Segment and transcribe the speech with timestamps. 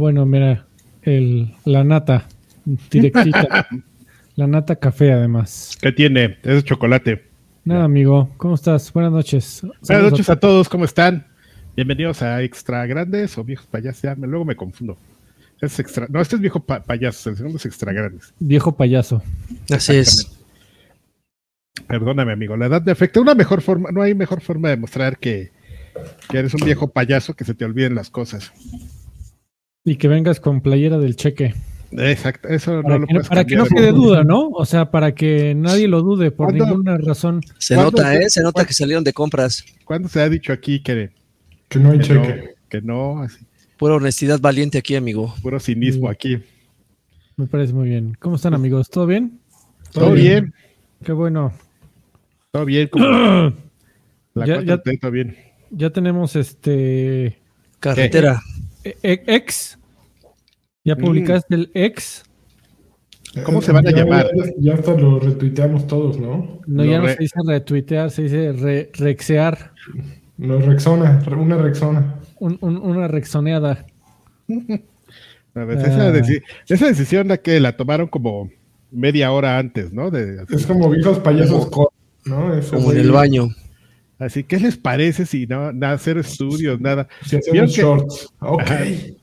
[0.00, 0.64] No, bueno, mira,
[1.02, 2.26] el, la nata,
[2.90, 3.68] directita.
[4.34, 5.76] la nata café, además.
[5.78, 6.38] ¿Qué tiene?
[6.42, 7.26] Es chocolate.
[7.66, 8.30] Nada, amigo.
[8.38, 8.90] ¿Cómo estás?
[8.94, 9.60] Buenas noches.
[9.86, 11.26] Buenas noches a todos, ¿cómo están?
[11.76, 14.00] Bienvenidos a Extra Grandes o Viejos Payasos.
[14.00, 14.96] Ya, luego me confundo.
[15.60, 16.06] Es extra.
[16.08, 18.32] No, este es Viejo pa- Payasos, el segundo es Extra Grandes.
[18.38, 19.22] Viejo payaso.
[19.70, 20.32] Así es.
[21.86, 22.56] Perdóname, amigo.
[22.56, 23.20] La edad me afecta.
[23.20, 25.50] Una mejor forma, no hay mejor forma de mostrar que,
[26.30, 28.50] que eres un viejo payaso que se te olviden las cosas.
[29.84, 31.54] Y que vengas con playera del cheque.
[31.92, 34.48] Exacto, eso Para, no lo que, puedes para que no quede duda, ¿no?
[34.50, 36.66] O sea, para que nadie lo dude por ¿Cuándo?
[36.66, 37.40] ninguna razón.
[37.58, 38.30] Se ¿Cuándo nota, ¿eh?
[38.30, 39.64] Se nota que salieron de compras.
[39.84, 41.10] ¿Cuándo se ha dicho aquí que,
[41.68, 42.54] Que no hay que no, cheque.
[42.68, 43.38] que no, así,
[43.76, 45.34] Pura honestidad valiente aquí, amigo.
[45.42, 46.12] puro cinismo Sí.
[46.12, 46.38] aquí?
[47.36, 48.16] Me parece muy bien.
[48.20, 48.88] ¿Cómo están, amigos?
[48.90, 49.40] ¿Todo bien?
[49.92, 50.52] Todo bien,
[51.02, 51.52] Qué bueno.
[52.52, 52.86] todo bien.
[52.92, 55.36] Como la Ya- 4T, ya- todo bien.
[55.70, 57.38] Ya tenemos este
[57.80, 58.34] Carretera.
[58.34, 59.78] e- e- ex.
[60.84, 60.98] Ya Mm.
[61.00, 62.24] publicaste el ex.
[63.44, 64.28] ¿Cómo se van a Ya- llamar?
[64.58, 66.60] Ya, hasta lo retuiteamos todos, ¿no?
[66.66, 69.72] No, Lo ya no re- se dice retuitear, se dice re- rexear.
[70.36, 72.16] No, Rexona, re- una Rexona.
[72.40, 73.84] Un- un- una rexoneada.
[75.54, 75.82] A ver, Ah.
[75.82, 78.50] esa, deci- esa decisión la que la tomaron como
[78.90, 80.10] media hora antes, ¿no?
[80.10, 81.68] De, Es como viejos payasos,
[82.24, 82.54] ¿no?
[82.54, 83.48] Eso Como en el baño.
[84.20, 87.08] Así, ¿qué les parece si no nada, hacer estudios, nada?
[87.26, 88.32] Si ¿Vieron que- shorts.
[88.40, 88.60] Ok.
[88.62, 88.78] Ajá.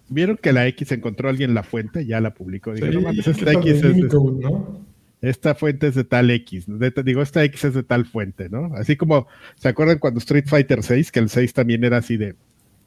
[0.09, 2.73] Vieron que la X encontró a alguien la fuente, ya la publicó.
[2.73, 4.81] Dije, Sí, no mames, ¿qué esta X es de- Unicode, ¿no?
[5.21, 6.65] esta fuente es de tal X.
[6.67, 8.71] de- digo, esta X es de tal fuente, ¿no?
[8.75, 12.35] Así como, ¿se acuerdan cuando Street Fighter 6, que el 6 también era así de,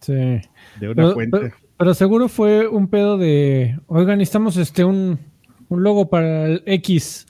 [0.01, 0.13] Sí.
[0.15, 1.39] de una Pero, fuente?
[1.41, 5.19] pero- pero seguro fue un pedo de, oigan, necesitamos este un,
[5.69, 7.27] un logo para el X.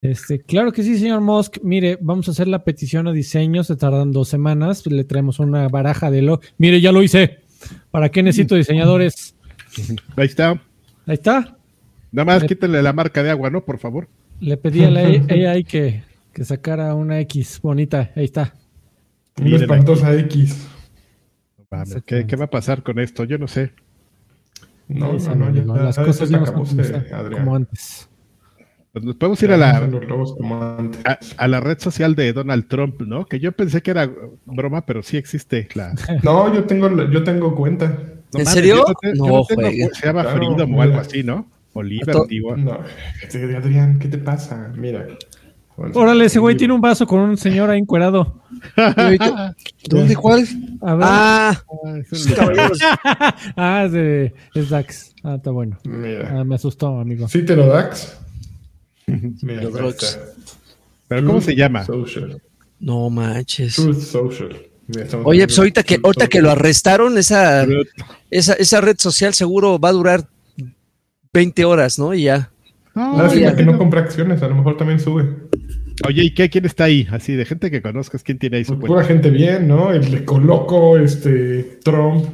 [0.00, 1.58] Este, claro que sí, señor Musk.
[1.62, 5.68] Mire, vamos a hacer la petición a diseño, se tardan dos semanas, le traemos una
[5.68, 6.40] baraja de lo.
[6.56, 7.40] Mire, ya lo hice.
[7.90, 9.34] ¿Para qué necesito diseñadores?
[10.16, 10.50] Ahí está.
[11.06, 11.56] Ahí está.
[12.12, 13.64] Nada más Le- quítenle la marca de agua, ¿no?
[13.64, 14.08] Por favor.
[14.40, 18.12] Le pedí a la AI que, que sacara una X bonita.
[18.14, 18.54] Ahí está.
[19.40, 20.68] Una espantosa X.
[21.70, 23.24] Mames, ¿qué, qué va a pasar con esto?
[23.24, 23.72] Yo no sé.
[24.86, 26.46] No, no, no, ya, amigo, las ya cosas ya no
[27.32, 28.08] como antes.
[28.92, 29.60] Pues nos podemos ir a no
[30.00, 33.26] la, a, a la red social de Donald Trump, ¿no?
[33.26, 34.10] Que yo pensé que era
[34.46, 35.92] broma, pero sí existe la.
[36.22, 37.86] No, yo tengo, la- yo tengo cuenta.
[38.32, 38.84] No ¿En serio?
[38.88, 41.46] yo te- yo No, tengo- se llama Claro, Freedom o algo así, ¿no?
[41.74, 42.56] Oliver, To- digo.
[42.56, 42.78] No,
[43.28, 44.72] sí, Adrián, ¿qué te pasa?
[44.76, 45.06] Mira.
[45.94, 48.40] Órale, ese güey tiene un vaso con un señor ahí encuerado.
[49.88, 50.16] ¿Dónde?
[50.20, 50.44] ¿Cuál?
[50.82, 51.04] A ver.
[51.08, 52.78] Ah, Ah, es un- caballeros.
[53.56, 55.14] Ah, es de es Dax.
[55.22, 55.78] Ah, está bueno.
[55.84, 56.40] Mira.
[56.40, 57.28] Ah, me asustó, amigo.
[57.28, 58.18] ¿Sí te lo dax?
[59.42, 59.62] Mira.
[61.08, 61.84] ¿Pero cómo se llama?
[61.84, 62.40] Social.
[62.80, 63.74] No manches.
[63.76, 64.56] Truth Social.
[65.24, 67.66] Oye, pues ahorita que, ahorita que lo arrestaron, esa,
[68.30, 70.26] esa, esa red social seguro va a durar
[71.32, 72.14] 20 horas, ¿no?
[72.14, 72.50] Y ya.
[72.94, 73.56] No, Lástima ya.
[73.56, 75.28] que no compra acciones, a lo mejor también sube.
[76.06, 76.48] Oye, ¿y qué?
[76.48, 77.06] ¿Quién está ahí?
[77.10, 78.94] Así, de gente que conozcas, ¿quién tiene ahí su Pues cuenta?
[78.94, 79.92] pura gente bien, ¿no?
[79.92, 82.24] El de Coloco, este, Trump,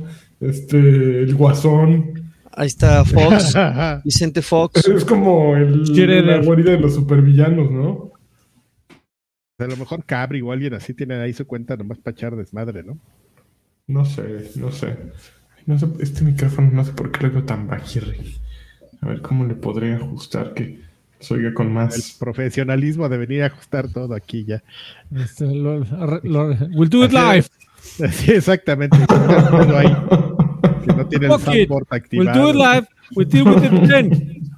[0.40, 0.78] este,
[1.22, 2.23] el Guasón.
[2.56, 3.54] Ahí está Fox,
[4.04, 4.86] Vicente Fox.
[4.88, 5.84] Es como el,
[6.26, 8.12] la guarida de los supervillanos, ¿no?
[9.58, 12.82] A lo mejor Cabri o alguien así tiene ahí su cuenta nomás para echar desmadre,
[12.82, 12.98] ¿no?
[13.86, 14.96] No sé, no sé.
[15.66, 18.36] No sé, este micrófono no sé por qué lo veo tan bajirri.
[19.00, 20.80] A ver cómo le podré ajustar que
[21.20, 22.16] se oiga con El más.
[22.18, 24.62] profesionalismo de venir a ajustar todo aquí ya.
[25.14, 25.80] Este, lo-
[26.22, 27.46] lo- we'll do it live.
[28.12, 28.96] Sí, exactamente.
[29.76, 29.94] Ahí,
[30.84, 31.68] que no tiene el Fuck it.
[31.68, 32.42] soundboard We'll activado.
[32.42, 32.86] do it live.
[33.16, 34.50] We'll deal with it then.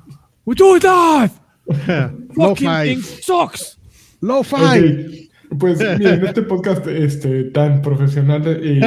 [0.44, 1.32] We'll do it live.
[2.34, 3.78] Fucking thing sucks.
[4.20, 4.56] Lo-fi.
[4.56, 8.80] Ok, Pues miren, este podcast este, tan profesional y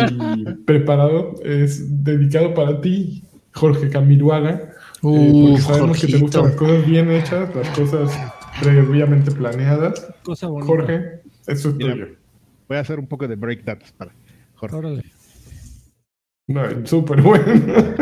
[0.66, 4.52] preparado es dedicado para ti, Jorge Camiruaga.
[4.52, 4.66] eh,
[5.02, 6.64] Uh, porque sabemos que te gustan Jorgito.
[6.66, 8.12] las cosas bien hechas, las cosas
[8.62, 10.08] previamente planeadas.
[10.24, 10.48] Cosa.
[10.48, 11.94] Jorge, eso es Mira.
[11.94, 12.08] tuyo.
[12.68, 14.12] Voy a hacer un poco de breakdance para
[14.56, 14.76] Jorge.
[14.76, 15.04] Órale.
[16.50, 17.46] No, súper bueno.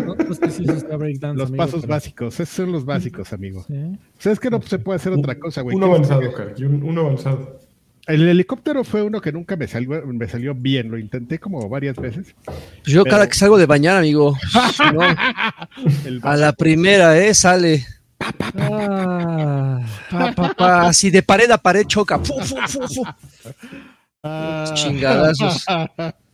[0.05, 3.65] No, pues que Los amigo, pasos pero- básicos, esos son los básicos, amigo.
[3.67, 3.75] Sí.
[4.19, 5.75] ¿Sabes que no se puede hacer otra cosa, güey?
[5.75, 7.59] Un ¿Quieres que- avanzado, Jorge, un, un avanzado.
[8.07, 11.97] El helicóptero fue uno que nunca me salió, me salió bien, lo intenté como varias
[11.97, 12.33] veces.
[12.85, 14.37] Yo Pero- cada que salgo de bañar, amigo.
[14.93, 15.01] no,
[16.23, 17.33] a la primera, ¿eh?
[17.33, 17.85] Sale.
[18.17, 18.31] Pa,
[20.33, 22.17] pa, pa, así de pared a pared choca.
[22.19, 23.03] Fu, fu, fu, fu.
[24.23, 24.71] Ah.
[24.73, 25.65] Chingadazos.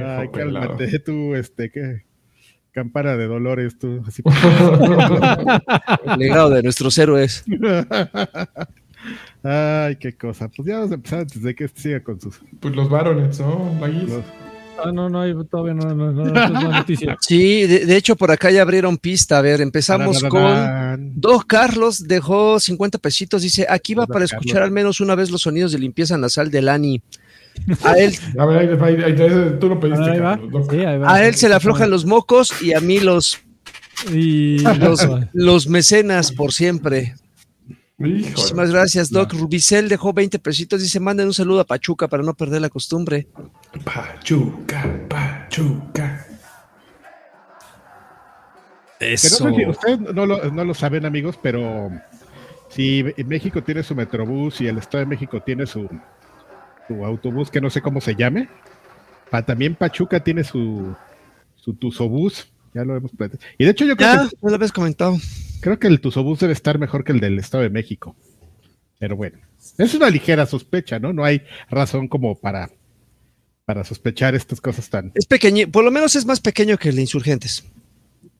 [0.00, 2.02] Ay, cálmate, tú, este, ¿qué?
[2.72, 4.02] Campana de dolores, tú.
[4.06, 4.22] Así.
[6.18, 7.44] Legado de nuestros héroes.
[9.42, 10.48] Ay, qué cosa.
[10.48, 12.40] Pues ya vamos a empezar antes de que este siga con sus.
[12.60, 13.76] Pues los varones, ¿no?
[13.80, 14.24] Los-
[14.80, 17.16] Ah, no, no, todavía no, no, no, no, es noticia.
[17.20, 19.38] Sí, de, de hecho por acá ya abrieron pista.
[19.38, 20.40] A ver, empezamos con.
[21.20, 23.42] Dos Carlos dejó 50 pesitos.
[23.42, 24.32] Dice, aquí va para Carlos.
[24.34, 27.02] escuchar al menos una vez los sonidos de limpieza nasal de Lani.
[27.84, 30.30] A él, A ver, ahí, ahí- ahí- ahí- tú lo pediste, Ahí va.
[30.36, 30.50] Carlos.
[30.66, 30.70] Doc.
[30.72, 31.12] Sí, ahí va.
[31.14, 33.38] a él se le aflojan los mocos y a mí los,
[34.12, 37.14] Y los, los mecenas por siempre.
[37.98, 38.20] Híjole.
[38.30, 39.32] Muchísimas gracias, Doc.
[39.32, 40.80] Rubicel dejó 20ente pesitos.
[40.80, 43.26] Dice, manden un saludo a Pachuca para no perder la costumbre.
[43.84, 46.24] Pachuca, Pachuca.
[49.00, 51.90] Que no sé si ustedes no lo, no lo saben, amigos, pero
[52.68, 55.88] si México tiene su metrobús y el Estado de México tiene su,
[56.88, 58.48] su autobús, que no sé cómo se llame,
[59.30, 60.94] pa- también Pachuca tiene su,
[61.56, 62.48] su Tuzobús.
[62.74, 63.48] Ya lo hemos platicado.
[63.56, 65.16] Y de hecho, yo creo, Ya, que, no lo habías comentado.
[65.60, 68.14] creo que el Tuzobús debe estar mejor que el del Estado de México.
[68.98, 69.38] Pero bueno,
[69.78, 71.12] es una ligera sospecha, ¿no?
[71.12, 72.68] No hay razón como para,
[73.64, 75.12] para sospechar estas cosas tan.
[75.14, 77.64] Es pequeño, por lo menos es más pequeño que el de Insurgentes.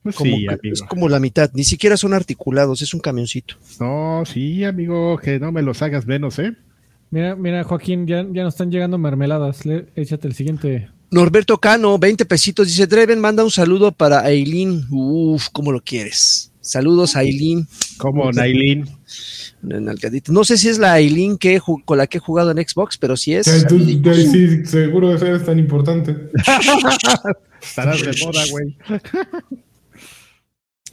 [0.02, 0.58] Pues Como sí, amigo.
[0.74, 3.56] es como la mitad, ni siquiera son articulados, es un camioncito.
[3.80, 6.54] No, sí, amigo, que no me los hagas menos, ¿eh?
[7.10, 9.64] Mira, mira, Joaquín, ya, ya nos están llegando mermeladas.
[9.66, 10.88] Le- échate el siguiente.
[11.10, 14.84] Norberto Cano, 20 pesitos, dice, Dreven, manda un saludo para Aileen.
[14.90, 16.52] Uf, ¿cómo lo quieres?
[16.60, 17.66] Saludos a Aileen.
[19.62, 20.31] Una nalgadita.
[20.32, 23.16] No sé si es la Aileen que con la que he jugado en Xbox, pero
[23.16, 23.46] si es.
[23.46, 23.78] Sí, tú-
[24.14, 26.14] sí, seguro de ser tan importante.
[27.62, 28.76] Estarás de moda, güey.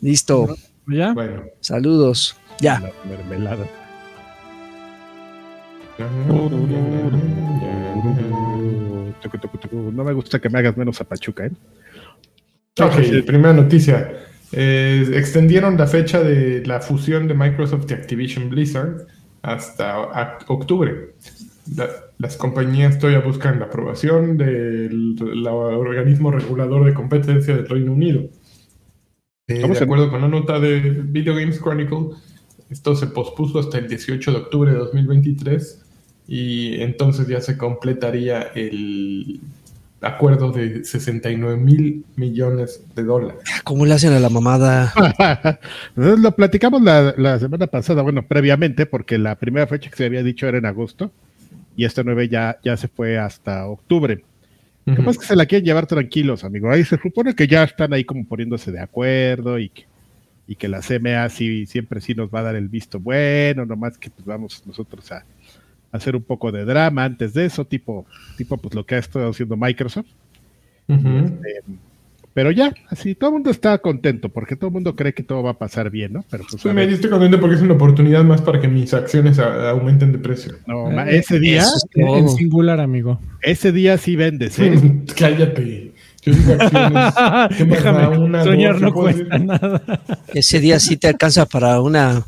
[0.01, 0.55] Listo.
[0.87, 1.13] ¿Ya?
[1.13, 1.43] Bueno.
[1.61, 2.35] Saludos.
[2.61, 2.79] Ya.
[2.79, 3.67] La mermelada.
[9.93, 11.51] No me gusta que me hagas menos a Pachuca, ¿eh?
[12.81, 14.11] Ok, primera noticia.
[14.51, 19.07] Eh, extendieron la fecha de la fusión de Microsoft y Activision Blizzard
[19.41, 19.99] hasta
[20.47, 21.13] octubre.
[21.75, 27.91] La- las compañías todavía buscan la aprobación del la organismo regulador de competencia del Reino
[27.93, 28.29] Unido.
[29.47, 32.09] Eh, ¿Cómo de acuerdo con la nota de Video Games Chronicle,
[32.69, 35.84] esto se pospuso hasta el 18 de octubre de 2023
[36.27, 39.39] y entonces ya se completaría el
[40.01, 43.41] acuerdo de 69 mil millones de dólares.
[43.63, 44.93] ¿Cómo le hacen a la mamada?
[45.95, 50.23] Lo platicamos la, la semana pasada, bueno, previamente, porque la primera fecha que se había
[50.23, 51.11] dicho era en agosto
[51.75, 54.23] y esta nueve ya, ya se fue hasta octubre.
[54.85, 56.69] Lo que pasa es que se la quieren llevar tranquilos, amigo.
[56.69, 59.85] Ahí se supone que ya están ahí como poniéndose de acuerdo y que,
[60.47, 63.97] y que la CMA sí, siempre sí nos va a dar el visto bueno, nomás
[63.97, 65.25] que pues vamos nosotros a, a
[65.91, 68.05] hacer un poco de drama antes de eso, tipo,
[68.37, 70.07] tipo pues lo que ha estado haciendo Microsoft.
[70.87, 71.61] Eh,
[72.33, 75.41] pero ya, así todo el mundo está contento porque todo el mundo cree que todo
[75.41, 76.25] va a pasar bien, ¿no?
[76.29, 79.39] Pero pues, Sí, me estoy contento porque es una oportunidad más para que mis acciones
[79.39, 80.53] a- aumenten de precio.
[80.67, 83.19] no, ese día, es En, singular, amigo.
[83.41, 84.73] ese día sí vendes, ¿eh?
[85.17, 85.91] Cállate.
[86.23, 87.13] Yo digo acciones.
[87.57, 87.91] ¿Qué más da?
[87.93, 89.45] Déjame, Una, soñar dos, no ¿qué puedo cuesta decir?
[89.47, 90.01] nada.
[90.33, 92.25] Ese día sí te alcanza para una,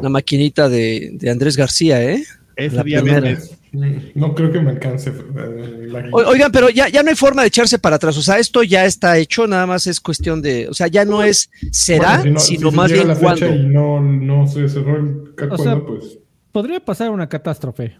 [0.00, 2.24] una maquinita de, de Andrés García, ¿eh?
[2.56, 3.20] Ese La día primera.
[3.20, 3.58] vendes.
[3.72, 5.10] Mm, No creo que me alcance.
[5.10, 8.16] eh, la- O- Oigan, pero ya, ya no hay forma de echarse para atrás.
[8.16, 10.68] O sea, esto ya está hecho, nada más es cuestión de.
[10.68, 13.04] O sea, ya no es será, Bueno, si no- sino si se más llega
[13.48, 13.54] bien.
[13.54, 16.18] Y no, no se cerró el sea, pues.
[16.52, 17.96] Podría pasar una catástrofe.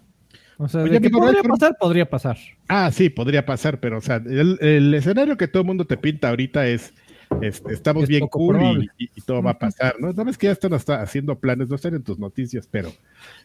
[0.57, 2.39] O sea, Oye, de que podría pasar, podría pasar.
[2.69, 5.97] Ah, sí, podría pasar, pero o sea, el, el escenario que todo el mundo te
[5.97, 6.95] pinta ahorita es,
[7.43, 8.89] es- estamos Es bien cool y, probable.
[8.97, 10.13] y- y todo va a pasar, ¿no?
[10.13, 12.93] Sabes que ya están hasta haciendo planes, no están en tus noticias, pero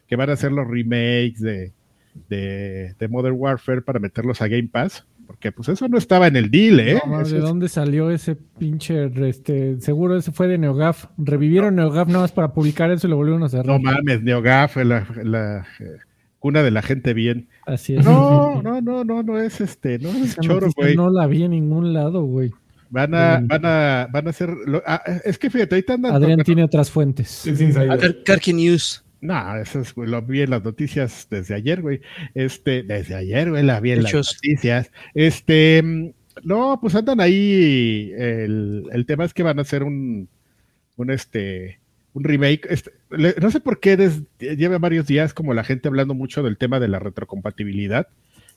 [0.10, 1.72] que van a hacer los remakes de,
[2.30, 6.36] de, de Modern Warfare para meterlos a Game Pass, porque pues eso no estaba en
[6.36, 7.00] el deal, ¿eh?
[7.08, 9.12] No, ¿De es- dónde salió ese pinche?
[9.30, 11.06] Este, seguro ese fue de NeoGaf.
[11.18, 13.68] Revivieron NeoGaf nada más para publicar eso y lo volvieron a cerrar.
[13.68, 15.98] no mames, NeoGaf, la, la, eh,
[16.40, 17.48] cuna de la gente bien.
[17.68, 18.04] Así es.
[18.04, 20.96] No, no, no, no, no es este, no es Esa choro, güey.
[20.96, 22.52] No la vi en ningún lado, güey.
[22.90, 26.40] Van a, van a, van a hacer, lo- ah, es que fíjate, ahorita andan Adrián
[26.44, 27.46] tiene otras fuentes.
[27.46, 28.00] Es insider.
[28.00, 29.04] Car- Karki News.
[29.22, 32.00] No, eso es, güey, lo vi en las noticias desde ayer, güey.
[32.36, 34.92] Este, desde ayer, güey, la vi en las noticias.
[35.14, 36.10] Este, mm,
[36.44, 38.14] no, pues andan ahí.
[38.18, 40.30] El, el tema es que van a hacer un,
[40.96, 41.80] un este,
[42.14, 42.66] un remake.
[42.70, 46.42] Este, le- no sé por qué des- lleva varios días como la gente hablando mucho
[46.42, 48.08] del tema de la retrocompatibilidad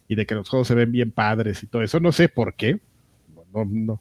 [0.07, 1.99] y de que los juegos se ven bien padres y todo eso.
[1.99, 2.79] No sé por qué.
[3.53, 4.01] No, no,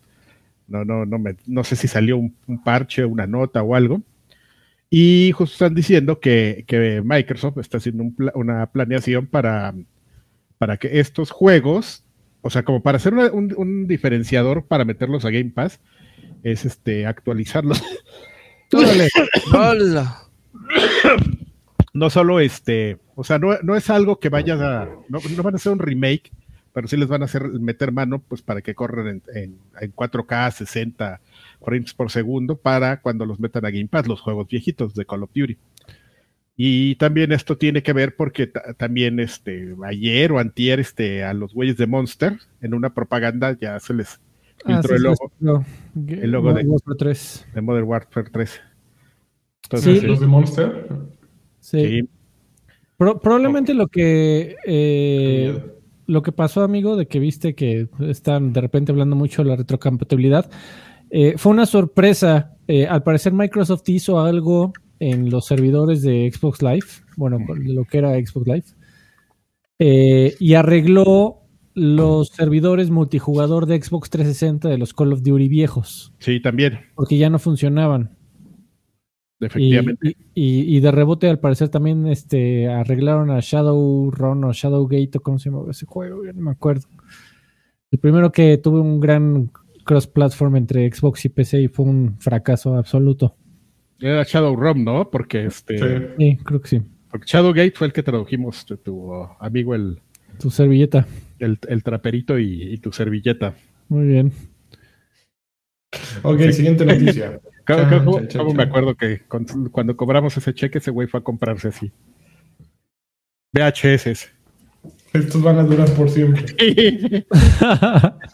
[0.68, 4.01] no, no, no, me- no sé si salió un, un parche, una nota o algo.
[4.93, 9.74] Y justo están diciendo que, que Microsoft está haciendo un pla- una planeación para,
[10.57, 12.03] para que estos juegos,
[12.41, 15.79] o sea, como para hacer una- un, un diferenciador para meterlos a Game Pass,
[16.43, 17.81] es este actualizarlos.
[21.93, 25.55] No solo este, o sea, no, no es algo que vayas a, no, no van
[25.55, 26.31] a hacer un remake
[26.73, 30.51] pero sí les van a hacer meter mano pues para que corran en, en, 4K
[30.51, 31.21] 60
[31.63, 35.23] frames por segundo para cuando los metan a Game Pass, los juegos viejitos de Call
[35.23, 35.57] of Duty.
[36.57, 38.47] Y también esto tiene que ver porque
[38.77, 43.79] también este ayer o antier este a los güeyes de Monster en una propaganda ya
[43.79, 44.19] se les
[44.65, 45.31] ah, filtró el logo,
[46.07, 47.47] el logo de, Warfare 3.
[47.55, 48.61] de Modern Warfare 3.
[49.63, 50.87] Entonces, los de Monster.
[51.61, 52.09] Sí.
[52.97, 55.80] probablemente lo que eh,
[56.12, 59.56] lo que pasó, amigo, de que viste que están de repente hablando mucho de la
[59.56, 60.51] retrocompatibilidad,
[61.10, 62.58] eh, fue una sorpresa.
[62.68, 67.86] Eh, al parecer Microsoft hizo algo en los servidores de Xbox Live, bueno, de lo
[67.86, 68.65] que era Xbox Live,
[69.80, 71.38] eh, y arregló
[71.74, 76.13] los servidores multijugador de Xbox 360 de los Call of Duty viejos.
[76.20, 76.82] Sí, también.
[76.94, 78.18] Porque ya no funcionaban.
[79.41, 80.15] Efectivamente.
[80.36, 85.50] Y, de rebote, al parecer, también este, arreglaron a Shadowrun o Shadowgate, o cómo se
[85.50, 86.88] llama ese juego, ya no me acuerdo.
[87.89, 89.51] El primero que tuvo un gran
[89.83, 93.36] cross-platform entre Xbox y PC y fue un fracaso absoluto.
[94.00, 95.10] Era Shadowrun, ¿no?
[95.10, 95.77] Porque este.
[96.17, 96.38] Sí.
[96.43, 96.81] creo que sí.
[97.10, 100.00] Porque Shadowgate fue el que tradujimos tu, tu amigo el.
[100.39, 101.05] Tu servilleta.
[101.39, 103.55] El, traperito y, tu servilleta.
[103.89, 104.31] Muy bien.
[106.24, 107.41] Ok, siguiente noticia.
[108.37, 109.21] ¿Cómo, me acuerdo que
[109.71, 111.91] cuando cobramos ese cheque, ese güey fue a comprarse así?
[113.53, 114.31] VHS.
[115.13, 116.45] Estos van a durar por siempre.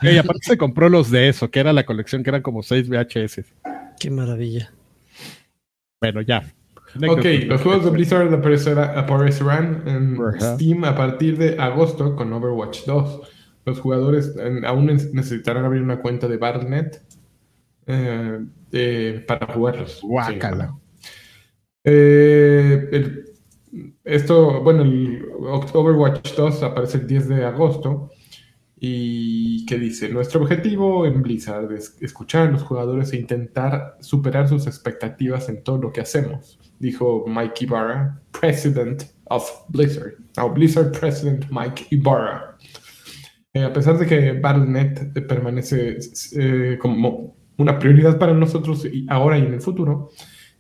[0.02, 2.88] y aparte se compró los de eso, que era la colección, que eran como seis
[2.88, 3.42] VHS.
[4.00, 4.72] Qué maravilla.
[6.00, 6.54] Bueno, ya.
[7.08, 8.34] Ok, los juegos de Blizzard
[8.98, 13.22] aparecerán en Steam a partir de agosto con Overwatch 2.
[13.66, 17.02] Los jugadores aún necesitarán abrir una cuenta de Battle.net
[17.88, 18.40] eh,
[19.28, 20.02] para jugarlos.
[20.02, 20.78] Guácala.
[21.84, 23.24] Eh,
[24.04, 25.26] esto, bueno, el
[25.74, 28.12] Overwatch 2 aparece el 10 de agosto.
[28.80, 30.10] ¿Y qué dice?
[30.10, 35.64] Nuestro objetivo en Blizzard es escuchar a los jugadores e intentar superar sus expectativas en
[35.64, 40.16] todo lo que hacemos, dijo Mike Ibarra, President of Blizzard.
[40.36, 42.56] No, Blizzard President Mike Ibarra.
[43.54, 45.98] Eh, a pesar de que Battle.net permanece
[46.36, 50.12] eh, como una prioridad para nosotros ahora y en el futuro,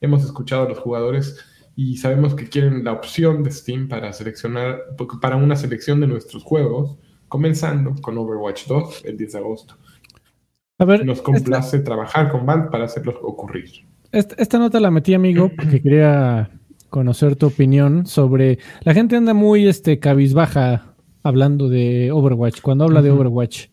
[0.01, 1.38] hemos escuchado a los jugadores
[1.75, 4.80] y sabemos que quieren la opción de Steam para seleccionar,
[5.22, 9.75] para una selección de nuestros juegos comenzando con Overwatch 2 el 10 de agosto.
[10.80, 13.70] A ver, Nos complace trabajar con Valve para hacerlos ocurrir.
[14.12, 16.51] Esta, nota la metí, amigo, porque quería
[16.89, 18.60] conocer tu opinión sobre.
[18.82, 23.68] La gente anda muy este, cabizbaja hablando de Overwatch, cuando habla de Overwatch.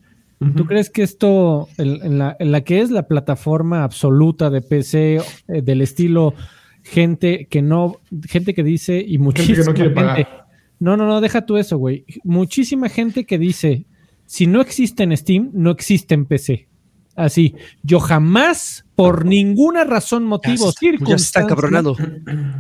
[0.57, 5.17] ¿Tú crees que esto, en, la, en, la, que es la plataforma absoluta de PC,
[5.49, 6.35] eh, del estilo
[6.83, 10.45] gente que no, gente que dice y muchísima gente, que no quiere pagar
[10.81, 12.05] no, no, no, deja tú eso, güey.
[12.25, 13.87] Muchísima gente que dice,
[14.27, 16.69] si no existe en Steam, no existe en PC.
[17.17, 21.57] Así, yo jamás, por ninguna razón, motivo, circunstancia,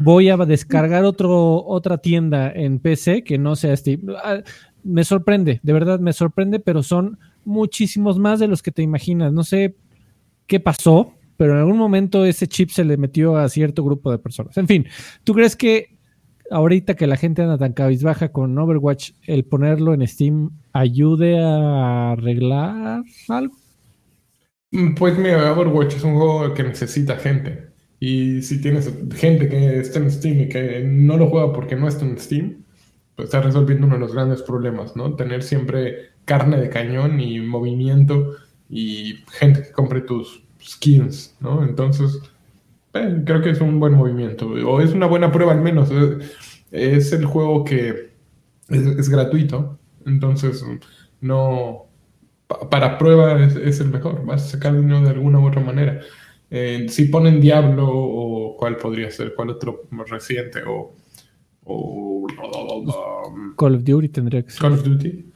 [0.00, 4.02] voy a descargar otro, otra tienda en PC que no sea Steam.
[4.22, 4.42] Ah,
[4.84, 9.32] me sorprende, de verdad me sorprende, pero son muchísimos más de los que te imaginas.
[9.32, 9.76] No sé
[10.46, 14.18] qué pasó, pero en algún momento ese chip se le metió a cierto grupo de
[14.18, 14.56] personas.
[14.56, 14.86] En fin,
[15.24, 15.98] ¿tú crees que
[16.50, 22.12] ahorita que la gente anda tan cabizbaja con Overwatch, el ponerlo en Steam ayude a
[22.12, 23.54] arreglar algo?
[24.70, 27.68] Mm, pues mira, Overwatch es un juego que necesita gente.
[28.00, 31.88] Y si tienes gente que está en Steam y que no lo juega porque no
[31.88, 32.64] está en Steam,
[33.16, 35.14] pues está resolviendo uno de los grandes problemas, ¿no?
[35.14, 38.36] Tener siempre carne de cañón y movimiento
[38.68, 41.64] y gente que compre tus skins, ¿no?
[41.64, 42.20] Entonces,
[42.94, 45.90] eh, creo que es un buen movimiento, o es una buena prueba al menos.
[46.70, 48.12] Es, el juego que
[48.68, 50.64] es, gratuito, entonces
[51.20, 51.86] no...
[52.70, 56.00] Para prueba es, el mejor, vas a sacar dinero de alguna u otra manera.
[56.50, 60.94] Eh, si ponen Diablo o cuál podría ser, cuál otro más reciente o,
[61.64, 62.26] o
[63.56, 64.60] Call of Duty tendría que ser.
[64.60, 65.33] Call of Duty.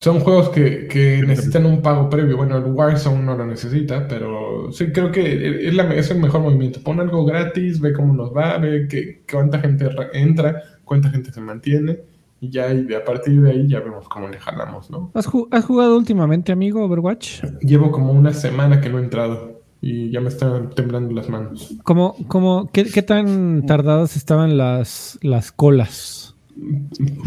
[0.00, 2.36] Son juegos que, necesitan un pago previo.
[2.36, 6.40] Bueno, el Warzone no lo necesita, pero sí creo que es, la, es el mejor
[6.40, 6.80] movimiento.
[6.80, 11.40] Pon algo gratis, ve cómo nos va, ve que, cuánta gente entra, cuánta gente se
[11.40, 11.98] mantiene.
[12.40, 15.10] Y ya y a partir de ahí ya vemos cómo le jalamos, ¿no?
[15.14, 17.42] ¿Has, jugado últimamente, amigo, Overwatch?
[17.60, 21.74] Llevo como una semana que no he entrado y ya me están temblando las manos.
[21.82, 26.36] ¿Cómo, cómo, qué, qué tan tardadas estaban las, las colas?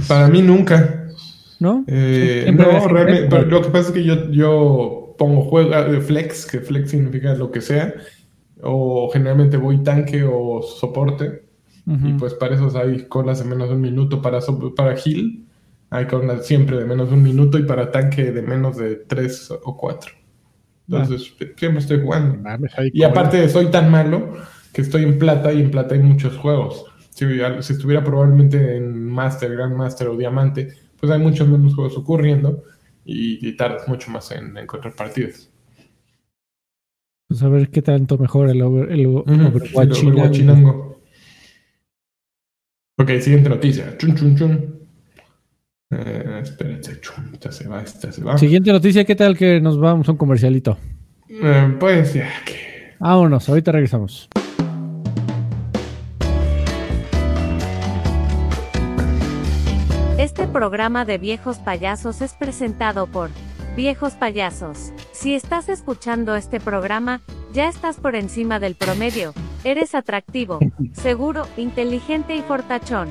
[0.08, 1.11] Para mí nunca.
[1.62, 1.86] ¿No?
[1.86, 6.60] Eh, no, realmente, lo que pasa es que yo, yo pongo juego, eh, flex, que
[6.60, 7.94] flex significa lo que sea,
[8.64, 11.46] o generalmente voy tanque o soporte,
[11.86, 14.40] y pues para eso hay colas de menos de un minuto para,
[14.76, 15.44] para heal,
[15.90, 19.52] Hay con siempre de menos de un minuto y para tanque de menos de tres
[19.52, 20.12] o cuatro.
[20.88, 22.38] Entonces, siempre estoy jugando.
[22.94, 24.34] y aparte, soy tan malo
[24.74, 26.86] que estoy en plata y en plata hay muchos juegos.
[27.10, 27.26] Si,
[27.60, 30.70] si estuviera probablemente en Master, Grand Master o Diamante,
[31.02, 32.64] pues hay muchos menos juegos ocurriendo
[33.04, 35.50] y, tardas mucho más en, encontrar partidas.
[37.28, 39.08] Pues a ver qué tanto mejor el, over, el,
[42.98, 43.98] Ok, siguiente noticia.
[43.98, 44.80] Chun, chun, chun.
[45.90, 48.38] Eh, espérense, chun, esta se va, esta se va.
[48.38, 50.78] Siguiente noticia, ¿qué tal que nos vamos a un comercialito?
[51.28, 52.94] Eh, pues ya que.
[53.00, 54.30] Vámonos, ahorita regresamos.
[60.32, 63.32] Este programa de viejos payasos es presentado por
[63.76, 64.94] Viejos Payasos.
[65.12, 67.20] Si estás escuchando este programa,
[67.52, 69.34] ya estás por encima del promedio.
[69.66, 70.60] Eres atractivo,
[70.94, 73.10] seguro, inteligente y fortachón.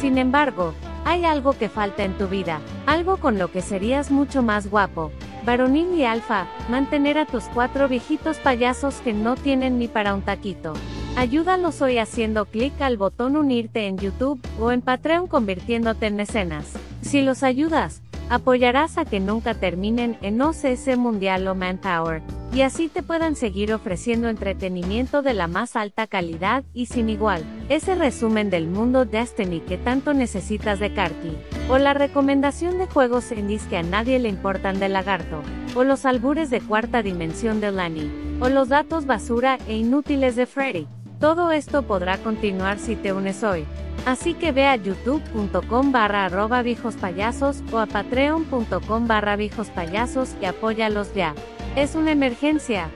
[0.00, 0.72] Sin embargo,
[1.04, 5.10] hay algo que falta en tu vida, algo con lo que serías mucho más guapo.
[5.44, 10.22] Varonil y alfa, mantener a tus cuatro viejitos payasos que no tienen ni para un
[10.22, 10.74] taquito.
[11.16, 16.72] Ayúdalos hoy haciendo clic al botón unirte en YouTube o en Patreon convirtiéndote en mecenas.
[17.02, 22.22] Si los ayudas, apoyarás a que nunca terminen en OCS Mundial o Manpower,
[22.54, 27.44] y así te puedan seguir ofreciendo entretenimiento de la más alta calidad y sin igual.
[27.68, 31.36] Ese resumen del mundo Destiny que tanto necesitas de Karki,
[31.68, 35.42] o la recomendación de juegos indies que a nadie le importan de Lagarto,
[35.74, 40.46] o los albures de cuarta dimensión de Lani, o los datos basura e inútiles de
[40.46, 40.86] Freddy.
[41.20, 43.66] Todo esto podrá continuar si te unes hoy.
[44.06, 50.34] Así que ve a youtube.com barra arroba viejos payasos o a patreon.com barra viejos payasos
[50.40, 51.34] y apóyalos ya.
[51.76, 52.88] Es una emergencia.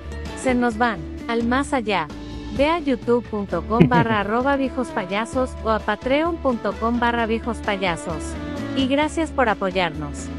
[0.42, 1.00] Se nos van.
[1.28, 2.08] Al más allá.
[2.56, 8.32] Ve a youtube.com barra arroba viejos payasos o a patreon.com barra viejos payasos.
[8.74, 10.30] Y gracias por apoyarnos.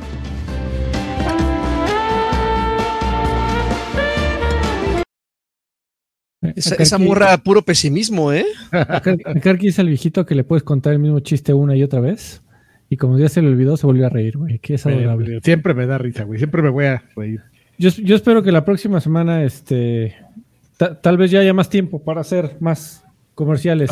[6.55, 8.45] Esa, morra puro pesimismo, ¿eh?
[9.41, 12.41] Karki es el viejito que le puedes contar el mismo chiste una y otra vez.
[12.89, 14.59] Y como ya se le olvidó, se volvió a reír, güey.
[14.59, 15.39] Que es adorable.
[15.43, 16.37] Siempre me da risa, güey.
[16.37, 17.41] Siempre me voy a reír.
[17.77, 20.15] Yo, yo espero que la próxima semana, este,
[20.77, 23.04] tal vez ya haya más tiempo para hacer más
[23.35, 23.91] comerciales.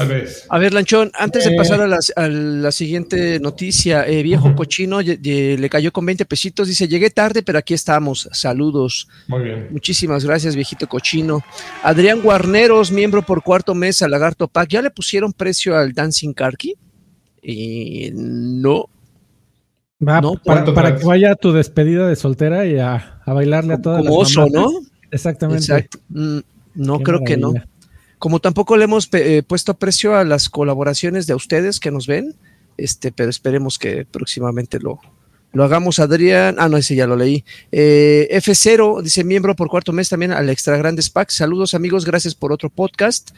[0.50, 1.58] A ver, Lanchón, antes de eh.
[1.58, 7.10] pasar a la, siguiente noticia, eh, viejo cochino le cayó con 20 pesitos, dice, llegué
[7.10, 9.08] tarde, pero aquí estamos, saludos.
[9.28, 9.68] Muy bien.
[9.70, 11.42] Muchísimas gracias, viejito cochino.
[11.84, 16.34] Adrián Guarneros, miembro por cuarto mes a Lagarto Pack, ¿ya le pusieron precio al Dancing
[16.34, 16.76] Karki?
[17.42, 18.86] Y no.
[20.00, 24.16] no, para, que vaya a tu despedida de soltera y a, bailarle a todas como
[24.16, 24.70] oso, ¿no?
[25.12, 25.90] Exactamente.
[26.08, 26.40] Mm,
[26.76, 27.54] no, creo que no.
[28.24, 32.36] Como tampoco le hemos eh, puesto precio a las colaboraciones de ustedes que nos ven,
[32.78, 35.02] este, pero esperemos que próximamente lo,
[35.52, 36.00] lo hagamos.
[36.00, 37.44] Adrián, ah, no, ese ya lo leí.
[37.74, 41.32] Eh, F0 dice miembro por cuarto mes también al Extra Grandes Pack.
[41.32, 43.32] Saludos amigos, gracias por otro podcast.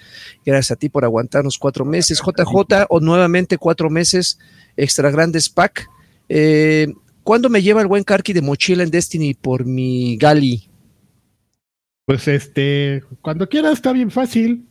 [0.45, 2.21] Gracias a ti por aguantarnos cuatro meses.
[2.23, 4.37] JJ, o nuevamente cuatro meses,
[4.77, 5.89] Extra Grandes Pack.
[6.29, 6.93] Eh,
[7.23, 10.69] ¿Cuándo me lleva el buen Karki de mochila en Destiny por mi Gali?
[12.05, 14.67] Pues este, cuando quieras, está bien fácil.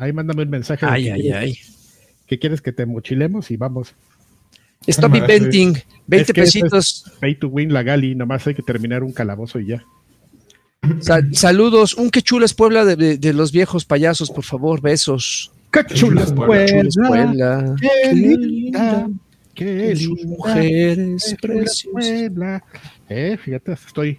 [0.00, 0.86] Ahí mándame un mensaje.
[0.88, 1.58] Ay, ay, ay.
[2.26, 3.50] ¿Qué quieres que te mochilemos?
[3.50, 3.94] Y vamos.
[4.86, 5.76] Stop inventing.
[6.06, 7.04] 20 pesitos.
[7.20, 8.14] Pay to win la Gali.
[8.14, 9.84] Nomás hay que terminar un calabozo y ya.
[11.32, 11.94] saludos.
[11.94, 14.80] Un que chulas Puebla de, los viejos payasos, por favor.
[14.80, 15.52] Besos.
[15.70, 17.76] Qué chulas Puebla.
[17.78, 19.08] Qué linda.
[19.54, 20.24] Qué linda.
[20.24, 21.36] mujeres
[21.92, 22.64] Puebla.
[23.06, 24.18] Eh, fíjate, estoy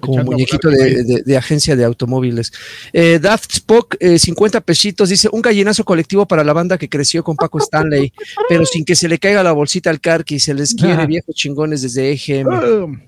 [0.00, 2.52] como muñequito de, agencia de automóviles.
[2.92, 7.22] Eh, Daft Spock, 50 eh, pesitos, dice, un gallinazo colectivo para la banda que creció
[7.22, 8.12] con Paco Stanley,
[8.48, 11.82] pero sin que se le caiga la bolsita al carqui, se les quiere viejos chingones
[11.82, 13.00] desde EGM.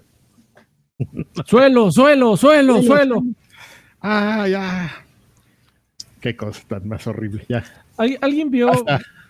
[1.47, 3.23] suelo, suelo, suelo, suelo.
[4.01, 5.05] Ah, ya.
[6.21, 7.65] Qué cosa tan más horrible, ya.
[7.97, 8.71] ¿Alguien vio,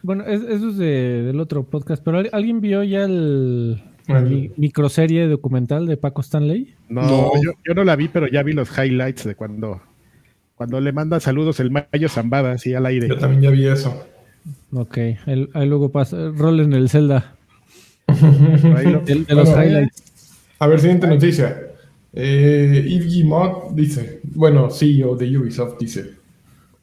[0.02, 3.82] bueno, eso es del otro podcast, pero ¿alguien vio ya el
[4.56, 6.74] microserie documental de Paco Stanley?
[6.88, 9.80] No, Yo, no la vi, pero ya vi los highlights de cuando,
[10.54, 13.08] cuando le manda saludos el Mayo Zambada, así al aire.
[13.08, 14.06] Yo también ya vi eso.
[14.72, 17.34] Ok, ahí luego pasa, rol en el Zelda.
[18.06, 20.02] de, los highlights.
[20.58, 21.72] A ver, siguiente noticia.
[22.12, 26.12] Eh, Yves Guillemot dice, bueno, CEO de Ubisoft dice,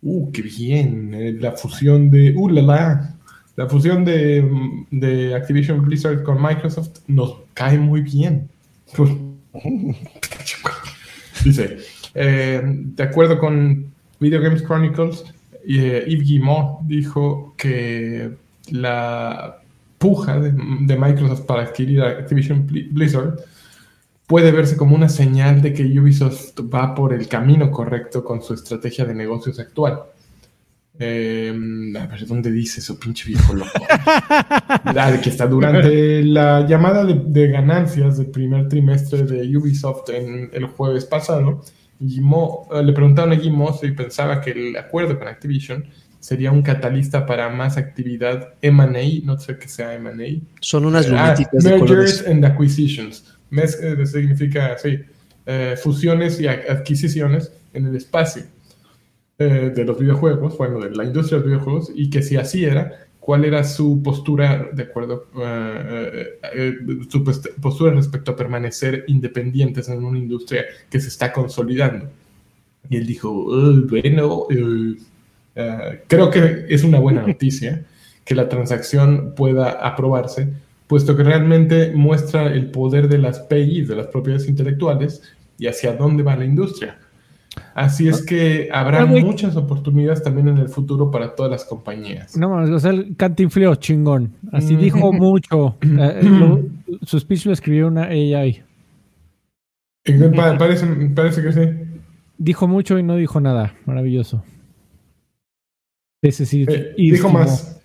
[0.02, 3.19] uh, qué bien, eh, la fusión de, uh, la, la,
[3.60, 8.48] la fusión de, Activision Blizzard con Microsoft nos cae muy bien.
[11.44, 11.80] Dice,
[12.16, 13.92] eh, de acuerdo con
[14.22, 15.26] Video Games Chronicles,
[15.68, 18.32] eh, Yves Guillemot dijo que
[18.72, 19.58] la
[19.98, 20.54] puja de,
[20.98, 23.44] Microsoft para adquirir Activision Blizzard
[24.26, 28.54] puede verse como una señal de que Ubisoft va por el camino correcto con su
[28.54, 30.00] estrategia de negocios actual.
[31.02, 31.54] Eh,
[31.98, 33.72] a ver, ¿dónde dice eso, pinche viejo loco?
[35.02, 40.66] Ah, que está durante la llamada de, ganancias del primer trimestre de Ubisoft en el
[40.66, 41.64] jueves pasado,
[42.02, 45.86] eh, le preguntaron a Guimo si pensaba que el acuerdo con Activision
[46.20, 50.42] sería un catalista para más actividad M&A, no sé qué sea M&A.
[50.60, 53.24] Son unas eh, ah, Mergers and Acquisitions.
[54.06, 55.00] significa, sí,
[55.82, 58.44] fusiones y adquisiciones en el espacio.
[59.42, 62.66] Eh, de los videojuegos, bueno, de la industria de los videojuegos, y que si así
[62.66, 66.76] era, cuál era su postura, de acuerdo, eh, eh,
[67.08, 72.10] su postura respecto a permanecer independientes en una industria que se está consolidando.
[72.90, 73.32] Y él dijo,
[73.90, 74.46] bueno,
[76.08, 77.86] creo que es una buena noticia
[78.26, 80.50] que la transacción pueda aprobarse,
[80.88, 85.22] puesto que realmente muestra el poder de las PI, de las propiedades intelectuales,
[85.58, 86.98] y hacia dónde va la industria
[87.74, 92.36] Así es que habrá muchas oportunidades también en el futuro para todas las compañías.
[92.38, 94.34] No, o sea, el cantinfleo chingón.
[94.52, 95.78] Así dijo mucho.
[95.82, 96.70] Eh, eh,
[97.04, 98.64] su speech lo escribió una AI.
[100.06, 101.62] Eh, parece, parece que sí.
[102.38, 103.76] Dijo mucho y no dijo nada.
[103.86, 104.44] Maravilloso.
[106.22, 106.66] Ese sí.
[106.98, 107.82] dijo más.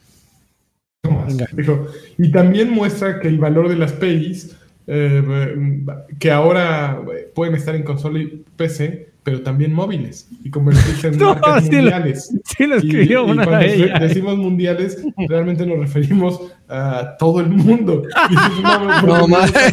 [1.52, 1.86] Dijo,
[2.18, 4.56] y también muestra que el valor de las PIs,
[4.86, 7.02] que ahora
[7.34, 12.32] pueden estar en consola y PC, pero también móviles y convertirse en marcas mundiales.
[12.44, 18.02] sí lo escribió una cuando decimos mundiales, realmente nos referimos a todo el mundo.
[19.02, 19.26] no,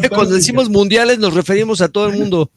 [0.09, 2.49] cuando decimos mundiales nos referimos a todo el mundo.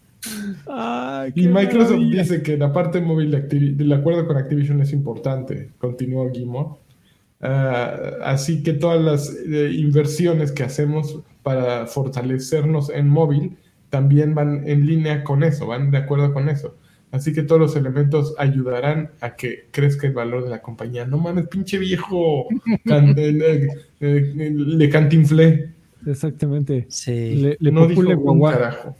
[1.34, 3.32] y Microsoft dice que la parte móvil
[3.76, 6.78] del acuerdo con Activision es importante, continuó Guimot.
[7.40, 13.58] Ah, así que todas las eh, inversiones que hacemos para fortalecernos en móvil
[13.90, 16.76] también van en línea con eso, van de acuerdo con eso.
[17.14, 21.06] Así que todos los elementos ayudarán a que crezca el valor de la compañía.
[21.06, 22.48] No mames, pinche viejo.
[24.00, 25.74] le cantinflé.
[26.04, 26.86] Exactamente.
[26.88, 27.56] Sí.
[27.60, 28.96] Le, no dijo un carajo.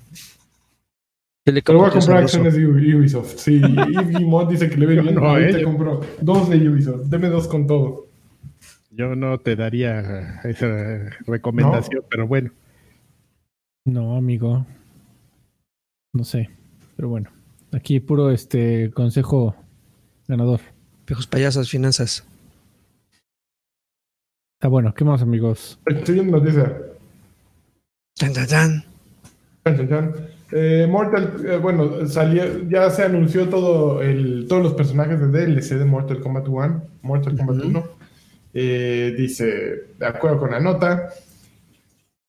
[1.42, 3.37] Pero voy a comprar acciones de Ubisoft.
[3.37, 5.16] Sí, y Mod dice que le ve bien.
[5.16, 7.07] No, te compró dos de Ubisoft.
[7.07, 8.07] Deme dos con todo.
[8.92, 12.53] Yo no te daría esa recomendación, pero bueno.
[13.85, 14.64] No, amigo.
[16.12, 16.48] No sé,
[16.94, 17.34] pero bueno.
[17.74, 19.56] Aquí puro este consejo
[20.28, 20.60] ganador.
[21.06, 22.24] Pejos payasas, finanzas.
[24.56, 25.80] Está bueno, ¿qué más, amigos?
[25.87, 26.72] Estoy viendo noticia.
[28.16, 28.84] Chan, chan, chan.
[29.64, 30.14] Chan, chan,
[30.52, 35.76] eh, Mortal, eh, bueno, salió, ya se anunció todo el, todos los personajes de DLC
[35.76, 37.84] de Mortal Kombat 1, Mortal Kombat 1.
[38.54, 41.08] Eh, dice, de acuerdo con la nota,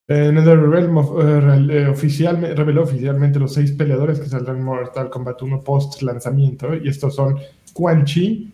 [0.07, 5.61] eh, NetherRealm eh, oficial, reveló oficialmente los seis peleadores que saldrán en Mortal Kombat 1
[5.61, 6.75] post lanzamiento.
[6.75, 7.37] Y estos son
[7.73, 8.51] Quan Chi,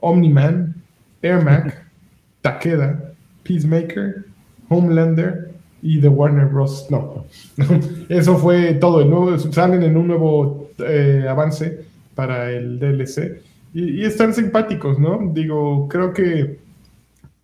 [0.00, 0.74] Omni-Man,
[1.22, 1.86] Ermac,
[2.42, 4.26] Takeda, Peacemaker,
[4.68, 5.50] Homelander
[5.82, 6.86] y The Warner Bros.
[6.90, 7.24] No,
[8.08, 9.04] eso fue todo.
[9.04, 11.80] Nuevo, salen en un nuevo eh, avance
[12.14, 13.42] para el DLC.
[13.72, 15.30] Y, están simpáticos, ¿no?
[15.32, 16.58] Digo, creo que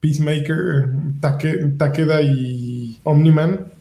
[0.00, 0.90] Peacemaker,
[1.20, 2.75] Takeda y
[3.06, 3.72] Omniman.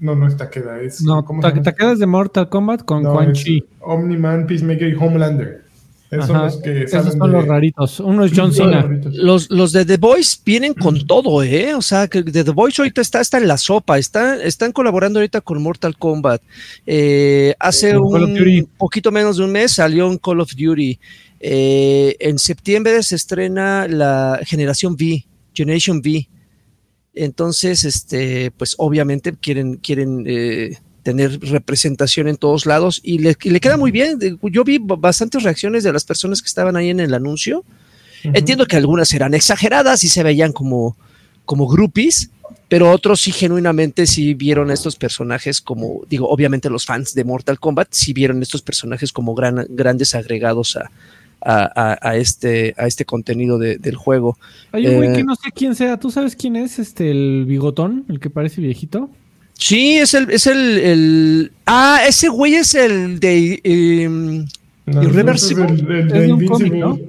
[0.00, 1.02] No, no es Takeda, es.
[1.02, 3.64] No, Takeda es de Mortal Kombat con Quan Chi.
[3.80, 5.64] Omniman, Peacemaker y Homelander.
[6.10, 8.00] Esos son los que Esos son los raritos.
[8.00, 8.88] Uno es John Cena.
[9.12, 11.74] Los, los de The Voice vienen con todo, ¿eh?
[11.74, 13.98] O sea, que The Voice ahorita está, está en la sopa.
[13.98, 16.40] Está, están colaborando ahorita con Mortal Kombat.
[16.86, 20.98] Eh, hace un poquito menos de un mes salió un Call of Duty.
[21.40, 26.26] Eh, en septiembre se estrena la Generación V, Generation V.
[27.18, 33.76] Entonces, este, pues obviamente quieren, quieren eh, tener representación en todos lados y le, queda
[33.76, 34.18] muy bien.
[34.42, 37.64] Yo vi bastantes reacciones de las personas que estaban ahí en el anuncio.
[38.22, 40.96] Entiendo que algunas eran exageradas y se veían como,
[41.44, 42.30] como groupies,
[42.68, 47.24] pero otros sí genuinamente sí vieron a estos personajes como, digo, obviamente los fans de
[47.24, 50.90] Mortal Kombat sí vieron estos personajes como grandes agregados a,
[51.40, 54.38] a, este, a este contenido del juego.
[54.72, 55.98] Hay un güey que eh, no sé quién sea.
[55.98, 59.10] ¿Tú sabes quién es este el bigotón, el que parece viejito?
[59.54, 63.60] Sí, es el, es el, ah, ese güey es el de
[64.92, 65.66] em, Irreversible.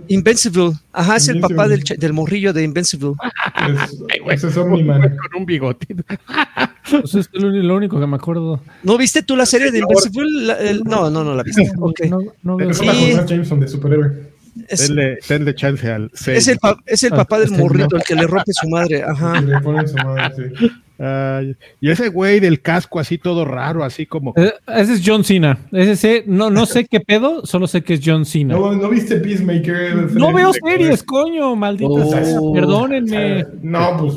[0.08, 0.72] Invincible.
[0.94, 3.14] Ajá, es el papá del, del, morrillo de Invincible.
[4.32, 5.02] ese es Omni-Man.
[5.02, 6.04] Con un bigotito.
[7.04, 8.62] Eso es lo único que me acuerdo.
[8.82, 10.82] ¿No viste tú la serie de Invincible?
[10.86, 11.70] no, no, no la viste.
[11.80, 12.10] Okay.
[12.10, 12.74] No, no veo.
[12.74, 12.86] Sí.
[13.28, 14.30] Jameson de superhéroe.
[14.68, 16.48] Es, Denle, denle chance al es 6.
[16.50, 19.04] el, pa- es el papá del el morrito, el que le rompe su madre.
[19.04, 19.40] Ajá.
[19.40, 20.72] Le ponen su madre, sí.
[21.80, 24.34] Y ese güey del casco así todo raro, así como...
[24.36, 25.58] Eh, Ese es John Cena.
[25.72, 28.56] Ese sé, no, no sé qué pedo, solo sé que es John Cena.
[28.56, 30.12] ¿No, ¿no viste Peacemaker?
[30.14, 32.40] No veo series, coño, maldita sea.
[32.40, 32.54] Oh.
[32.54, 33.46] Perdónenme.
[33.62, 34.16] No, pues,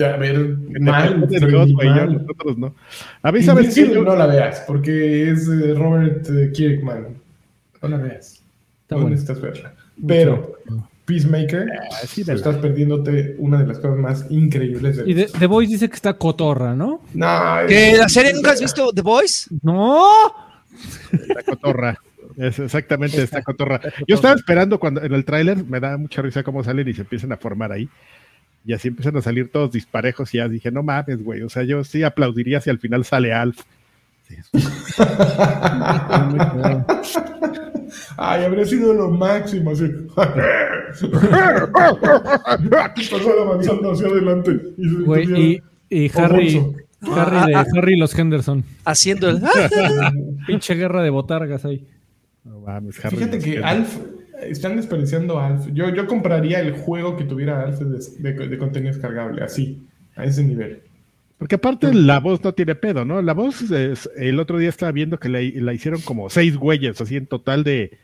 [0.00, 2.14] a ver, mal, yo- mal.
[2.14, 2.74] nosotros no.
[3.22, 3.86] A mí, ¿sabes qué?
[3.86, 7.08] No la veas, porque es eh, Robert eh, Kirkman.
[7.80, 8.42] No la veas.
[8.82, 9.10] Está no bueno.
[9.10, 9.74] necesitas verla.
[10.06, 10.56] Pero
[11.04, 15.46] Peacemaker, Ah, sí, estás perdiéndote una de las cosas más increíbles de Y de- The
[15.46, 17.02] Voice dice que está cotorra, ¿no?
[17.14, 19.50] No, es- ¿Que la serie nunca has visto The Voice?
[19.62, 20.06] ¡No!
[21.12, 21.98] Esta cotorra.
[22.36, 23.80] Es exactamente esta cotorra.
[24.06, 27.02] Yo estaba esperando cuando en el tráiler me da mucha risa cómo salen y se
[27.02, 27.88] empiezan a formar ahí.
[28.64, 31.42] Y así empiezan a salir todos disparejos y ya dije, no mames, güey.
[31.42, 33.58] O sea, yo sí aplaudiría si al final sale Alf.
[38.16, 39.72] Ay, habría sido lo máximo.
[39.72, 39.84] Así.
[43.10, 44.60] Persona avanzando hacia adelante.
[44.78, 46.62] Y se Güey, tuviera- y, y O Harry.
[47.16, 48.64] Harry, de, Harry y los Henderson.
[48.84, 49.42] Haciendo el.
[50.46, 51.84] Pinche guerra de botargas ahí.
[52.44, 53.16] No mames, Harry.
[53.16, 53.96] Fíjate que Alf,
[54.42, 55.66] están desperdiciando a Alf.
[55.72, 59.82] Yo, yo compraría el juego que tuviera Alf de, de- de contenido descargable, así,
[60.16, 60.82] a ese nivel.
[61.42, 63.20] Porque aparte la voz no tiene pedo, ¿no?
[63.20, 67.00] La voz, es- el otro día estaba viendo que la, la hicieron como seis güeyes,
[67.00, 67.98] así en total de,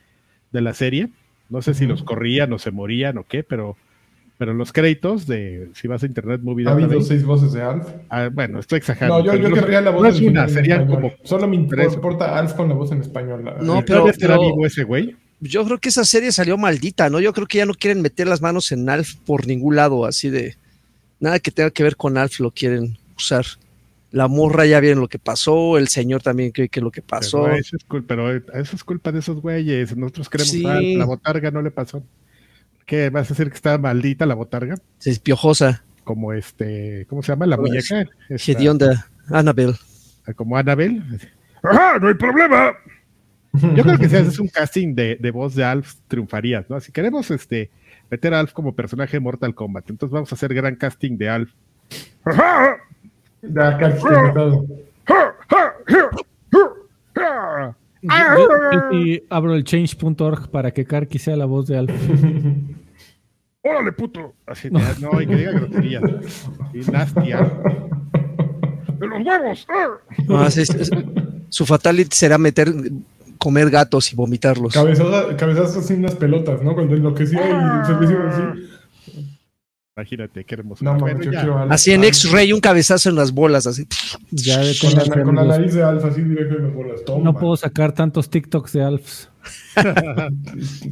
[0.50, 1.10] de la serie.
[1.48, 3.76] No sé si los corrían o se morían o qué, pero,
[4.38, 7.86] pero los créditos de, si vas a Internet Movie ¿Ha habido seis voces de Alf?
[8.10, 9.20] ah, bueno, estoy exagerando.
[9.22, 11.12] No, yo, yo querría la voz no es una, en serían español.
[11.12, 13.44] como Solo me importa Alf con la voz en español.
[13.44, 15.14] la- No, pero- ¿Todavía estará pero- vivo ese güey?
[15.40, 17.20] Yo creo que esa serie salió maldita, ¿no?
[17.20, 20.28] Yo creo que ya no quieren meter las manos en Alf por ningún lado, así
[20.30, 20.56] de.
[21.20, 23.44] Nada que tenga que ver con Alf lo quieren usar.
[24.10, 27.42] La morra ya vieron lo que pasó, el señor también cree que lo que pasó.
[27.44, 29.94] Pero eso, es culpa, pero eso es culpa de esos güeyes.
[29.96, 30.64] Nosotros queremos Sí.
[30.64, 32.02] Alf, la botarga no le pasó.
[32.86, 33.10] ¿Qué?
[33.10, 34.76] ¿Vas a decir que está maldita la botarga?
[35.04, 37.44] Es piojosa, Como este, ¿cómo se llama?
[37.44, 38.10] La Pues, muñeca.
[38.30, 39.74] Hedionda, Annabelle.
[40.36, 41.02] como Annabelle.
[41.62, 41.98] ¡Ajá!
[41.98, 42.72] ¡No hay problema!
[43.52, 46.80] Yo creo que si haces un casting de, de voz de Alf, triunfarías, ¿no?
[46.80, 47.70] Si queremos este,
[48.10, 51.28] meter a Alf como personaje de Mortal Kombat, entonces vamos a hacer gran casting de
[51.28, 51.50] Alf.
[52.24, 52.76] ¡Ajá!
[58.90, 61.90] Sí abro el change.org para que Karki sea la voz de Alf.
[63.62, 64.34] ¡Órale, puto!
[64.46, 64.78] Así, no.
[65.00, 66.02] no, y que diga groserías.
[66.72, 67.20] Y nasty.
[67.30, 69.66] ¡De los huevos!
[69.68, 69.88] ¡Ah!
[70.26, 70.90] No, es- es-
[71.50, 72.72] su fatality será meter,
[73.38, 74.72] comer gatos y vomitarlos.
[74.74, 76.74] Cabezazo, cabezazo sin las pelotas, ¿no?
[76.74, 78.42] Cuando enloquecía y se hicieron así.
[79.98, 80.84] Imagínate, qué hermoso.
[80.84, 81.58] No, Bueno, yo quiero.
[81.58, 82.04] Así en.
[82.04, 83.84] X-Ray, un cabezazo en las bolas, así.
[84.30, 87.04] Ya de Con la, con la nariz de Alf así directo en las bolas.
[87.04, 87.24] Toma.
[87.24, 89.28] No puedo sacar tantos TikToks de Alfs.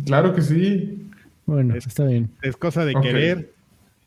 [0.07, 1.07] Claro que sí.
[1.47, 2.31] Bueno, está bien.
[2.43, 3.53] Es cosa de querer.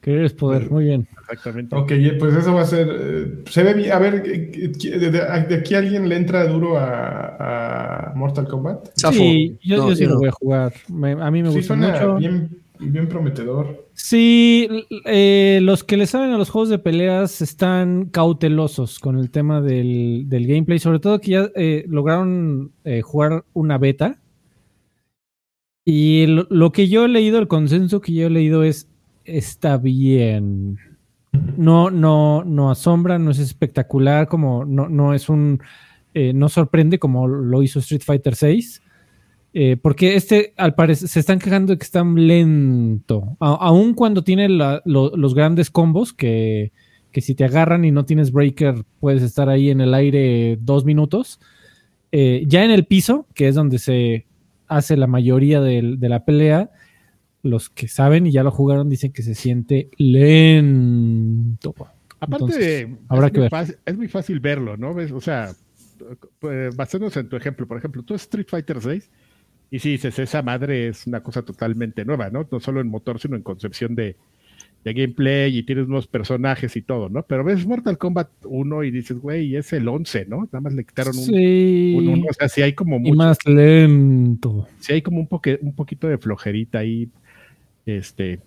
[0.02, 0.70] Querer es poder.
[0.70, 1.08] Muy bien.
[1.22, 1.76] Exactamente.
[1.76, 2.88] Ok, pues eso va a ser.
[2.92, 3.92] eh, se ve bien.
[3.94, 4.68] A ver, eh, eh,
[5.00, 8.90] de, de- de aquí alguien le entra duro a, a Mortal Kombat.
[8.96, 10.74] Sí, yo, No, yo sí lo voy a jugar.
[10.90, 12.16] Me- a mí me Sí, gusta suena mucho.
[12.16, 13.88] bien, bien prometedor.
[13.94, 14.68] Sí,
[15.06, 19.62] eh, los que le saben a los juegos de peleas están cautelosos con el tema
[19.62, 24.20] del, del gameplay, sobre todo que ya eh, lograron eh, jugar una beta.
[25.86, 28.88] Y lo, lo que yo he leído, el consenso que yo he leído es,
[29.26, 30.78] está bien.
[31.58, 35.62] No, no, no asombra, no es espectacular, como no, no es un,
[36.14, 38.82] eh, no sorprende como lo hizo Street Fighter 6.
[39.54, 43.36] Eh, porque este, al parecer, se están quejando de que está lento.
[43.40, 46.72] A- aun cuando tiene la- lo- los grandes combos, que,
[47.12, 50.86] que si te agarran y no tienes breaker, puedes estar ahí en el aire dos
[50.86, 51.40] minutos.
[52.12, 54.26] Eh, ya en el piso, que es donde se
[54.68, 56.70] hace la mayoría de la pelea,
[57.42, 61.74] los que saben y ya lo jugaron dicen que se siente lento.
[62.20, 63.50] Aparte, Entonces, de- habrá es, que muy ver.
[63.52, 64.94] fácil, es muy fácil verlo, ¿no?
[64.94, 65.12] ¿Ves?
[65.12, 65.52] O sea,
[66.44, 69.10] eh, basándose en tu ejemplo, por ejemplo, tú es Street Fighter 6
[69.72, 72.48] y si dices, esa madre es una cosa totalmente nueva, ¿no?
[72.52, 74.16] No solo en motor, sino en concepción de,
[74.84, 77.24] de gameplay y tienes nuevos personajes y todo, ¿no?
[77.24, 80.46] Pero ves Mortal Kombat 1 y dices, güey, es el 11, ¿no?
[80.52, 83.16] Nada más le quitaron un, Sí, un uno, o sea, si hay como y mucho,
[83.16, 84.68] más lento.
[84.80, 87.10] sí hay como un, poque- un poquito de flojerita ahí,
[87.86, 88.40] este,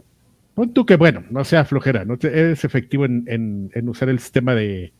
[0.55, 4.09] pon tú que bueno, no sea flojera, no te- es efectivo en, en- en usar
[4.09, 4.93] el sistema de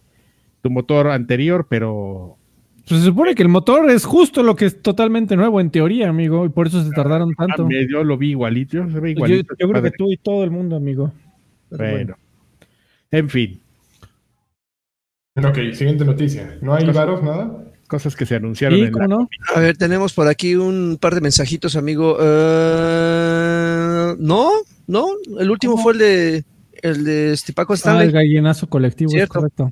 [0.63, 2.37] tu motor anterior, pero
[2.89, 6.09] Pues se supone que el motor es justo lo que es totalmente nuevo en teoría,
[6.09, 7.63] amigo, y por eso se tardaron tanto.
[7.65, 9.55] ah, me- yo lo vi igualito, se ve Yo, igualito.
[9.59, 9.91] yo creo padre.
[9.93, 11.13] que tú y todo el mundo, amigo.
[11.71, 12.17] Pero bueno.
[13.11, 13.59] En fin,
[15.37, 16.59] Ok, siguiente noticia.
[16.61, 17.59] ¿No hay varos, nada?
[17.87, 18.79] cosas que se anunciaron.
[18.79, 19.29] Sí, en ¿cómo la- no?
[19.55, 22.17] A ver, tenemos por aquí un par de mensajitos, amigo.
[22.21, 24.51] Eh, no,
[24.87, 25.07] no,
[25.39, 25.83] el último ¿Cómo?
[25.83, 26.45] fue el de
[26.83, 28.11] el de este Paco Ah, el Stanley.
[28.13, 29.35] gallinazo colectivo, es Cierto.
[29.35, 29.71] correcto.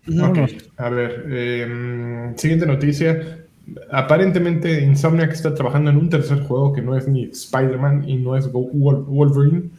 [0.76, 3.44] A ver, eh, siguiente noticia.
[3.90, 8.36] Aparentemente Insomniac está trabajando en un tercer juego que no es ni Spider-Man y no
[8.36, 9.70] es Wolverine.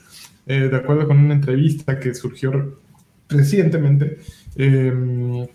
[0.47, 2.79] Eh, de acuerdo con una entrevista que surgió
[3.29, 4.17] recientemente,
[4.55, 5.47] eh,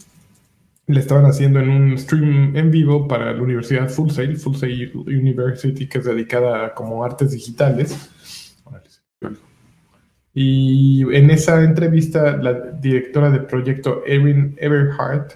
[0.89, 4.93] le estaban haciendo en un stream en vivo para la Universidad Full Sail, Full Sail
[4.95, 8.11] University, que es dedicada a como artes digitales.
[8.65, 9.43] Órale, se me olvidó.
[10.39, 15.33] Y en esa entrevista, la directora del proyecto, Erin Everhart,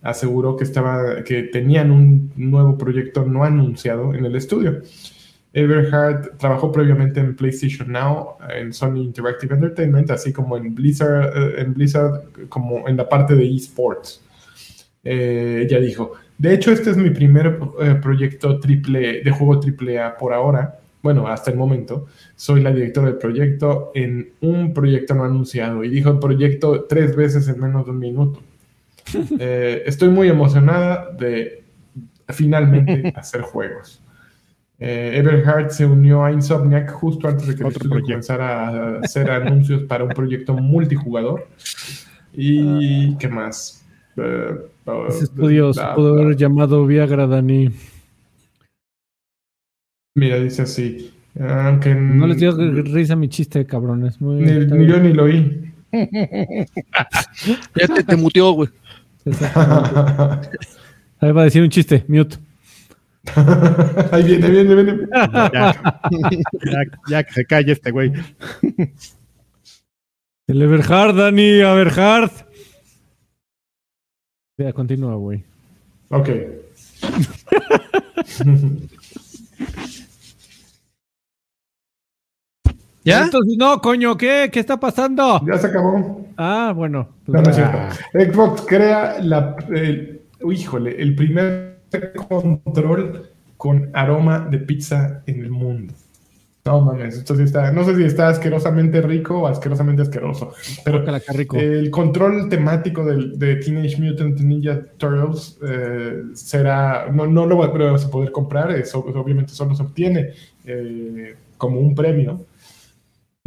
[0.00, 4.80] aseguró que, estaba, que tenían un nuevo proyecto no anunciado en el estudio.
[5.52, 11.60] Everhart trabajó previamente en PlayStation Now, en Sony Interactive Entertainment, así como en Blizzard, eh,
[11.60, 14.22] en Blizzard como en la parte de esports.
[15.04, 20.00] Eh, ella dijo, de hecho este es mi primer eh, proyecto triple, de juego triple
[20.00, 22.06] A por ahora, bueno, hasta el momento.
[22.34, 27.14] Soy la directora del proyecto en un proyecto no anunciado y dijo el proyecto tres
[27.14, 28.40] veces en menos de un minuto.
[29.38, 31.64] Eh, estoy muy emocionada de
[32.28, 34.02] finalmente hacer juegos.
[34.78, 39.82] Eh, Everhart se unió a Insomniac justo antes de que el comenzara a hacer anuncios
[39.84, 41.48] para un proyecto multijugador.
[42.32, 43.84] ¿Y qué más?
[44.16, 44.54] Eh,
[44.86, 47.70] uh, Ese estudio se bla, pudo haber llamado Viagra, Dani.
[50.18, 51.12] Mira, dice así.
[51.38, 54.20] Aunque No les dio risa mi chiste, cabrones.
[54.20, 55.72] Muy, ni, yo ni lo oí.
[57.76, 58.68] Ya te, te muteó, güey.
[61.20, 62.36] Ahí va a decir un chiste, mute.
[64.12, 65.06] Ahí viene, viene, viene.
[65.12, 65.74] Ya,
[66.64, 68.12] ya, ya que se calle este güey.
[70.48, 72.32] El Everhard, Dani, Everhard.
[74.58, 75.44] Ya, continúa, güey.
[76.10, 76.28] Ok.
[83.08, 83.24] ¿Ya?
[83.24, 84.50] Entonces, no, coño, ¿qué?
[84.52, 85.40] ¿Qué está pasando?
[85.46, 86.26] Ya se acabó.
[86.36, 87.08] Ah, bueno.
[87.26, 87.78] No, no es cierto.
[88.12, 91.80] Xbox crea la, el, híjole, el primer
[92.28, 95.94] control con aroma de pizza en el mundo.
[96.64, 97.72] No mames, esto sí está.
[97.72, 100.52] No sé si está asquerosamente rico o asquerosamente asqueroso.
[100.84, 101.56] Pero rico.
[101.56, 107.10] el control temático del, de Teenage Mutant Ninja Turtles eh, será.
[107.10, 110.32] No, no lo vas a poder comprar, eso obviamente solo se obtiene
[110.66, 112.44] eh, como un premio.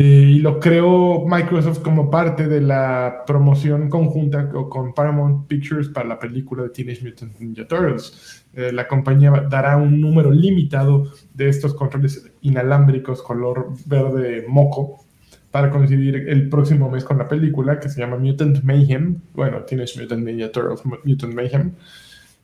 [0.03, 5.89] Eh, y lo creó Microsoft como parte de la promoción conjunta co- con Paramount Pictures
[5.89, 8.43] para la película de Teenage Mutant Ninja Turtles.
[8.55, 15.05] Eh, la compañía dará un número limitado de estos controles inalámbricos color verde moco
[15.51, 19.19] para coincidir el próximo mes con la película que se llama Mutant Mayhem.
[19.35, 21.73] Bueno, Teenage Mutant Ninja Turtles Mu- Mutant Mayhem.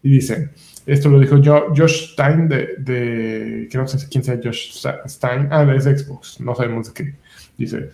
[0.03, 0.51] Y dice,
[0.85, 5.47] esto lo dijo Jo- Josh Stein de, de- que no sé quién sea Josh Stein,
[5.49, 7.15] ah, es Xbox, no sabemos de qué.
[7.57, 7.89] Dice,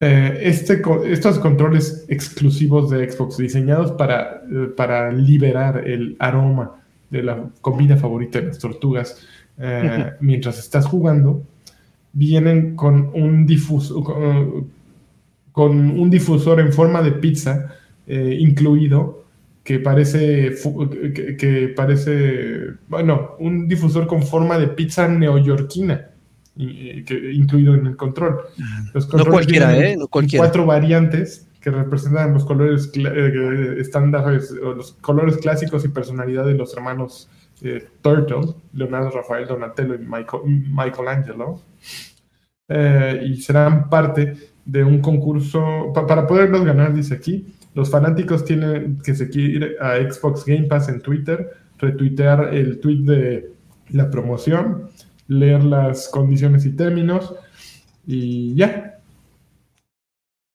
[0.00, 7.22] eh, este, estos controles exclusivos de Xbox diseñados para, eh, para liberar el aroma de
[7.22, 9.24] la comida favorita de las tortugas
[9.56, 11.42] eh, mientras estás jugando,
[12.12, 14.70] vienen con un difusor, con,
[15.52, 19.24] con un difusor en forma de pizza incluido
[19.62, 20.54] que parece
[21.14, 26.10] que, que parece bueno un difusor con forma de pizza neoyorquina
[26.56, 28.38] incluido en el control.
[28.92, 29.92] Los No cualquiera, ¿eh?
[29.92, 30.44] en No cualquiera.
[30.44, 36.44] Cuatro variantes que representan los colores cla- eh, estándares, o los colores clásicos y personalidad
[36.46, 37.28] de los hermanos
[37.62, 41.60] eh, Turtle, Leonardo, Rafael, Donatello y Michael, Michelangelo.
[42.68, 45.92] Eh, y serán parte de un concurso.
[45.94, 50.88] pa- para poderlos ganar, dice aquí, los fanáticos tienen que seguir a Xbox Game Pass
[50.88, 53.50] en Twitter, retuitear el tweet de
[53.90, 54.88] la promoción,
[55.28, 57.34] leer las condiciones y términos
[58.06, 58.98] y ya.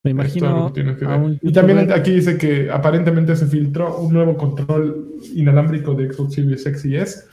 [0.04, 5.10] Me imagino que que Y también aquí dice que aparentemente se filtró un nuevo control
[5.36, 7.26] inalámbrico de Xbox Series X y S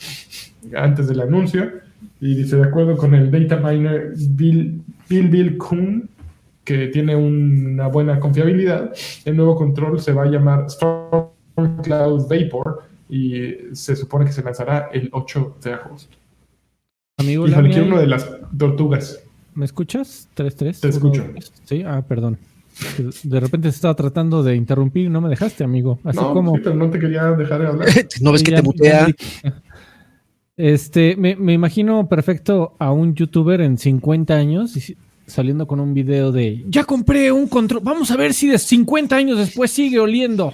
[0.74, 1.70] antes del anuncio.
[2.20, 6.08] Y dice, de acuerdo con el data miner Bill Bill, Bill Kuhn,
[6.64, 8.92] que tiene una buena confiabilidad,
[9.24, 11.28] el nuevo control se va a llamar Storm
[11.82, 16.16] Cloud Vapor y se supone que se lanzará el 8 de agosto.
[17.18, 19.20] Amigo, Híjole, quiero uno de las tortugas.
[19.54, 20.28] ¿me escuchas?
[20.36, 20.80] ¿3-3?
[20.80, 21.24] Te escucho.
[21.64, 22.36] Sí, ah, perdón.
[23.22, 25.98] De repente se estaba tratando de interrumpir y no me dejaste, amigo.
[26.04, 26.54] Así no, como.
[26.56, 27.88] sí, pero no te quería dejar de hablar.
[28.20, 29.06] ¿No ves que Ya- te mutea?
[30.58, 34.94] Este, me, me imagino perfecto a un youtuber en 50 años y
[35.26, 37.80] saliendo con un video de ya compré un control.
[37.82, 40.52] Vamos a ver si de 50 años después sigue oliendo.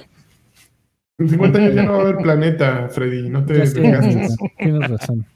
[1.19, 3.61] En 50 años ya no va a haber planeta, Freddy, no te.
[3.69, 5.27] Tienes razón.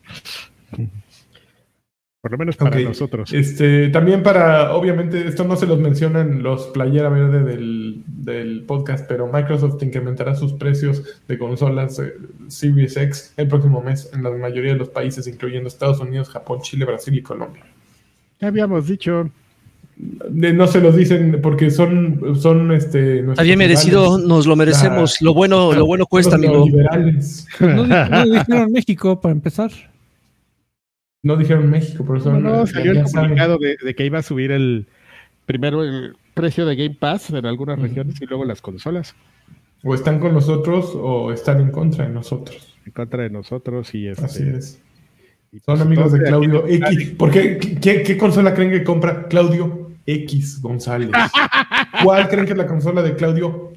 [2.27, 2.83] Por lo menos para Ok.
[2.85, 3.33] nosotros.
[3.33, 9.07] Este, también para, obviamente, esto no se los mencionan los playera verde del, del podcast,
[9.09, 12.15] pero Microsoft incrementará sus precios de consolas eh,
[12.49, 16.59] Series X el próximo mes en la mayoría de los países, incluyendo Estados Unidos, Japón,
[16.63, 17.63] Chile, Brasil y Colombia.
[18.41, 19.31] Ya habíamos dicho.
[19.97, 23.21] De- no se los dicen porque son, son este.
[23.21, 25.23] Está bien merecido, nos lo merecemos.
[25.23, 26.67] Lo bueno, lo bueno cuesta, amigo.
[26.67, 27.47] Liberales.
[27.61, 29.71] No, no dijeron México para empezar.
[31.27, 32.43] No dijeron México, No, son.
[32.43, 34.87] no, ya- salió el comunicado de, de que iba a subir el
[35.45, 39.15] primero el precio de Game Pass en algunas regiones y luego las consolas
[39.83, 42.77] O están con nosotros o están en contra de nosotros.
[42.85, 44.81] en contra de nosotros y este, Así es.
[45.53, 47.11] y Son pues, amigos de Claudio aquí- X.
[47.19, 47.59] ¿Por qué?
[47.81, 51.11] ¿Qué, qué consola creen que compra Claudio X González?
[52.05, 53.73] ¿Cuál creen que es la consola de Claudio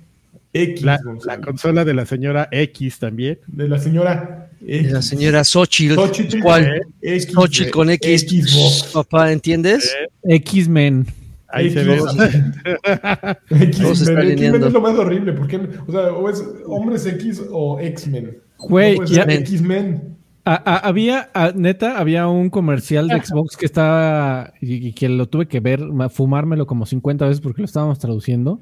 [0.53, 1.45] X La, la González?
[1.45, 3.39] consola de la señora X también.
[3.47, 4.91] de la señora X.
[4.91, 5.95] La señora Xochitl.
[5.95, 6.81] Xochitl, ¿Cuál?
[7.01, 8.21] X, Xochitl con X.
[8.21, 8.91] Xbox.
[8.93, 9.95] Papá, ¿entiendes?
[10.23, 11.07] X-Men.
[11.51, 11.97] Ahí se ve.
[13.49, 14.63] X-Men.
[14.63, 15.33] Es lo más horrible.
[15.33, 15.57] Porque,
[15.87, 18.37] o sea, o es hombres X o X-Men.
[18.57, 20.15] Güey, X-Men.
[20.45, 25.07] A- a- había, a- neta, había un comercial de Xbox que estaba, y, y que
[25.09, 28.61] lo tuve que ver, fumármelo como 50 veces porque lo estábamos traduciendo,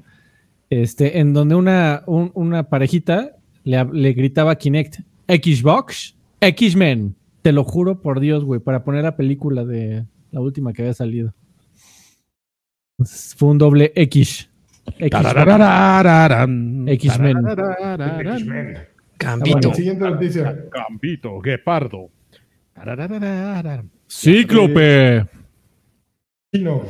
[0.70, 3.30] este, en donde una, un- una parejita
[3.64, 9.04] le, le gritaba a Kinect, Xbox, X-Men, te lo juro por Dios, güey, para poner
[9.04, 11.34] la película de la última que había salido.
[13.36, 14.50] Fue un doble X.
[14.96, 15.36] X-Men.
[19.18, 19.74] Gambito.
[19.74, 20.64] Siguiente noticia.
[20.72, 22.10] Gambito, Guepardo.
[24.08, 25.26] Cíclope.
[26.54, 26.82] Chino.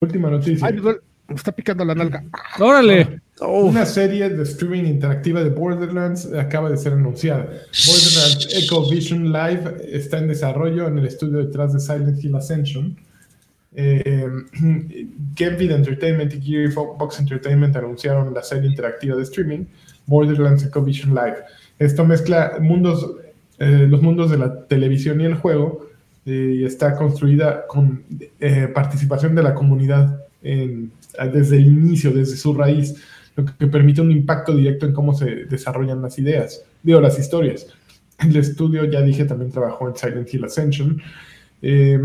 [0.00, 0.66] Última noticia.
[0.66, 2.24] Ay, me está picando la nalga.
[2.58, 3.20] Órale.
[3.42, 7.44] Oh, Una serie de streaming interactiva de Borderlands acaba de ser anunciada.
[7.86, 12.96] Borderlands Echo Vision Live está en desarrollo en el estudio detrás de Silent Hill Ascension.
[13.74, 14.26] Eh,
[15.36, 19.64] Genvid Entertainment y Gearbox Entertainment anunciaron la serie interactiva de streaming
[20.06, 21.36] Borderlands Echo Vision Live.
[21.78, 23.10] Esto mezcla mundos,
[23.58, 25.86] eh, los mundos de la televisión y el juego
[26.26, 28.02] eh, y está construida con
[28.38, 30.92] eh, participación de la comunidad en-
[31.32, 32.94] desde el inicio, desde su raíz,
[33.44, 37.66] que permite un impacto directo en cómo se desarrollan las ideas, digo, las historias.
[38.18, 41.00] El estudio, ya dije, también trabajó en Silent Hill Ascension
[41.62, 41.98] eh,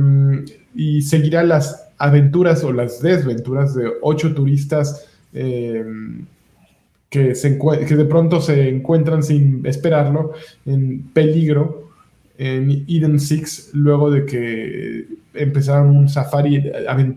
[0.74, 5.86] y seguirá las aventuras o las desventuras de ocho turistas eh,
[7.10, 10.34] que, se que de pronto se encuentran sin esperarlo
[10.66, 11.90] en peligro
[12.38, 16.60] en Eden Six luego de que empezaron un safari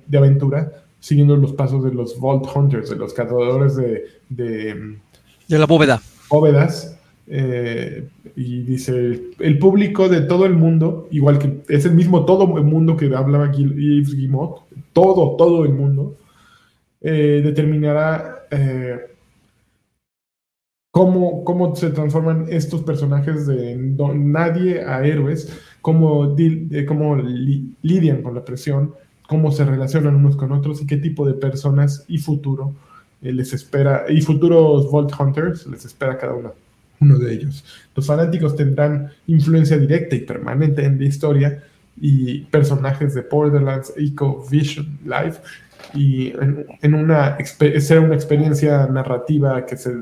[0.07, 4.97] de aventura siguiendo los pasos de los Vault Hunters, de los cazadores de, de
[5.49, 6.01] de la bóveda.
[6.31, 6.95] bóvedas.
[7.27, 12.57] eh, y dice, el público de todo el mundo, igual que es el mismo todo
[12.57, 16.17] el mundo que hablaba Gil- Yves Guillemot, todo, todo el mundo,
[17.01, 18.99] eh, determinará eh,
[20.91, 26.35] cómo, cómo se transforman estos personajes de nadie a héroes, cómo,
[26.87, 28.95] cómo li- lidian con la presión,
[29.29, 32.73] cómo se relacionan unos con otros y qué tipo de personas y futuro
[33.23, 36.53] eh, les espera, y futuros Vault Hunters les espera cada uno,
[37.01, 37.65] uno de ellos.
[37.95, 41.63] Los fanáticos tendrán influencia directa y permanente en la historia
[42.01, 45.37] y personajes de Borderlands Eco Vision Live
[45.95, 46.33] y
[46.83, 47.37] en, una
[47.81, 49.95] será una experiencia narrativa que se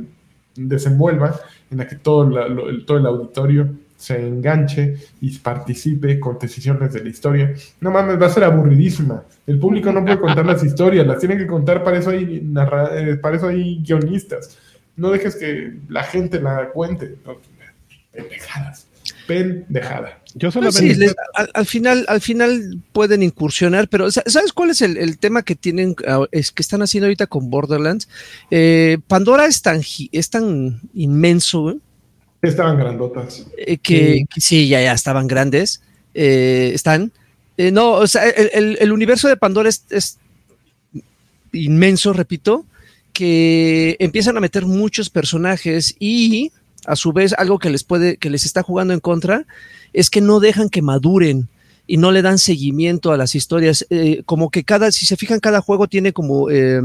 [0.57, 1.39] desenvuelva
[1.71, 2.47] en la que todo, la-
[2.87, 7.55] todo el auditorio se enganche y participe con decisiones de la historia.
[7.81, 9.25] No mames, va a ser aburridísima.
[9.47, 12.91] El público no puede contar las historias, las tienen que contar, para eso hay, narra-
[12.93, 14.57] eh, para eso hay guionistas.
[14.97, 17.17] No dejes que la gente la cuente.
[17.25, 17.37] No,
[18.13, 18.87] pendejadas.
[19.27, 20.21] Pendejada.
[20.35, 20.95] Yo Pues solamente.
[20.95, 24.97] sí, les- al, al final, al final pueden incursionar, pero sa- ¿sabes cuál es el,
[24.97, 28.09] el tema que tienen, ah, es que están haciendo ahorita con Borderlands?
[28.51, 29.81] Eh, Pandora es tan,
[30.13, 31.81] es tan inmenso güey,
[32.49, 33.47] Estaban grandotas.
[33.57, 34.27] eh, que, Sí.
[34.35, 35.83] que sí, ya, ya estaban grandes,
[36.15, 37.13] eh, están.
[37.59, 40.19] Eh, no, o sea, el, el- el universo de Pandora es, es
[41.53, 42.65] inmenso, repito,
[43.13, 46.53] que empiezan a meter muchos personajes y
[46.85, 49.45] a su vez algo que les puede, que les está jugando en contra,
[49.93, 51.49] es que no dejan que maduren
[51.87, 53.87] y no le dan seguimiento a las historias.
[53.91, 56.81] Eh, como que cada, si se fijan, cada juego tiene como, eh,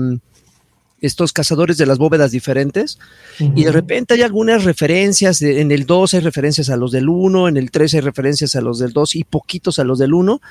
[1.01, 2.99] estos cazadores de las bóvedas diferentes,
[3.39, 7.47] y de repente hay algunas referencias, en el 2 hay referencias a los del 1,
[7.47, 10.41] en el 3 hay referencias a los del 2 y poquitos a los del 1,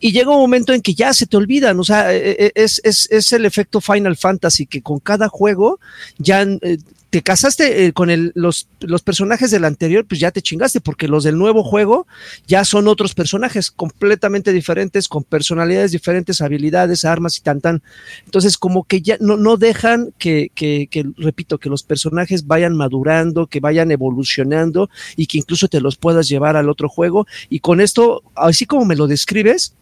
[0.00, 2.80] y llega un momento en que ya se te olvidan, o sea, e, e, es,
[2.84, 5.80] es, es el efecto Final Fantasy, que con cada juego
[6.18, 6.78] ya eh,
[7.10, 11.08] te casaste eh, con el, los, los, personajes del anterior, pues ya te chingaste, porque
[11.08, 12.06] los del nuevo juego
[12.46, 17.82] ya son otros personajes completamente diferentes, con personalidades diferentes, habilidades, armas y tan tan.
[18.24, 22.76] Entonces, como que ya no, no dejan que, que, que, repito, que los personajes vayan
[22.76, 27.26] madurando, que vayan evolucionando y que incluso te los puedas llevar al otro juego.
[27.48, 29.74] Y con esto, así como me lo describes,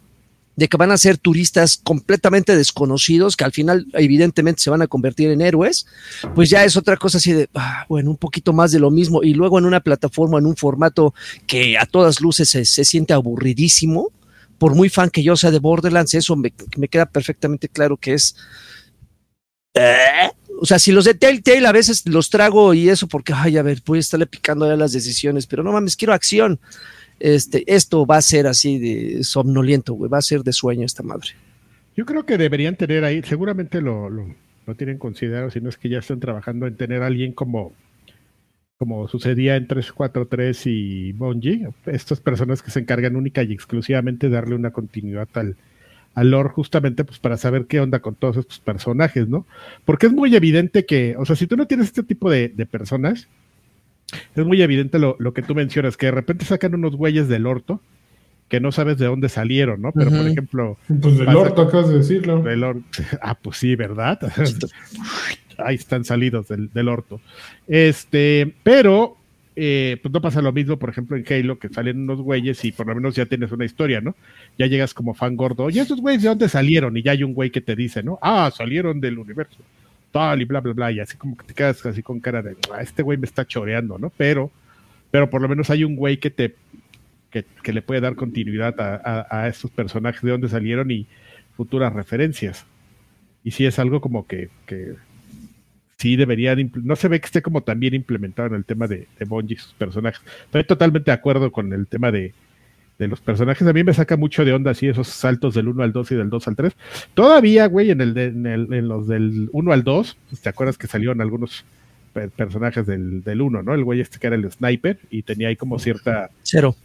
[0.55, 4.87] de que van a ser turistas completamente desconocidos, que al final evidentemente se van a
[4.87, 5.85] convertir en héroes,
[6.33, 9.21] pues ya es otra cosa así de, ah, bueno, un poquito más de lo mismo,
[9.23, 11.13] y luego en una plataforma, en un formato
[11.45, 14.11] que a todas luces se, siente aburridísimo,
[14.57, 16.51] por muy fan que yo sea de Borderlands, eso me,
[16.89, 18.35] queda perfectamente claro que es...
[19.73, 20.31] ¿eh?
[20.61, 23.61] O sea, si los de Telltale a veces los trago y eso porque, ay, a
[23.61, 26.61] ver, voy a estarle picando ya las decisiones, pero no mames, quiero acción
[27.19, 31.03] este, esto va a ser así de somnoliento, güey, va a ser de sueño esta
[31.03, 31.29] madre.
[31.95, 34.25] Yo creo que deberían tener ahí, seguramente lo, lo,
[34.75, 37.71] tienen considerado, si no es que ya están trabajando en tener a alguien como,
[38.77, 44.35] como sucedía en 343 y Bungie, estas personas que se encargan única y exclusivamente de
[44.35, 45.55] darle una continuidad al,
[46.15, 49.45] al justamente pues para saber qué onda con todos estos personajes, ¿no?
[49.85, 53.29] Porque es muy evidente que, o sea, si tú no tienes este tipo de personas,
[54.35, 57.81] es muy evidente lo, que tú mencionas, que de repente sacan unos güeyes del orto
[58.47, 59.91] que no sabes de dónde salieron, ¿no?
[59.91, 60.77] Pero, por ejemplo...
[60.87, 62.43] Pues del orto acabas de decirlo.
[63.21, 64.19] ah, pues sí, ¿verdad?
[65.57, 67.19] Ahí están salidos del, del orto.
[67.67, 69.17] Este, pero
[69.55, 72.71] eh, pues no pasa lo mismo, por ejemplo, en Halo, que salen unos güeyes y
[72.71, 74.15] por lo menos ya tienes una historia, ¿no?
[74.59, 76.95] Ya llegas como fan gordo, oye, estos güeyes de dónde salieron?
[76.97, 78.19] Y ya hay un güey que te dice, ¿no?
[78.21, 79.57] Ah, salieron del universo
[80.37, 83.03] y bla, bla, bla, y así como que te quedas así con cara de, este
[83.03, 84.11] güey me está choreando, ¿no?
[84.15, 84.49] Pero,
[85.11, 86.55] pero por lo menos hay un güey que te,
[87.29, 91.05] que, le puede dar continuidad a, a, estos personajes de dónde salieron y
[91.57, 92.65] futuras referencias.
[93.43, 94.95] Y sí es algo como que, que
[95.97, 99.09] sí deberían, no se ve que esté como tan bien implementado en el tema de,
[99.19, 100.21] de Bungie sus personajes.
[100.45, 102.33] Estoy totalmente de acuerdo con el tema de,
[102.97, 103.67] de los personajes.
[103.67, 106.15] A mí me saca mucho de onda así esos saltos del 1 al 2 y
[106.15, 106.73] del 2 al 3.
[107.13, 110.77] Todavía, güey, en, el, en, el, en los del 1 al 2, pues, ¿te acuerdas
[110.77, 111.65] que salieron algunos
[112.35, 113.73] personajes del, del 1, ¿no?
[113.73, 116.29] El güey este que era el sniper y tenía ahí como cierta...
[116.43, 116.75] Cero.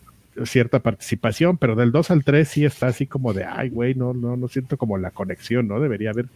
[0.44, 4.14] Cierta participación, pero del 2 al 3 sí está así como de, ay, güey, no,
[4.14, 5.80] no, no siento como la conexión, ¿no?
[5.80, 6.26] Debería haber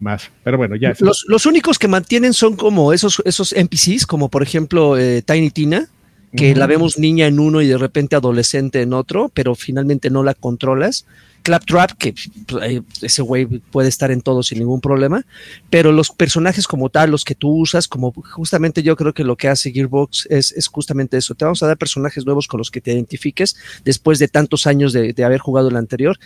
[0.00, 0.30] más.
[0.44, 0.94] Pero bueno, ya.
[1.00, 5.50] Los, los únicos que mantienen son como esos, esos NPCs, como por ejemplo eh, Tiny
[5.50, 5.88] Tina,
[6.36, 10.22] que la vemos niña en uno y de repente adolescente en otro, pero finalmente no
[10.22, 11.06] la controlas.
[11.42, 12.14] Claptrap, que
[12.46, 15.24] pues, ese güey puede estar en todo sin ningún problema,
[15.70, 19.36] pero los personajes como tal, los que tú usas, como justamente yo creo que lo
[19.36, 21.34] que hace Gearbox es, es justamente eso.
[21.34, 24.92] Te vamos a dar personajes nuevos con los que te identifiques después de tantos años
[24.92, 26.18] de, haber jugado el anterior,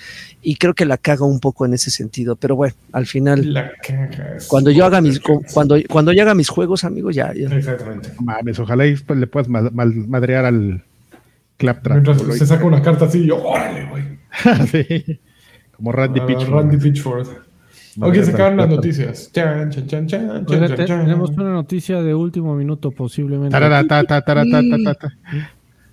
[0.43, 2.37] y creo que la caga un poco en ese sentido.
[2.37, 3.73] Pero bueno, al final,
[4.49, 5.21] cuando yo haga mis
[5.53, 7.33] cuando, cuando yo haga mis juegos, amigos, ya.
[7.33, 8.13] Exactamente.
[8.21, 10.85] Mames, ojalá le puedas madrear al
[11.57, 12.03] Claptrap.
[12.03, 14.22] Mientras se saca una carta así, yo, órale, güey.
[15.77, 16.55] Como Randy uh, Pitchford.
[16.55, 17.29] Randy Pitchford.
[18.01, 19.31] Ok, se acaban las noticias.
[20.47, 23.55] Pues tenemos una noticia de último minuto, posiblemente.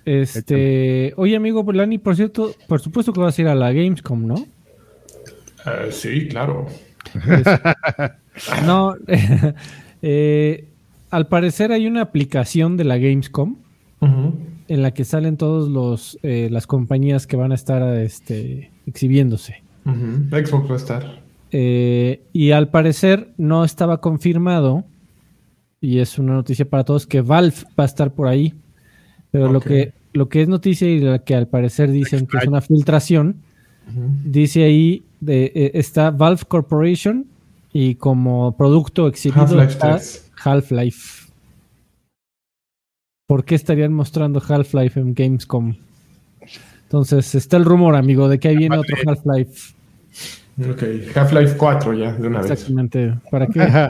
[0.06, 4.26] Este, oye, amigo Lani, por cierto, por supuesto que vas a ir a la Gamescom,
[4.26, 4.34] ¿no?
[4.34, 6.66] Uh, sí, claro.
[8.66, 8.96] no,
[10.02, 10.64] eh,
[11.10, 13.56] al parecer hay una aplicación de la Gamescom
[14.70, 19.64] en la que salen todos los eh, las compañías que van a estar este, exhibiéndose.
[19.84, 21.22] Xbox va a estar.
[21.50, 24.84] Eh, y al parecer no estaba confirmado,
[25.80, 28.54] y es una noticia para todos, que Valve va a estar por ahí.
[29.32, 32.46] Pero lo, que, lo que es noticia y lo que al parecer dicen que es
[32.46, 33.42] una filtración,
[34.24, 37.26] dice ahí, de, eh, está Valve Corporation
[37.72, 39.60] y como producto exhibido
[40.44, 41.19] Half-Life.
[43.30, 45.76] ¿Por qué estarían mostrando Half-Life en Gamescom?
[46.82, 49.72] Entonces, está el rumor, amigo, de que ahí viene otro Half-Life.
[50.68, 50.82] Ok,
[51.16, 52.50] Half-Life 4 ya, de una vez.
[52.50, 53.14] Exactamente.
[53.30, 53.88] ¿Para qué?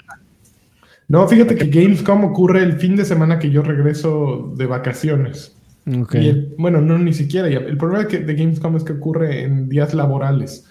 [1.08, 5.56] no, fíjate que Gamescom ocurre el fin de semana que yo regreso de vacaciones.
[6.02, 6.54] Okay.
[6.58, 7.48] bueno, no, ni siquiera.
[7.48, 10.66] El problema de Gamescom es que ocurre en días laborales.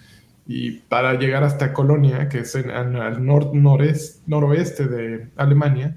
[0.46, 5.96] Y para llegar hasta Colonia, que es en, al nor, noroeste de Alemania,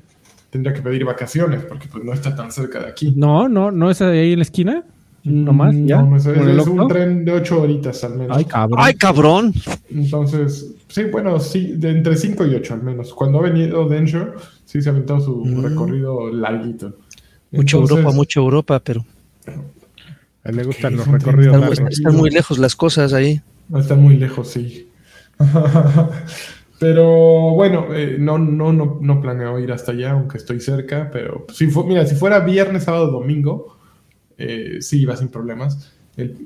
[0.53, 3.11] tendría que pedir vacaciones porque pues no está tan cerca de aquí.
[3.17, 4.83] No, no, no es ahí en la esquina.
[5.23, 5.73] ¿No más?
[5.85, 6.01] ¿Ya?
[6.01, 8.37] No, es, es- ¿Con el es un tren de ocho horitas al menos.
[8.37, 8.79] Ay, cabrón.
[8.81, 9.53] ¡Ay, cabrón!
[9.89, 13.13] Entonces, sí, bueno, sí, de entre 5 y 8 al menos.
[13.13, 14.33] Cuando ha venido Densho,
[14.65, 15.63] sí se ha aventado su Mm.
[15.63, 16.97] recorrido larguito.
[17.51, 19.05] Mucha Entonces, Europa, mucha Europa, pero
[20.43, 21.97] A él le gustan los recorridos están, muy- largos.
[21.97, 23.41] están muy lejos las cosas ahí.
[23.69, 24.87] No, Está muy lejos, sí.
[26.79, 31.09] pero bueno, eh, no, no, no, no planeo ir hasta allá, aunque estoy cerca.
[31.11, 33.77] Pero si mira, si fuera viernes, sábado, domingo,
[34.37, 35.93] eh, sí iba sin problemas.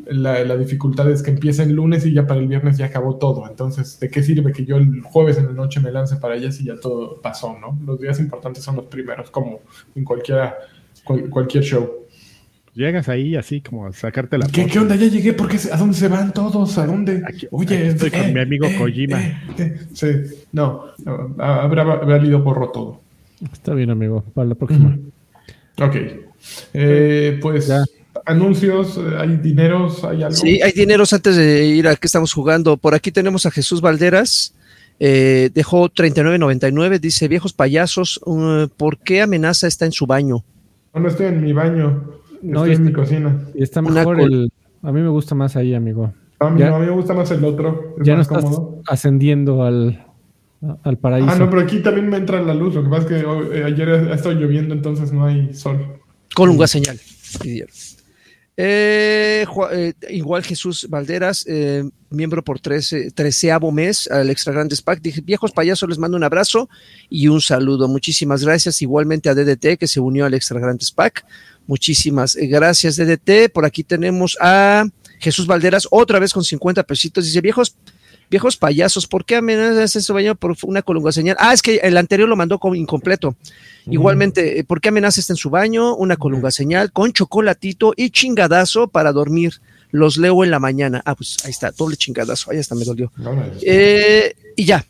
[0.08, 3.18] La, la dificultad es que empieza el lunes y ya para el viernes ya acabó
[3.18, 3.48] todo.
[3.50, 6.52] Entonces, ¿de qué sirve que yo el jueves en la noche me lance para allá
[6.52, 7.78] si ya todo pasó, no?
[7.86, 9.62] Los días importantes son los primeros, como
[9.96, 10.58] en cualquiera,
[11.04, 12.07] cual- cualquier show.
[12.78, 14.74] Llegas ahí así como a sacarte la ¿Qué, foto.
[14.74, 14.96] qué onda?
[14.96, 16.78] Ya llegué, ¿por qué se- ¿a dónde se van todos?
[16.78, 17.24] ¿A dónde?
[17.28, 19.20] Aquí- Oye, aquí estoy con mi amigo Kojima.
[19.58, 20.08] eh, sí,
[20.52, 20.84] no,
[21.40, 23.02] habrá valido porro todo.
[23.52, 24.24] Está bien, amigo.
[24.36, 24.96] Para la próxima.
[25.82, 25.96] Ok.
[26.76, 27.84] Eh, pues, Ya.
[28.28, 30.36] anuncios, eh, hay dineros, hay algo.
[30.38, 32.78] Sí, hay dineros antes de ir a qué estamos jugando.
[32.78, 34.54] Por aquí tenemos a Jesús Valderas.
[35.00, 36.98] eh, dejó 39.99.
[37.00, 40.44] Dice, viejos payasos, uh, ¿por qué amenaza está en su baño?
[40.92, 42.04] No, no estoy en mi baño,
[42.42, 43.42] No, estoy y en mi está- cocina.
[43.56, 44.52] Y está mejor el.
[44.84, 46.14] A mí me gusta más ahí, amigo.
[46.40, 46.70] A mí, Ya.
[46.70, 48.82] no, a mí me gusta más el otro, es ya no más estás cómodo.
[48.88, 50.06] ascendiendo al,
[50.84, 51.30] al paraíso.
[51.32, 52.76] Ah, no, pero aquí también me entra la luz.
[52.76, 56.00] Lo que pasa es que hoy- eh, ayer ha estado lloviendo, entonces no hay sol.
[56.36, 57.00] Colunga señal.
[58.60, 65.00] Eh, eh, igual Jesús Valderas, eh, miembro por 13, treceavo mes al Extra Grandes Pack.
[65.02, 66.68] Dije, viejos payasos, les mando un abrazo
[67.10, 67.88] y un saludo.
[67.88, 68.82] Muchísimas gracias.
[68.82, 71.24] Igualmente a DDT que se unió al Extra Grandes Pack.
[71.68, 73.52] Muchísimas eh, gracias, DDT.
[73.54, 74.86] Por aquí tenemos a
[75.20, 77.26] Jesús Valderas, otra vez con 50 pesitos.
[77.26, 77.76] Dice, viejos,
[78.30, 81.36] viejos payasos, ¿por qué amenazas ese baño por una colunga señal?
[81.40, 83.36] Ah, es que el anterior lo mandó como incompleto.
[83.86, 85.96] Igualmente, eh, ¿por qué amenaza está en su baño?
[85.96, 89.54] Una colunga señal con chocolatito y chingadazo para dormir.
[89.92, 91.02] Los leo en la mañana.
[91.06, 92.52] Ah, pues ahí está, doble chingadazo.
[92.52, 93.12] Ahí está, me dolió.
[93.24, 94.86] Ahora, Eh, y ya.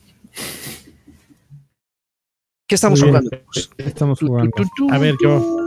[2.68, 3.30] ¿Qué estamos jugando?
[3.78, 4.52] Estamos jugando.
[4.92, 5.62] A ver, yo,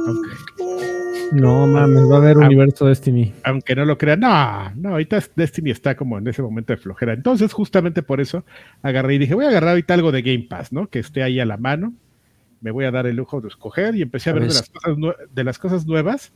[1.32, 3.32] No mames, va a haber universo Destiny.
[3.44, 7.12] aunque no lo crean, no, no, ahorita Destiny está como en ese momento de flojera.
[7.12, 8.44] Entonces, justamente por eso
[8.82, 10.88] agarré y dije, voy a agarrar ahorita algo de Game Pass, ¿no?
[10.88, 11.94] Que esté ahí a la mano.
[12.60, 14.68] Me voy a dar el lujo de escoger y empecé a A ver de las
[14.70, 14.96] cosas,
[15.32, 16.32] de las cosas nuevas.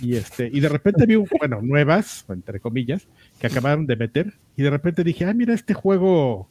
[0.00, 3.08] Y este, y de repente vi, un- bueno, nuevas, entre comillas,
[3.40, 4.34] que acabaron de meter.
[4.56, 6.46] Y de repente dije, ah, mira, este juego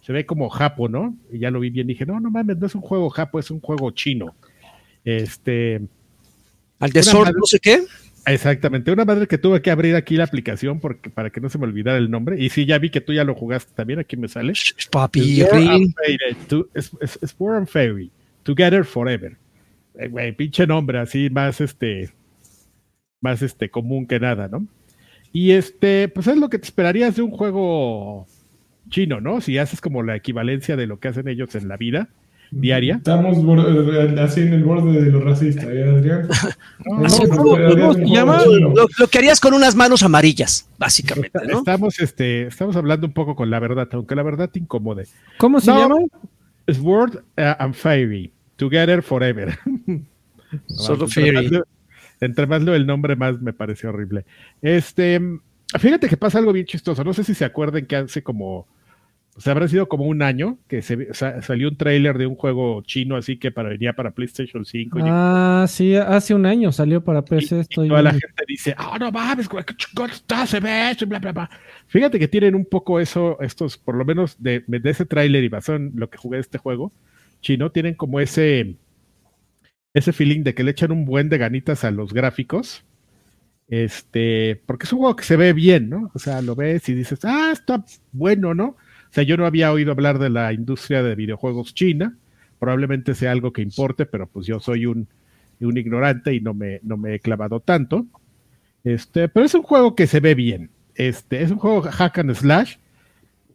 [0.00, 1.14] se ve como japo, ¿no?
[1.30, 1.86] Y ya lo vi bien.
[1.86, 4.34] Dije, no, no mames, no es un juego japo, es un juego chino.
[5.04, 5.82] Este,
[6.82, 7.82] Al de Una Sword, madre- no sé qué.
[8.26, 11.58] Exactamente, una madre que tuve que abrir aquí la aplicación porque, para que no se
[11.58, 12.40] me olvidara el nombre.
[12.40, 14.52] Y sí, ya vi que tú ya lo jugaste también, aquí me sale.
[14.90, 15.50] Papi, es,
[17.40, 18.10] and Fairy,
[18.42, 19.36] Together Forever.
[19.94, 22.10] Eh, pinche nombre, así más este,
[23.20, 24.66] más este común que nada, ¿no?
[25.32, 28.26] Y este, pues es lo que te esperarías de un juego
[28.88, 29.40] chino, ¿no?
[29.40, 32.08] Si haces como la equivalencia de lo que hacen ellos en la vida
[32.52, 32.96] diaria.
[32.96, 36.28] Estamos bor- así en el borde de lo racista, ¿eh, Adrián?
[36.86, 38.72] No, no, es, no, ¿cómo- no, Adrián, no, un se juego llama- chino.
[38.76, 41.58] Lo, lo que harías con unas manos amarillas, básicamente, ¿no?
[41.58, 45.06] Estamos, este, estamos hablando un poco con la verdad, aunque la verdad te incomode.
[45.38, 45.78] ¿Cómo se No.
[45.80, 45.96] llama?
[46.68, 49.58] Sword uh, and Fairy, Together Forever.
[50.68, 51.60] Solo entre Fairy.
[52.20, 54.24] Entre más leo el nombre, más me pareció horrible.
[54.60, 55.20] Este,
[55.78, 57.02] fíjate que pasa algo bien chistoso.
[57.02, 58.66] No sé si se acuerden que hace como,
[59.34, 62.34] o sea, habrá sido como un año que se, sa- salió un tráiler de un
[62.36, 64.98] juego chino así que para, venía para PlayStation 5.
[64.98, 67.56] y- Ah, sí, hace un año salió para y, PC.
[67.56, 71.04] y Estoy toda la gente dice, ah, no mames, qué chingón está, se ve esto",
[71.04, 71.50] y bla, bla, bla.
[71.86, 75.48] Fíjate que tienen un poco eso, estos, por lo menos de, de ese tráiler y
[75.48, 76.92] basado en lo que jugué de este juego
[77.40, 78.76] chino, tienen como ese,
[79.94, 82.84] ese feeling de que le echan un buen de ganitas a los gráficos.
[83.68, 86.10] Este, porque es un juego que se ve bien, ¿no?
[86.14, 88.76] O sea, lo ves y dices, ah, está bueno, ¿no?
[89.12, 92.16] O sea, yo no había oído hablar de la industria de videojuegos china.
[92.58, 95.06] Probablemente sea algo que importe, pero pues yo soy un,
[95.60, 98.06] un ignorante y no me, no me he clavado tanto.
[98.84, 100.70] Este, pero es un juego que se ve bien.
[100.94, 102.76] Este, es un juego hack and slash.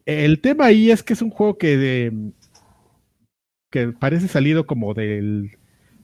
[0.06, 2.30] El tema ahí es que es un juego que, de-
[3.72, 5.56] que parece salido como del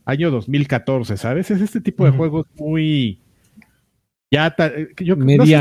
[0.04, 1.52] año 2014, ¿sabes?
[1.52, 2.18] Es este tipo de Ujú.
[2.18, 3.20] juegos muy
[4.32, 5.52] ya ta- que yo no sé-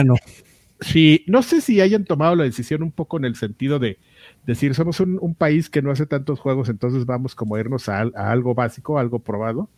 [0.84, 4.00] Sí, no sé si hayan tomado la decisión un poco en el sentido de
[4.46, 8.02] decir, somos un, país que no hace tantos juegos, entonces vamos como a irnos a,
[8.02, 9.70] al- a algo básico, algo probado.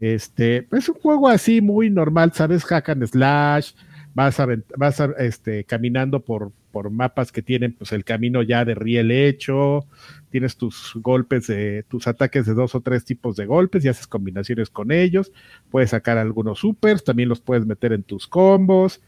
[0.00, 2.64] Este, es un juego así muy normal, ¿sabes?
[2.64, 3.72] Hack and slash,
[4.14, 4.46] vas a,
[4.76, 9.86] vas este, caminando por, por mapas que tienen pues el camino ya de riel hecho,
[10.30, 14.06] tienes tus golpes de, tus ataques de dos o tres tipos de golpes y haces
[14.06, 15.32] combinaciones con ellos,
[15.70, 19.00] puedes sacar algunos supers, también los puedes meter en tus combos,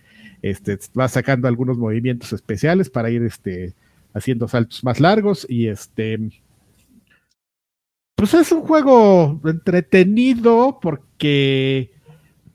[0.45, 3.73] este, vas sacando algunos movimientos especiales para ir este,
[4.13, 6.21] haciendo saltos más largos y este
[8.15, 11.93] pues es un juego entretenido porque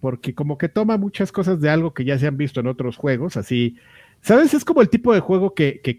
[0.01, 2.95] porque como que toma muchas cosas de algo que ya se han visto en otros
[2.95, 3.75] juegos, así,
[4.21, 4.53] ¿sabes?
[4.53, 5.97] Es como el tipo de juego que, que,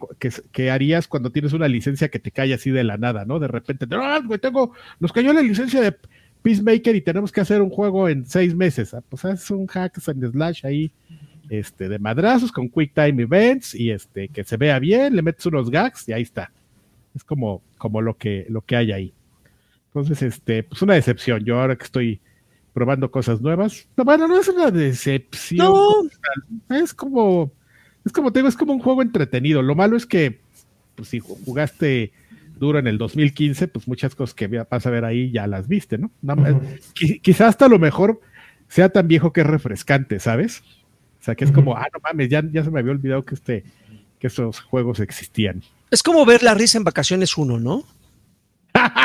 [0.53, 3.41] que, harías cuando tienes una licencia que te cae así de la nada, ¿no?
[3.41, 5.97] De repente, ¡ah, güey, tengo, nos cayó la licencia de
[6.41, 8.95] Peacemaker y tenemos que hacer un juego en seis meses.
[8.95, 10.93] Ah, pues es un hack and slash ahí,
[11.51, 15.45] este, de madrazos con quick time events y este, que se vea bien, le metes
[15.47, 16.53] unos gags y ahí está.
[17.15, 19.13] Es como, como lo que, lo que hay ahí.
[19.87, 21.45] Entonces, este, pues una decepción.
[21.45, 22.21] Yo ahora que estoy
[22.73, 23.89] probando cosas nuevas.
[23.97, 25.67] No, bueno, no es una decepción.
[25.67, 25.87] No.
[26.77, 27.53] Es como,
[28.05, 29.61] es como te digo, es como un juego entretenido.
[29.61, 30.41] Lo malo es que,
[30.95, 32.13] pues si jugaste
[32.61, 35.99] duro en el 2015, pues muchas cosas que vas a ver ahí ya las viste,
[35.99, 36.13] ¿no?
[36.95, 38.21] quizás hasta lo mejor
[38.69, 40.63] sea tan viejo que es refrescante, ¿sabes?
[41.31, 43.65] Sea, que es como, ah, no mames, ya, ya se me había olvidado que este,
[44.19, 45.63] que esos juegos existían.
[45.91, 47.85] Es como ver la risa en vacaciones uno, ¿no?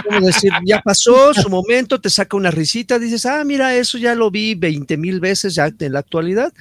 [0.08, 4.16] Como decir, ya pasó su momento, te saca una risita, dices, ah, mira, eso ya
[4.16, 6.54] lo vi 20 mil veces ya en la actualidad,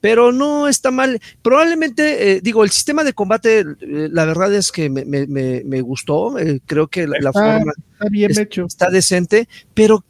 [0.00, 1.20] pero no está mal.
[1.42, 6.60] Probablemente, eh, digo, el sistema de combate, eh, la verdad es que me, gustó, eh,
[6.66, 8.66] creo que la, forma está bien hecho.
[8.66, 10.04] está decente, pero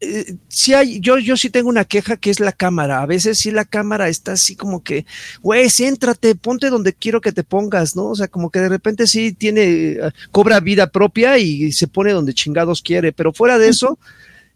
[0.00, 0.36] eh,
[0.74, 3.00] hay, yo, yo sí tengo una queja que es la cámara.
[3.00, 5.06] A veces sí la cámara está así como que,
[5.40, 8.06] güey, céntrate, ponte donde quiero que te pongas, ¿no?
[8.06, 10.00] O sea, como que de repente sí tiene, eh,
[10.32, 13.12] cobra vida propia y se pone donde chingados quiere.
[13.12, 13.98] Pero fuera de eso,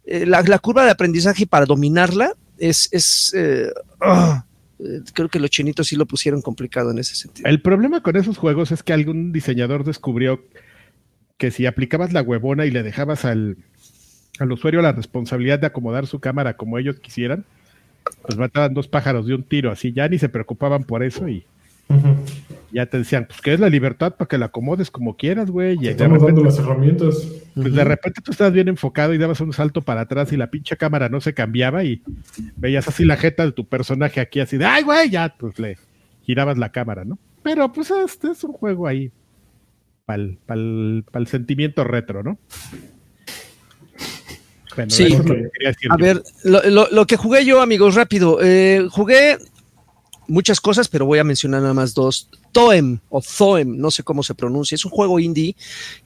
[0.05, 3.35] eh, la, curva de aprendizaje para dominarla es, es
[4.01, 4.45] ah,
[5.15, 7.49] creo que los chinitos sí lo pusieron complicado en ese sentido.
[7.49, 10.45] El problema con esos juegos es que algún diseñador descubrió
[11.39, 13.57] que si aplicabas la huevona y le dejabas al
[14.41, 17.45] al usuario la responsabilidad de acomodar su cámara como ellos quisieran,
[18.23, 21.45] pues mataban dos pájaros de un tiro, así ya ni se preocupaban por eso y
[22.73, 25.77] ya te decían, pues que es la libertad para que la acomodes como quieras, güey.
[25.81, 27.29] Y Estamos dando las herramientas.
[27.55, 30.51] Pues de repente tú estabas bien enfocado y dabas un salto para atrás y la
[30.51, 32.03] pinche cámara no se cambiaba y
[32.57, 35.77] veías así la jeta de tu personaje aquí así de, ay, güey, ya, pues le
[36.23, 37.19] girabas la cámara, ¿no?
[37.43, 39.11] Pero pues este es un juego ahí
[40.07, 42.39] para el sentimiento retro, ¿no?
[44.89, 45.17] Sí,
[45.89, 48.39] a ver, lo, que jugué yo, amigos, rápido.
[48.43, 49.39] Eh, jugué
[50.29, 52.29] muchas cosas, pero voy a mencionar nada más dos.
[52.53, 55.57] Toem o Thoem, no sé cómo se pronuncia, es un juego indie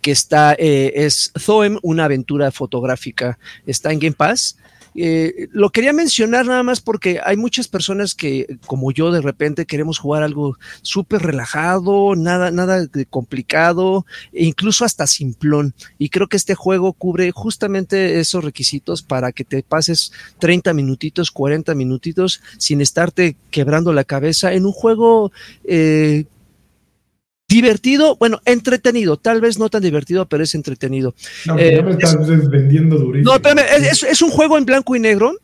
[0.00, 4.56] que está, eh, es Thoem, una aventura fotográfica, está en Game Pass.
[4.95, 9.66] Eh, lo quería mencionar nada más porque hay muchas personas que, como yo, de repente
[9.66, 15.74] queremos jugar algo súper relajado, nada, nada complicado, e incluso hasta simplón.
[15.99, 21.30] Y creo que este juego cubre justamente esos requisitos para que te pases 30 minutitos,
[21.30, 25.32] 40 minutitos sin estarte quebrando la cabeza en un juego
[25.64, 26.24] eh,
[27.55, 31.14] divertido, bueno, entretenido, tal vez no tan divertido, pero es entretenido.
[31.46, 32.16] No, eh, me estás
[32.50, 33.30] vendiendo durísimo.
[33.30, 33.64] No, espérame,
[34.11, 35.34] es, un juego en blanco y negro.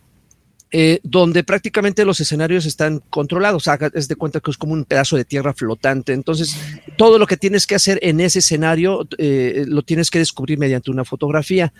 [0.72, 5.16] Eh, donde prácticamente los escenarios están controlados, es de cuenta que es como un pedazo
[5.16, 6.56] de tierra flotante, entonces
[6.96, 10.92] todo lo que tienes que hacer en ese escenario eh, lo tienes que descubrir mediante
[10.92, 11.72] una fotografía.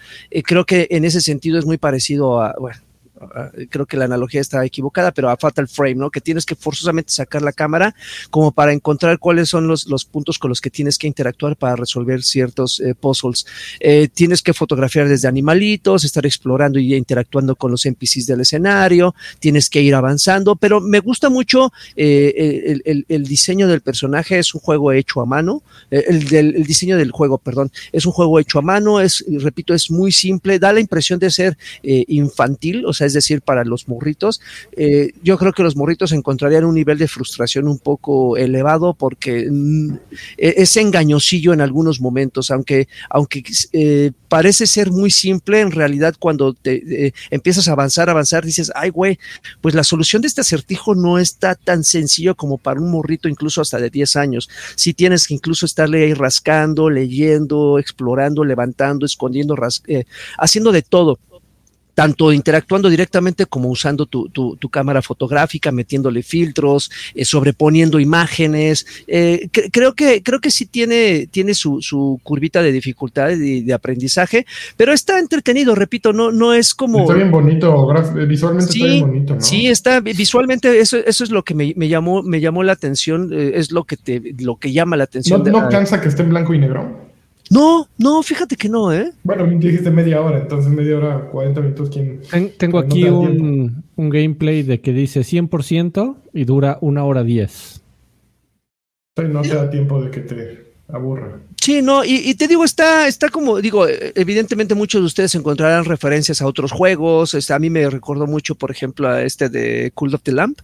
[0.42, 2.80] creo que en ese sentido es muy parecido a, bueno,
[3.68, 6.10] creo que la analogía está equivocada, pero a Fatal Frame, ¿no?
[6.10, 7.94] Que tienes que forzosamente sacar la cámara
[8.30, 11.76] como para encontrar cuáles son los, los puntos con los que tienes que interactuar para
[11.76, 13.46] resolver ciertos eh, puzzles.
[13.80, 19.14] Eh, tienes que fotografiar desde animalitos, estar explorando y interactuando con los NPCs del escenario,
[19.38, 24.60] tienes que ir avanzando, pero me gusta mucho eh, el, diseño del personaje, es un
[24.60, 28.62] juego hecho a mano, el, el, diseño del juego, perdón, es un juego hecho a
[28.62, 33.14] mano, es, repito, es muy simple, da la impresión de ser infantil, o sea, es
[33.14, 34.40] decir, para los morritos.
[34.76, 39.48] Eh, yo creo que los morritos encontrarían un nivel de frustración un poco elevado porque
[39.50, 39.94] mm,
[40.38, 43.42] e-, es engañosillo en algunos momentos, aunque, aunque
[43.72, 48.70] eh, parece ser muy simple, en realidad cuando te eh, empiezas a avanzar, avanzar, dices,
[48.74, 49.18] ay, güey,
[49.60, 53.60] pues la solución de este acertijo no está tan sencillo como para un morrito incluso
[53.60, 54.48] hasta de 10 años.
[54.76, 59.56] Si tienes que incluso estarle ahí rascando, leyendo, explorando, levantando, escondiendo,
[60.38, 61.18] haciendo de todo
[62.00, 68.86] tanto interactuando directamente como usando tu, cámara fotográfica, metiéndole filtros, eh, sobreponiendo imágenes.
[69.06, 74.46] Eh, creo, que, creo que sí tiene, tiene su, curvita de dificultad y de, aprendizaje,
[74.78, 77.00] pero está entretenido, repito, no, no es como...
[77.00, 77.86] Está bien bonito,
[78.26, 79.40] visualmente está bien bonito, ¿no?
[79.42, 83.52] Sí, está visualmente, eso, eso es lo que me, llamó, me llamó la atención, eh,
[83.56, 85.42] es lo que te, lo que llama la atención.
[85.44, 87.09] ¿No, no cansa que esté en blanco y negro?
[87.50, 89.12] No, no, fíjate que no, ¿eh?
[89.24, 91.90] Bueno, dijiste media hora, entonces media hora, 40 minutos.
[91.90, 92.20] ¿quién,
[92.56, 97.82] tengo aquí un, gameplay de que dice 100% y dura una hora 10.
[99.28, 101.40] No te da tiempo de que te aburra.
[101.60, 106.40] Sí, no, y, te digo, está, está como, digo, evidentemente muchos de ustedes encontrarán referencias
[106.40, 107.34] a otros juegos.
[107.34, 110.60] Este, a mí me recordó mucho, por ejemplo, a este de Cool of the Lamp.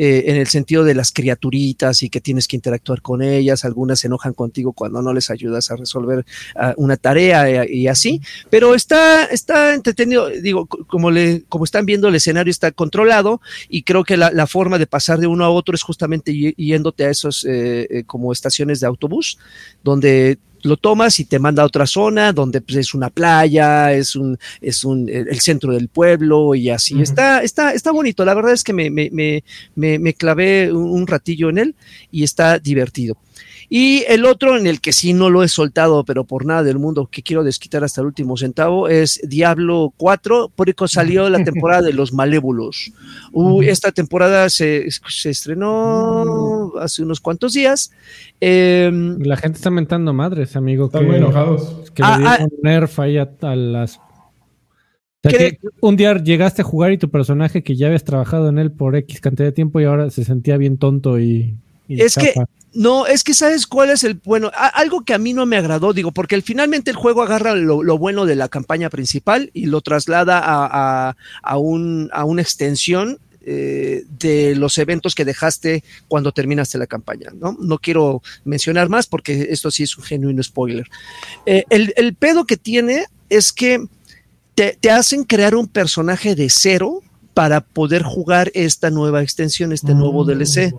[0.00, 3.98] Eh, en el sentido de las criaturitas y que tienes que interactuar con ellas, algunas
[3.98, 6.24] se enojan contigo cuando no les ayudas a resolver
[6.54, 11.84] ah, una tarea eh, y así, pero está, está entretenido, digo, como, le, como están
[11.84, 15.50] viendo el escenario está controlado y creo que la, forma de pasar de uno a
[15.50, 19.36] otro es justamente yéndote a esos eh, como estaciones de autobús,
[19.82, 24.16] donde lo tomas y te manda a otra zona donde pues, es una playa, es
[24.16, 27.00] un, es un, el centro del pueblo y así.
[27.00, 28.24] Está, está, está bonito.
[28.24, 31.74] La verdad es que me, me, me, me clavé un ratillo en él
[32.10, 33.16] y está divertido.
[33.70, 36.78] Y el otro en el que sí no lo he soltado, pero por nada del
[36.78, 41.82] mundo que quiero desquitar hasta el último centavo, es Diablo 4, porque salió la temporada
[41.82, 42.92] de los Malévolos.
[43.62, 47.90] esta temporada se, se, estrenó hace unos cuantos días.
[48.40, 50.86] Em, la gente está mentando madres, amigo.
[50.86, 51.90] Están muy enojados.
[51.94, 52.46] Que le ah, dieron ah.
[52.62, 54.00] nerf ahí a, las
[55.80, 58.94] un día llegaste a jugar y tu personaje que ya habías trabajado en él por
[58.96, 61.58] X cantidad de tiempo y ahora se sentía bien tonto y
[61.88, 62.34] es que,
[62.74, 65.92] no, es que sabes cuál es el, bueno, algo que a mí no me agradó,
[65.92, 70.40] digo, porque finalmente el juego agarra lo, bueno de la campaña principal y lo traslada
[70.44, 73.18] a, a, un, a una extensión
[73.50, 77.56] eh, de los eventos que dejaste cuando terminaste la campaña, ¿no?
[77.58, 80.86] No quiero mencionar más porque esto sí es un genuino spoiler.
[81.46, 83.86] Eh, el, el, pedo que tiene es que
[84.54, 87.00] te, te hacen crear un personaje de cero
[87.38, 90.74] para poder jugar esta nueva extensión, este nuevo mm, DLC.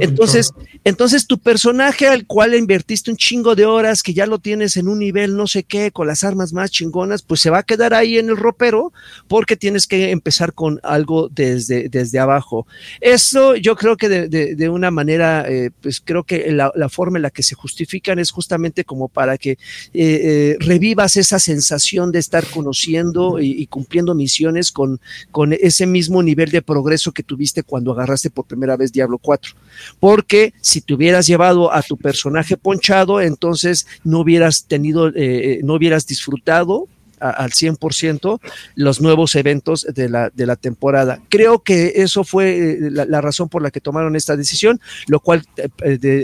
[0.00, 0.50] Entonces,
[0.82, 4.88] entonces tu personaje al cual invertiste un chingo de horas, que ya lo tienes en
[4.88, 7.94] un nivel no sé qué, con las armas más chingonas, pues se va a quedar
[7.94, 8.92] ahí en el ropero
[9.28, 12.66] porque tienes que empezar con algo desde, desde abajo.
[13.00, 17.30] Eso yo creo que de, una manera, eh, pues creo que la, forma en la
[17.30, 19.58] que se justifican es justamente como para que eh,
[19.94, 25.00] eh, revivas esa sensación de estar conociendo y, y cumpliendo misiones con,
[25.30, 29.18] con ese mismo mismo nivel de progreso que tuviste cuando agarraste por primera vez Diablo
[29.18, 29.52] 4.
[29.98, 35.60] Porque si te hubieras llevado a tu personaje ponchado, entonces no hubieras tenido, eh, eh,
[35.62, 36.88] no hubieras disfrutado
[37.18, 38.40] al 100%
[38.76, 41.20] los nuevos eventos de la, de la temporada.
[41.28, 42.46] Creo que eso fue
[42.86, 45.44] eh, la, razón por la que tomaron esta decisión, lo cual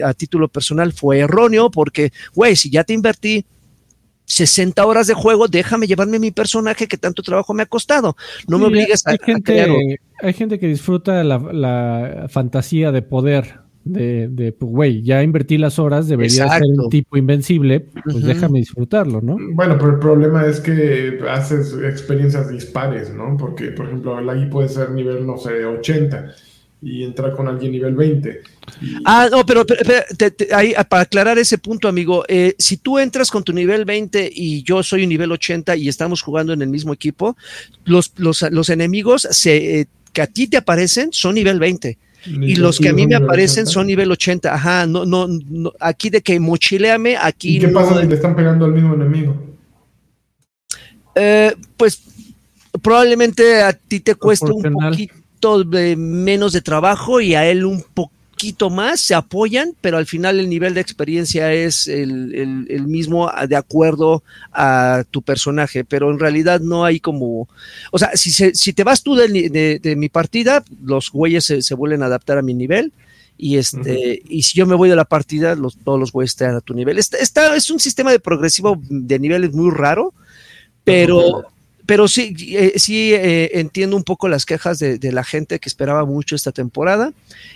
[0.02, 3.44] a título personal fue erróneo porque, güey, si ya te invertí
[4.26, 8.16] 60 horas de juego, déjame llevarme mi personaje que tanto trabajo me ha costado.
[8.48, 13.60] No me obligues a, hay gente, Hay gente que disfruta la, la fantasía de poder,
[13.84, 18.58] de, de pues, güey, ya invertí las horas, debería ser un tipo invencible, pues déjame
[18.58, 19.36] disfrutarlo, ¿no?
[19.52, 23.36] Bueno, pero el problema es que haces experiencias dispares, ¿no?
[23.38, 26.34] Porque, por ejemplo, el ahí puede ser nivel, no sé, 80
[26.86, 28.42] y entrar con alguien nivel 20.
[29.04, 29.66] Ah, no, pero,
[30.52, 34.62] ahí, para aclarar ese punto, amigo, eh, si tú entras con tu nivel 20 y
[34.62, 37.36] yo soy un nivel 80 y estamos jugando en el mismo equipo,
[37.84, 41.98] los, los, enemigos se, eh, que a ti te aparecen son nivel 20.
[42.24, 44.52] Y los que a mí me aparecen son nivel 80.
[44.52, 45.28] Ajá, no, no,
[45.80, 47.56] aquí de que mochileame, aquí.
[47.56, 49.36] ¿Y qué pasa si te están pegando al mismo enemigo?
[51.14, 52.02] Eh, pues
[52.82, 55.25] probablemente a ti te cueste un poquito
[55.64, 60.38] de menos de trabajo y a él un poquito más, se apoyan, pero al final
[60.38, 64.22] el nivel de experiencia es el, mismo de acuerdo
[64.52, 67.48] a tu personaje, pero en realidad no hay como,
[67.90, 72.06] o sea, si, si te vas tú de, mi partida, los güeyes se, vuelven a
[72.06, 72.92] adaptar a mi nivel.
[73.38, 76.54] Y este, y si yo me voy de la partida, los, todos los güeyes están
[76.54, 76.96] a tu nivel.
[76.98, 80.14] Está, es un sistema de progresivo de niveles muy raro,
[80.84, 81.44] pero,
[81.86, 86.04] pero sí, eh, sí eh, entiendo un poco las quejas de, la gente que esperaba
[86.04, 87.12] mucho esta temporada,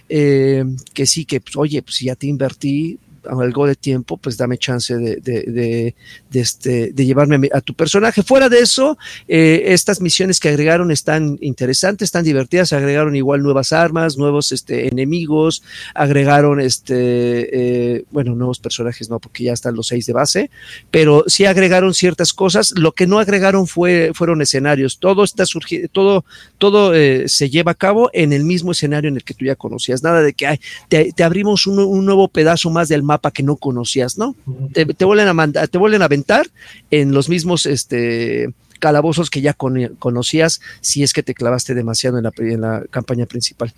[0.08, 0.64] eh,
[0.94, 4.96] que sí, que pues, oye, pues ya te invertí, algo de tiempo, pues dame chance
[4.96, 5.94] de,
[6.32, 8.22] este, de llevarme a, tu personaje.
[8.22, 8.98] Fuera de eso,
[9.28, 14.88] eh, estas misiones que agregaron están interesantes, están divertidas, agregaron igual nuevas armas, nuevos este,
[14.88, 15.62] enemigos,
[15.94, 20.50] agregaron este, eh, bueno, nuevos personajes, no, porque ya están los seis de base,
[20.90, 22.72] pero sí agregaron ciertas cosas.
[22.76, 24.98] Lo que no agregaron fue, fueron escenarios.
[24.98, 26.24] Todo está surgiendo, todo,
[26.58, 29.56] todo eh, se lleva a cabo en el mismo escenario en el que tú ya
[29.56, 30.02] conocías.
[30.02, 34.18] Nada de que ay, te, abrimos un, nuevo pedazo más del mapa que no conocías,
[34.18, 34.36] ¿no?
[34.72, 36.46] te, vuelven a mandar, te vuelven a aventar
[36.90, 42.24] en los mismos este, calabozos que ya conocías si es que te clavaste demasiado en
[42.24, 43.72] la, en la campaña principal.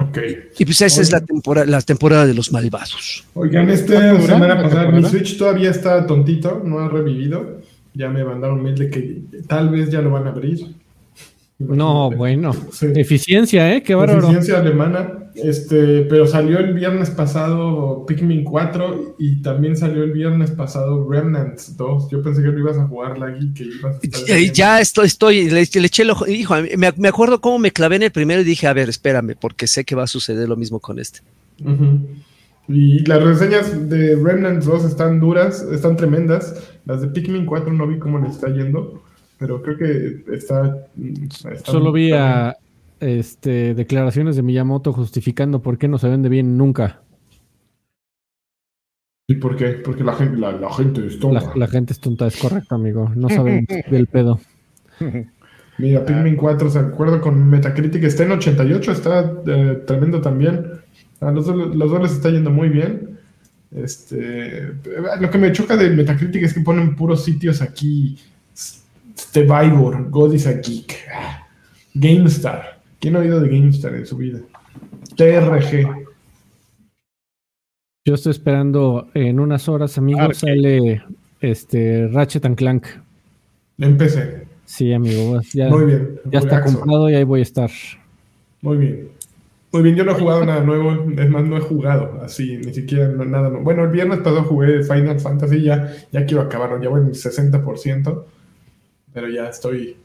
[0.00, 0.50] Okay.
[0.56, 3.26] Y pues esa es la temporada, la temporada de los malvados.
[3.34, 7.60] Oigan, esta semana pasada mi Switch todavía está tontito, no ha revivido.
[7.94, 10.60] Ya me mandaron mail de que tal vez ya lo van a abrir.
[11.58, 12.52] No, bueno.
[12.94, 13.82] Eficiencia, ¿eh?
[13.82, 14.20] Qué bárbaro.
[14.20, 15.30] Eficiencia alemana.
[15.34, 21.76] Este, pero salió el viernes pasado Pikmin 4 y también salió el viernes pasado Remnants
[21.76, 22.10] 2.
[22.10, 25.60] Yo pensé que no ibas a jugar la que ibas a Ya estoy, estoy, le,
[25.60, 26.28] eché el ojo.
[26.28, 29.34] Hijo, me, me, acuerdo cómo me clavé en el primero y dije, a ver, espérame,
[29.38, 31.20] porque sé que va a suceder lo mismo con este.
[32.68, 36.54] Y las reseñas de Remnants 2 están duras, están tremendas.
[36.84, 39.02] Las de Pikmin 4 no vi cómo le está yendo
[39.38, 40.86] pero creo que está...
[41.64, 42.56] Solo vi a
[43.00, 47.02] este, declaraciones de Miyamoto justificando por qué no se vende bien nunca.
[49.28, 49.72] ¿Y por qué?
[49.84, 51.52] Porque la gente, la, gente es tonta.
[51.54, 53.12] La, gente es tonta, es correcto, amigo.
[53.14, 54.40] No saben del pedo.
[55.76, 60.64] Mira, Pikmin 4, se acuerdo con Metacritic, está en 88, está eh, tremendo también.
[61.20, 63.18] A los, los dos les está yendo muy bien.
[63.70, 64.72] Este,
[65.20, 68.16] lo que me choca de Metacritic es que ponen puros sitios aquí
[69.18, 70.96] Stevivor, God is a Geek.
[71.94, 72.80] GameStar.
[73.00, 74.40] ¿Quién ha oído de GameStar en su vida?
[75.16, 76.06] TRG.
[78.04, 81.02] Yo estoy esperando en unas horas, amigo, ah, sale
[81.40, 82.86] este Ratchet and Clank.
[83.78, 84.46] En PC.
[84.64, 85.40] Sí, amigo.
[85.52, 86.20] Ya, Muy bien.
[86.30, 87.70] Ya está comprado y ahí voy a estar.
[88.62, 89.08] Muy bien.
[89.72, 92.72] Muy bien, yo no he jugado nada nuevo, es más, no he jugado así, ni
[92.72, 93.64] siquiera nada nuevo.
[93.64, 98.24] Bueno, el viernes pasado jugué Final Fantasy, ya, ya quiero acabarlo, ya voy en 60%
[99.18, 99.96] pero ya estoy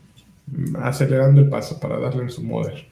[0.81, 2.87] acelerando el paso para darle en su modder.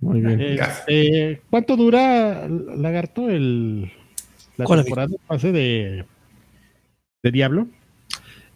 [0.00, 0.40] Muy bien.
[0.40, 3.92] Este, ¿Cuánto dura, Lagarto, el,
[4.56, 6.04] la temporada pase de,
[7.22, 7.68] de Diablo?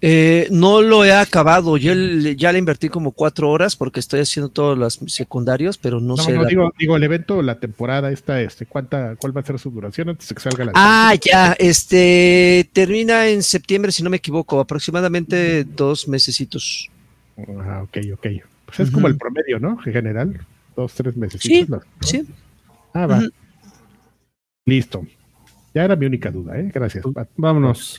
[0.03, 1.77] Eh, no lo he acabado.
[1.77, 6.17] Yo ya le invertí como cuatro horas porque estoy haciendo todos los secundarios, pero no,
[6.17, 6.33] sé.
[6.33, 9.71] No, digo, digo, el evento, la temporada esta, este, ¿cuánta, ¿cuál va a ser su
[9.71, 10.73] duración antes de que salga la?
[10.75, 16.89] Ah, ya, este, termina en septiembre, si no me equivoco, aproximadamente dos mesecitos.
[17.37, 18.27] Ah, ok, ok.
[18.65, 19.79] Pues es como el promedio, ¿no?
[19.85, 20.41] En general,
[20.77, 21.43] dos, tres meses.
[21.43, 21.67] Sí,
[22.01, 22.27] sí.
[22.95, 23.21] Ah, va.
[24.65, 25.05] Listo.
[25.75, 26.71] Ya era mi única duda, ¿eh?
[26.73, 27.05] Gracias.
[27.37, 27.99] Vámonos.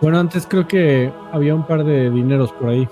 [0.00, 2.88] Bueno, antes creo que había un par de dineros por ahí.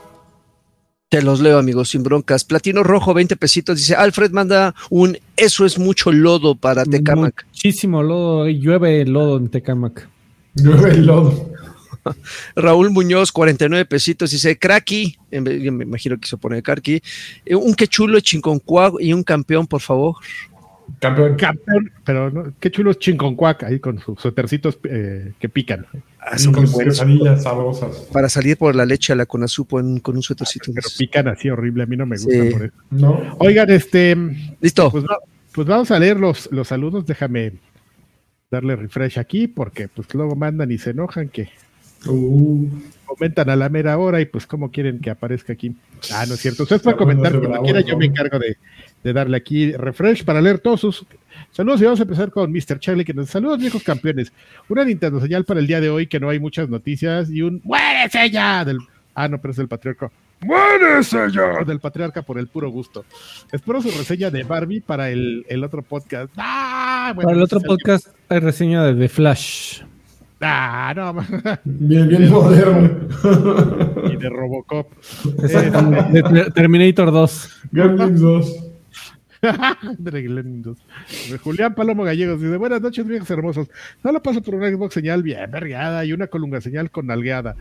[1.08, 2.44] Te los leo, amigos, sin broncas.
[2.44, 3.76] Platino rojo, 20 pesitos.
[3.76, 7.46] Dice, Alfred manda un, eso es mucho lodo para Tecamac.
[7.46, 10.08] Muchísimo lodo, llueve lodo en Tecamac.
[10.54, 11.50] Llueve el lodo.
[12.56, 17.00] Raúl Muñoz, 49 pesitos, dice, Cracky, me imagino que se pone Cracky,
[17.44, 20.16] eh, un quechulo chinconcuac y un campeón, por favor.
[20.98, 21.36] Campeón.
[21.36, 25.86] Campeón, pero no, qué chulo es Chinconcuac ahí con sus suetercitos eh, que pican.
[26.18, 26.96] Ah, son muy buenos.
[26.96, 28.08] sabrosas.
[28.12, 30.72] Para salir por la leche a la Conasupo con un suetercito.
[30.74, 32.74] Pero pican así horrible, a mí no me gusta por eso.
[32.90, 33.36] ¿No?
[33.38, 34.16] Oigan, este.
[34.60, 34.90] Listo.
[34.90, 35.04] Pues,
[35.52, 37.06] pues, vamos a leer los, los saludos.
[37.06, 37.54] Déjame
[38.50, 41.48] darle refresh aquí porque pues luego mandan y se enojan que
[42.08, 42.68] uh.
[43.06, 45.74] comentan a la mera hora y pues cómo quieren que aparezca aquí.
[46.12, 46.64] Ah, no es cierto.
[46.64, 48.56] Ustedes pueden comentar como quiera, yo me encargo de,
[49.02, 51.06] de darle aquí refresh para leer todos sus
[51.52, 52.78] saludos y vamos a empezar con Mr.
[52.78, 54.32] Charlie que nos saludos viejos campeones.
[54.68, 57.60] Una Nintendo señal para el día de hoy que no hay muchas noticias y un
[57.64, 58.64] ¡Muérese ya!
[58.64, 58.78] Del,
[59.14, 60.10] ah, no, pero es del patriarca.
[60.40, 61.64] ¡Muérese ya!
[61.64, 63.04] Del patriarca por el puro gusto.
[63.52, 66.32] Espero su reseña de Barbie para el, el otro podcast.
[66.36, 67.12] ¡Ah!
[67.14, 69.82] para el otro podcast hay reseña de The Flash.
[70.40, 71.14] Ah, no.
[71.64, 72.90] Bien, bien moderno.
[74.10, 74.92] y de Robocop.
[75.02, 77.62] de Terminator 2.
[77.72, 78.66] Gremlins 2.
[81.42, 83.68] Julián Palomo Gallegos dice: Buenas noches, viejos hermosos.
[84.02, 87.56] Solo paso por una Xbox señal bien vergada y una colunga señal con nalgueada.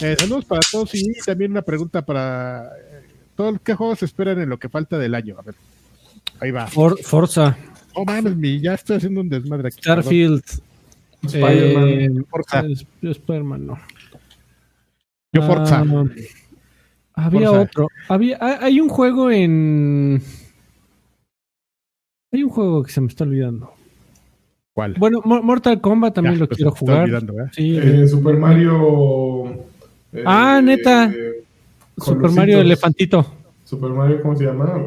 [0.00, 3.02] Eh, saludos para todos y también una pregunta para eh,
[3.34, 3.60] todos.
[3.62, 5.36] ¿Qué juegos esperan en lo que falta del año?
[5.38, 5.54] A ver,
[6.40, 6.66] ahí va.
[6.66, 7.56] Forza.
[7.94, 9.80] Oh, mames, ya estoy haciendo un desmadre aquí.
[9.80, 10.42] Starfield.
[11.22, 11.88] Spider-Man.
[11.88, 12.64] Eh, Forza.
[13.02, 13.78] Spider-Man, no.
[15.32, 15.84] Yo, Forza.
[17.14, 17.88] Ah, había otro.
[18.08, 20.22] Había, hay un juego en
[22.32, 23.72] Hay un juego que se me está olvidando.
[24.72, 24.94] ¿Cuál?
[24.98, 27.02] Bueno, Mo- Mortal Kombat también Ya, lo pues, quiero se está jugar.
[27.04, 27.52] olvidando, ¿verdad?
[27.52, 29.48] Sí, Eh, Super Mario.
[30.12, 31.06] eh, Ah, neta.
[31.12, 31.44] eh,
[31.98, 32.60] Super Mario.
[32.60, 33.26] Elefantito.
[33.64, 34.80] Super Mario, ¿cómo se llama?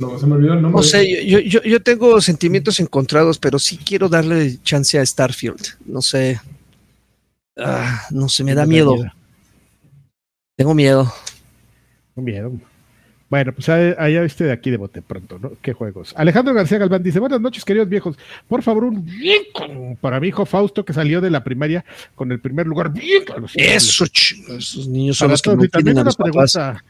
[0.00, 0.78] No, se me olvidó el nombre.
[0.78, 5.60] No sé, yo, yo, yo tengo sentimientos encontrados, pero sí quiero darle chance a Starfield.
[5.84, 6.40] No sé.
[7.58, 8.96] Ah, no sé, me da miedo.
[10.56, 11.12] Tengo miedo.
[12.14, 12.52] Un miedo.
[13.28, 15.52] Bueno, pues ahí- allá viste de aquí de bote pronto, ¿no?
[15.62, 16.12] ¿Qué juegos?
[16.16, 18.16] Alejandro García Galván dice, buenas noches, queridos viejos.
[18.48, 21.84] Por favor, un bien con- para mi hijo Fausto, que salió de la primaria
[22.16, 22.90] con el primer lugar.
[22.92, 23.22] Bien
[23.54, 26.08] Eso, ch- esos niños son Para los que todos, no y también tienen a una
[26.08, 26.52] los papás.
[26.54, 26.84] pregunta.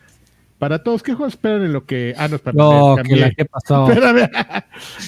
[0.60, 2.14] Para todos, ¿qué juegos esperan en lo que...
[2.16, 3.88] Ah, no, espérame, No, que la que pasó.
[3.90, 4.28] Espérame.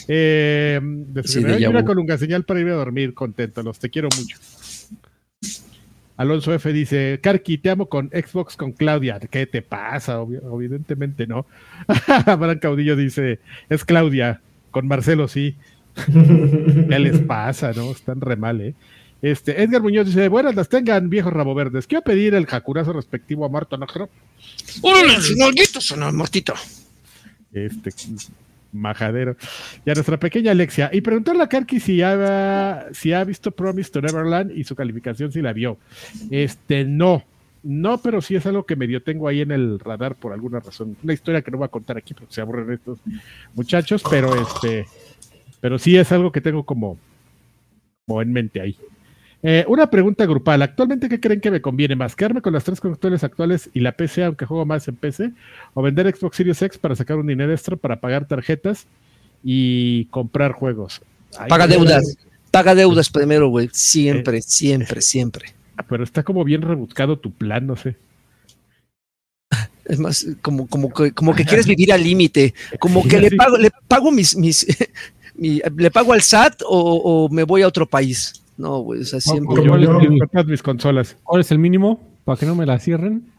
[0.09, 1.87] eh, de Sí, y una vu.
[1.87, 3.63] colunga señal para ir a dormir contento.
[3.63, 4.39] Los te quiero mucho.
[6.17, 9.19] Alonso F dice, Karki, te amo con Xbox con Claudia.
[9.31, 10.21] ¿Qué te pasa?
[10.21, 11.47] Obvio- evidentemente no.
[12.27, 13.39] Abraham Caudillo dice,
[13.69, 14.41] es Claudia,
[14.71, 15.57] con Marcelo sí.
[16.89, 17.73] ¿Qué les pasa?
[17.77, 17.91] ¿No?
[17.91, 18.75] Están re mal, ¿eh?
[19.23, 21.87] Este, Edgar Muñoz dice, buenas las tengan, viejos rabo verdes.
[21.87, 24.11] Quiero pedir el jacurazo respectivo a Marta Nájero.
[24.83, 25.14] ¡Órale,
[25.81, 26.55] son al mortito!
[27.53, 27.91] este
[28.73, 29.37] majadero.
[29.85, 30.91] Y a nuestra pequeña Alexia.
[30.93, 35.31] Y preguntarle a Karki si ha, si ha visto Promise to Neverland y su calificación
[35.31, 35.79] si la vio.
[36.31, 37.23] Este, no.
[37.62, 40.97] No, pero sí es algo que medio tengo ahí en el radar por alguna razón.
[41.03, 42.99] Una historia que no voy a contar aquí porque se aburren estos
[43.55, 44.85] muchachos, pero este,
[45.61, 46.99] pero sí es algo que tengo como,
[48.05, 48.77] como en mente ahí.
[49.45, 50.62] Eh, una pregunta grupal.
[50.62, 52.14] ¿Actualmente qué creen que me conviene más?
[52.14, 55.32] ¿Quedarme con las tres consolas actuales y la PC, aunque juego más en PC?
[55.74, 58.86] ¿O vender Xbox Series X para sacar un dinero extra para pagar tarjetas
[59.43, 61.01] y comprar juegos?
[61.36, 62.16] Ay, Paga deudas.
[62.53, 63.68] Paga deudas primero, güey.
[63.72, 65.55] Siempre, siempre, siempre.
[65.88, 67.97] Pero está como bien rebuscado tu plan, no sé.
[69.84, 72.55] Es más, como, como, que, como que quieres vivir al límite.
[72.78, 74.64] Como que le pago, le pago mis, mis
[75.34, 78.34] mi- le pago al SAT o, o me voy a otro país.
[78.57, 79.47] No, güey, o sea, siempre.
[79.67, 80.11] Como Yo, yo.
[80.11, 81.17] yo todas mis consolas.
[81.23, 82.01] ¿Cuál es el mínimo?
[82.25, 83.33] Para que no me la cierren.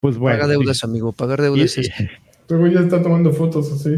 [0.00, 0.38] Pues bueno.
[0.38, 1.12] Paga deudas, amigo.
[1.12, 1.90] Pagar deudas Y- es.
[2.48, 3.96] Luego ya está tomando fotos así.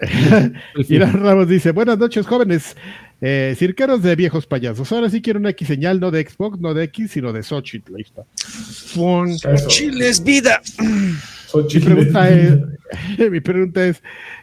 [0.76, 2.76] Y Irán Ramos dice, buenas noches jóvenes,
[3.22, 4.92] eh, cirqueros de viejos payasos.
[4.92, 7.94] Ahora sí quiero una X señal, no de Xbox, no de X, sino de Xochitl.
[7.96, 8.24] Ahí está.
[10.00, 10.60] Es vida.
[11.54, 12.58] Mi pregunta es,
[13.30, 14.02] mi pregunta es,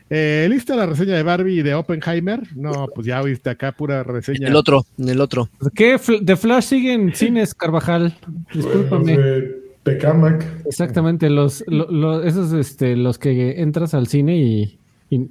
[0.10, 2.42] eh, ¿lista la reseña de Barbie y de Oppenheimer?
[2.56, 4.48] No, pues ya oíste acá pura reseña.
[4.48, 5.50] El otro, en el otro.
[5.76, 5.96] ¿Qué?
[5.98, 8.16] Fl- ¿De Flash sigue en cines, Carvajal?
[8.54, 9.18] Discúlpame.
[9.84, 10.46] Tecamac.
[10.66, 14.78] Exactamente, los, lo- lo- esos este, los que entras al cine y,
[15.10, 15.28] y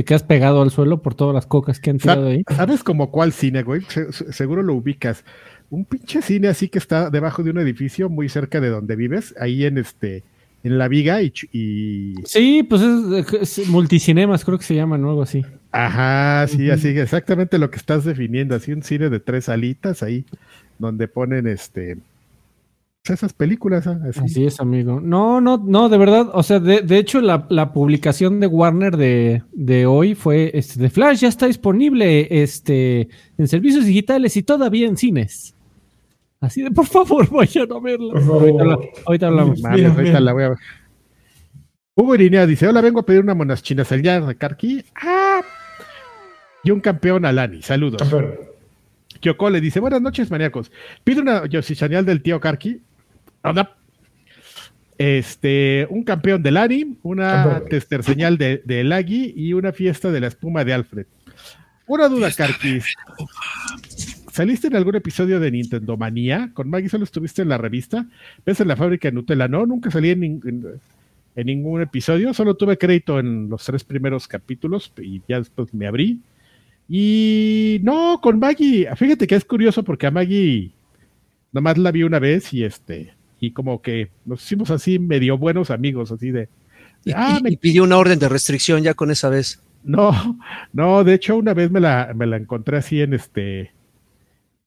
[0.00, 2.42] te quedas pegado al suelo por todas las cocas que han tirado ahí.
[2.56, 3.82] ¿Sabes como cuál cine, güey?
[3.88, 5.24] Se- se- seguro lo ubicas.
[5.68, 9.34] Un pinche cine así que está debajo de un edificio muy cerca de donde vives,
[9.38, 10.24] ahí en este,
[10.64, 15.22] en la viga y, Sí, pues es, es multicinemas, creo que se llaman o algo
[15.22, 15.44] así.
[15.72, 20.24] ajá, sí, así exactamente lo que estás definiendo, así un cine de tres alitas ahí,
[20.78, 21.98] donde ponen este
[23.04, 24.20] esas películas, ah, así.
[24.20, 25.00] Así es, amigo.
[25.00, 26.28] No, no, no, de verdad.
[26.32, 30.78] O sea, de, de hecho, la, la publicación de Warner de, de hoy fue este,
[30.78, 35.54] The Flash ya está disponible este, en servicios digitales y todavía en cines.
[36.40, 37.80] Así de, por favor, vayan a
[38.20, 38.40] favor.
[38.42, 39.60] Ahorita, habla- ahorita hablamos.
[39.62, 40.20] Mames, Mira, ahorita mira.
[40.20, 40.58] la voy a ver.
[41.96, 44.84] Hugo Irinea dice: Hola, vengo a pedir una monas chinas al de Karki.
[44.94, 45.40] Ah.
[46.62, 47.62] Y un campeón Alani.
[47.62, 48.00] Saludos.
[48.02, 48.34] Campeón.
[49.20, 50.70] Kyoko le dice, buenas noches, maníacos.
[51.04, 52.80] Pido una Yoshi-señal del tío Karki.
[54.98, 57.68] Este, un campeón del Lani, una Campeón.
[57.70, 61.06] tester señal de, de Lagi y una fiesta de la espuma de Alfred.
[61.86, 62.80] Una duda, Karki.
[64.30, 66.50] ¿Saliste en algún episodio de Nintendo Manía?
[66.54, 68.06] Con Maggie solo estuviste en la revista.
[68.44, 69.48] ¿Ves en la fábrica de Nutella?
[69.48, 70.40] No, nunca salí en-
[71.34, 72.32] en ningún episodio.
[72.34, 76.20] Solo tuve crédito en los tres primeros capítulos y ya después me abrí.
[76.88, 80.72] Y no, con Maggie, fíjate que es curioso porque a Maggie
[81.52, 85.70] nomás la vi una vez y este, y como que nos hicimos así medio buenos
[85.70, 86.48] amigos, así de,
[87.04, 89.60] Y, ah, y- me- y pidió una orden de restricción ya con esa vez.
[89.82, 90.38] no,
[90.72, 93.72] no, de hecho una vez me la, me la encontré así en este,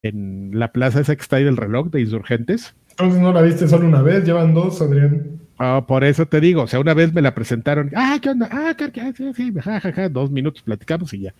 [0.01, 2.75] en la plaza esa que está ahí del reloj de Insurgentes.
[2.91, 5.39] Entonces no la viste solo una vez, llevan dos, Adrián.
[5.59, 8.49] Ah, por eso te digo, o sea, una vez me la presentaron, ah, ¿qué onda?
[8.51, 9.13] Ah, ¿qué, qué?
[9.15, 11.33] sí, sí, ja, ja, ja, dos minutos platicamos y ya.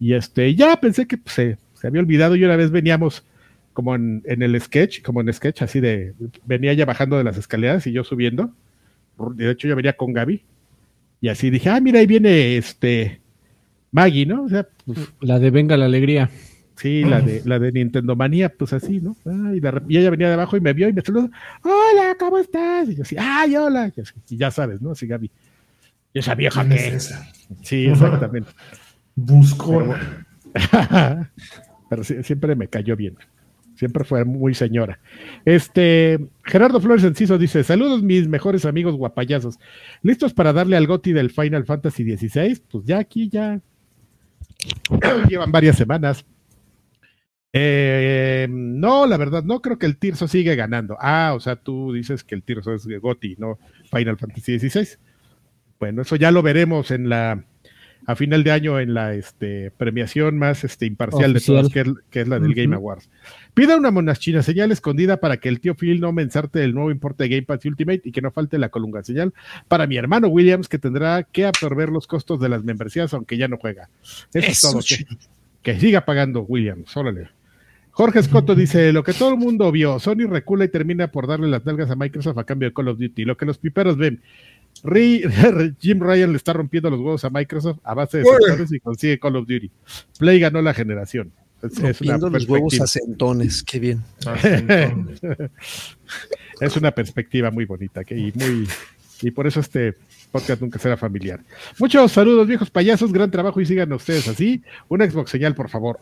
[0.00, 3.24] Y este, ya pensé que pues, se, se había olvidado y una vez veníamos
[3.72, 7.36] como en, en el sketch, como en sketch, así de, venía ella bajando de las
[7.36, 8.52] escaleras y yo subiendo.
[9.34, 10.42] De hecho, yo venía con Gaby.
[11.20, 13.20] Y así dije, ah, mira, ahí viene este
[13.92, 14.44] Maggie, ¿no?
[14.44, 16.30] O sea, pues, La de Venga la Alegría.
[16.76, 19.14] Sí, la de, la de Nintendo Manía, pues así, ¿no?
[19.26, 21.30] Ah, y, de rep- y ella venía de abajo y me vio y me saludó,
[21.62, 22.88] hola, ¿cómo estás?
[22.88, 24.90] Y yo así, ay, hola, y, así, y ya sabes, ¿no?
[24.92, 25.30] Así Gaby.
[26.14, 26.88] ¿Y esa vieja ¿Quién qué?
[26.88, 27.30] es esa?
[27.62, 28.50] Sí, exactamente.
[29.14, 30.26] Buscona.
[31.88, 33.16] Pero siempre me cayó bien.
[33.82, 35.00] Siempre fue muy señora.
[35.44, 39.58] Este, Gerardo Flores Enciso dice: Saludos, mis mejores amigos guapayazos.
[40.02, 42.62] ¿Listos para darle al Goti del Final Fantasy XVI?
[42.70, 43.60] Pues ya aquí ya
[45.28, 46.24] llevan varias semanas.
[47.52, 50.96] Eh, no, la verdad, no creo que el Tirso sigue ganando.
[51.00, 53.58] Ah, o sea, tú dices que el Tirso es Goti, no
[53.90, 54.96] Final Fantasy XVI.
[55.80, 57.44] Bueno, eso ya lo veremos en la
[58.06, 61.56] a final de año en la este, premiación más este, imparcial Oficial.
[61.56, 62.54] de todas, que es, que es la del.
[62.54, 63.08] Game Awards.
[63.54, 66.90] Pida una monachina señal escondida para que el tío Phil no me ensarte el nuevo
[66.90, 69.32] importe de Game Pass Ultimate y que no falte la colunga señal
[69.68, 73.48] para mi hermano Williams que tendrá que absorber los costos de las membresías aunque ya
[73.48, 73.88] no juega.
[74.32, 75.08] Eso, es todo.
[75.62, 77.28] que siga pagando Williams, órale.
[77.94, 81.48] Jorge Escoto dice, lo que todo el mundo vio, Sony recula y termina por darle
[81.48, 83.26] las nalgas a Microsoft a cambio de Call of Duty.
[83.26, 84.22] Lo que los piperos ven,
[85.80, 89.18] Jim Ryan le está rompiendo los huevos a Microsoft a base de sectores y consigue
[89.18, 89.70] Call of Duty.
[90.18, 91.30] Play ganó la generación.
[91.62, 94.02] Es, es una Rompiendo los huevos a centones, qué bien.
[96.60, 98.68] Es una perspectiva muy bonita que- y muy
[99.22, 99.94] y por eso este
[100.32, 101.40] podcast nunca será familiar.
[101.78, 104.62] Muchos saludos, viejos payasos, gran trabajo y sigan ustedes así.
[104.88, 106.00] Una Xbox señal, por favor.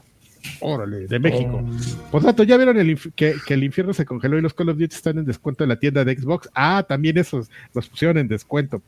[0.60, 1.56] Órale, de México.
[1.56, 1.78] Um,
[2.10, 4.78] Por tanto, ¿ya vieron el que, que el infierno se congeló y los Call of
[4.78, 6.48] Duty están en descuento en la tienda de Xbox?
[6.54, 8.82] Ah, también esos los pusieron en descuento.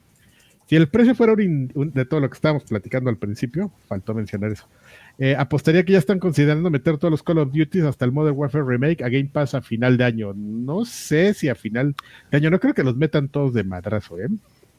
[0.68, 3.70] Si el precio fuera un in- un- de todo lo que estábamos platicando al principio,
[3.88, 4.66] faltó mencionar eso.
[5.18, 8.34] eh, apostaría que ya están considerando meter todos los Call of Duty hasta el Modern
[8.36, 10.32] Warfare Remake a Game Pass a final de año.
[10.34, 11.94] No sé si a final
[12.30, 14.28] de año, no creo que los metan todos de madrazo, ¿eh?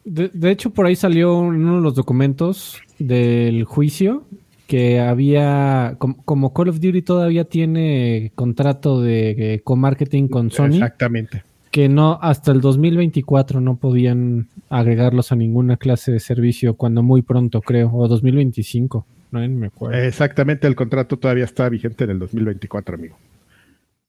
[0.06, 4.26] De, de hecho, por ahí salió uno de los documentos del juicio
[4.68, 10.74] que había, com- como Call of Duty todavía tiene contrato de eh, co-marketing con Sony,
[10.76, 11.44] Exactamente.
[11.72, 17.22] que no hasta el 2024 no podían agregarlos a ninguna clase de servicio, cuando muy
[17.22, 19.98] pronto creo, o 2025, no me acuerdo.
[20.00, 23.16] Exactamente, el contrato todavía está vigente en el 2024, amigo.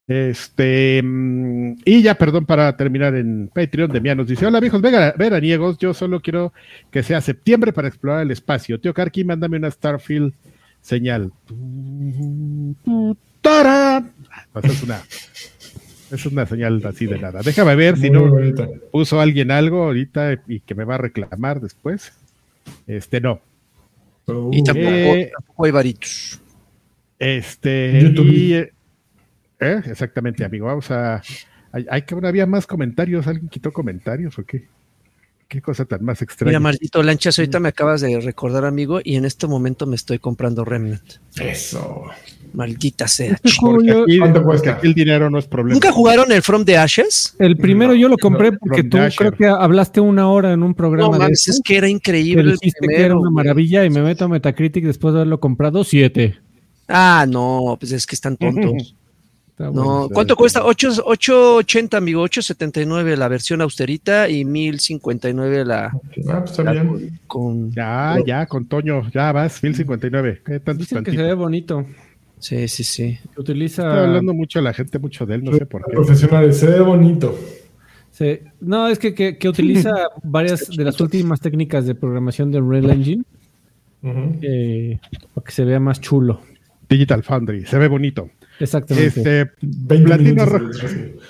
[0.06, 5.78] Este, mm, y ya, perdón, para terminar en Patreon, Demian nos dice: Hola viejos veraniegos,
[5.78, 6.52] yo solo quiero
[6.90, 8.78] que sea septiembre para explorar el espacio.
[8.78, 10.34] Tío Karki, mándame una Starfield
[10.82, 11.32] señal.
[13.40, 14.04] ¡Tara!
[14.52, 15.02] Pues es una,
[16.10, 17.40] es una señal así de nada.
[17.42, 18.68] Déjame ver si muy no bonita.
[18.92, 22.12] puso alguien algo ahorita y que me va a reclamar después.
[22.86, 23.40] Este, no.
[24.26, 26.40] Uh, Y tampoco, Eh, tampoco hay varitos.
[27.18, 28.26] Este, YouTube.
[28.28, 28.68] y,
[29.64, 30.66] eh, exactamente, amigo.
[30.66, 31.22] Vamos a.
[31.72, 33.26] Hay, hay que había más comentarios.
[33.26, 34.68] ¿Alguien quitó comentarios o qué?
[35.48, 36.50] Qué cosa tan más extraña.
[36.50, 40.18] Mira, maldito Lanchas, ahorita me acabas de recordar, amigo, y en este momento me estoy
[40.18, 41.14] comprando Remnant.
[41.38, 42.04] Eso.
[42.52, 43.38] Maldita sea.
[43.60, 44.72] Porque, aquí, ¿Cuánto porque cuesta?
[44.72, 45.74] aquí el dinero no es problema.
[45.74, 47.34] ¿Nunca jugaron el From the Ashes?
[47.38, 50.62] el primero no, yo lo compré no, porque tú creo que hablaste una hora en
[50.62, 53.14] un No programa de mames, eso, es que era que increíble el dijiste que era
[53.16, 53.44] una güey.
[53.44, 56.38] maravilla y me meto a Metacritic después de haberlo comprado, siete.
[56.88, 58.96] Ah, no, pues es que están tontos.
[59.54, 60.00] Está bueno.
[60.00, 60.64] No, ¿cuánto cuesta?
[60.64, 67.20] 8, 8.80, amigo, 8.79 la versión austerita y 1.059 la, Ah, pues está la bien.
[67.28, 67.70] con...
[67.70, 70.42] Ya, ya, con Toño, ya vas, 1059.
[70.44, 71.86] ¿Qué tanto Dicen que se ve bonito.
[72.40, 73.16] Sí, sí, sí.
[73.36, 73.82] Utiliza.
[73.82, 75.92] Está hablando mucho la gente, mucho de él, no sé por qué.
[75.92, 77.38] Profesionales, se ve bonito.
[78.10, 78.40] Sí.
[78.60, 79.92] No, es que, que, que utiliza
[80.24, 83.22] varias de las últimas técnicas de programación de Unreal Engine
[84.42, 84.98] eh,
[85.32, 86.40] para que se vea más chulo.
[86.88, 88.30] Digital Foundry, se ve bonito.
[88.60, 89.06] Exactamente.
[89.20, 91.20] Este, 20 Platino minutos de rojo.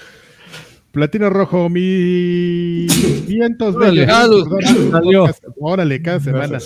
[0.92, 5.44] Platino Rojo, mis vientos podcast.
[5.58, 6.58] Órale, cada semana.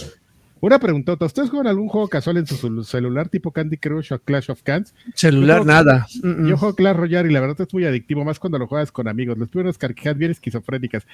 [0.60, 4.18] Una preguntota, ¿ustedes juegan algún juego casual en su celu- celular tipo Candy Crush o
[4.18, 4.93] Clash of Clans?
[5.14, 6.06] Celular, Yo- nada.
[6.22, 9.06] Yo juego Clash Royale y la verdad es muy adictivo, más cuando lo juegas con
[9.06, 9.39] amigos.
[9.39, 11.06] Les pido unas carcajadas bien esquizofrénicas.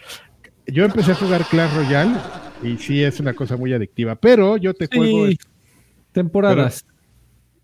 [0.67, 2.15] Yo empecé a jugar Clash Royale
[2.63, 5.27] y sí es una cosa muy adictiva, pero yo te juego,
[6.13, 6.85] temporadas.
[6.87, 6.94] pero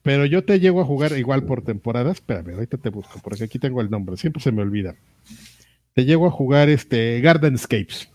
[0.05, 2.17] yo te llego a jugar igual por temporadas.
[2.17, 4.95] Espérame, ahorita te busco, porque aquí tengo el nombre, siempre se me olvida.
[5.95, 8.09] Te llego a jugar este Gardenscapes.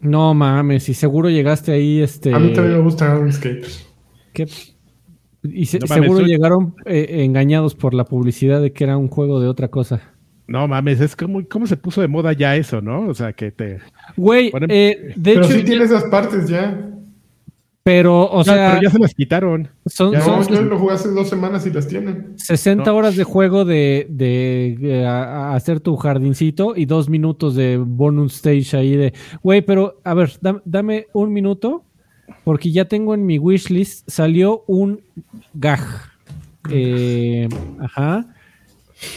[0.00, 2.34] No mames, y seguro llegaste ahí, este.
[2.34, 3.86] A mí también me gusta Escapes.
[4.32, 4.46] ¿qué?
[5.44, 8.96] Y se- No mames, seguro soy- llegaron eh, engañados por la publicidad de que era
[8.96, 10.00] un juego de otra cosa.
[10.48, 13.06] No mames, es como cómo se puso de moda ya eso, ¿no?
[13.08, 13.78] O sea, que te
[14.16, 16.88] Güey, eh, de Pero hecho, sí tiene esas partes ya.
[17.84, 19.68] Pero, o Ya, sea, pero ya se las quitaron.
[19.86, 22.34] son, No, yo lo jugué hace dos semanas y las tienen.
[22.36, 22.96] 60 No.
[22.96, 27.76] horas de juego de, de, eh, a- a hacer tu jardincito y dos minutos de
[27.78, 31.84] bonus stage ahí de, güey, pero a ver, dam- dame un minuto
[32.44, 35.00] porque ya tengo en mi wishlist, salió un
[35.54, 35.80] gag.
[36.70, 37.48] Eh,
[37.80, 38.26] ajá.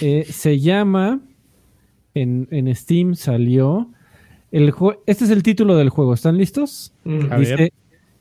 [0.02, 1.20] Eh, se llama,
[2.16, 3.90] en, en Steam salió
[4.52, 4.74] El
[5.06, 6.14] este es el título del juego.
[6.14, 6.94] ¿Están listos?
[7.04, 7.20] Mm.
[7.32, 7.74] A Dice, ver.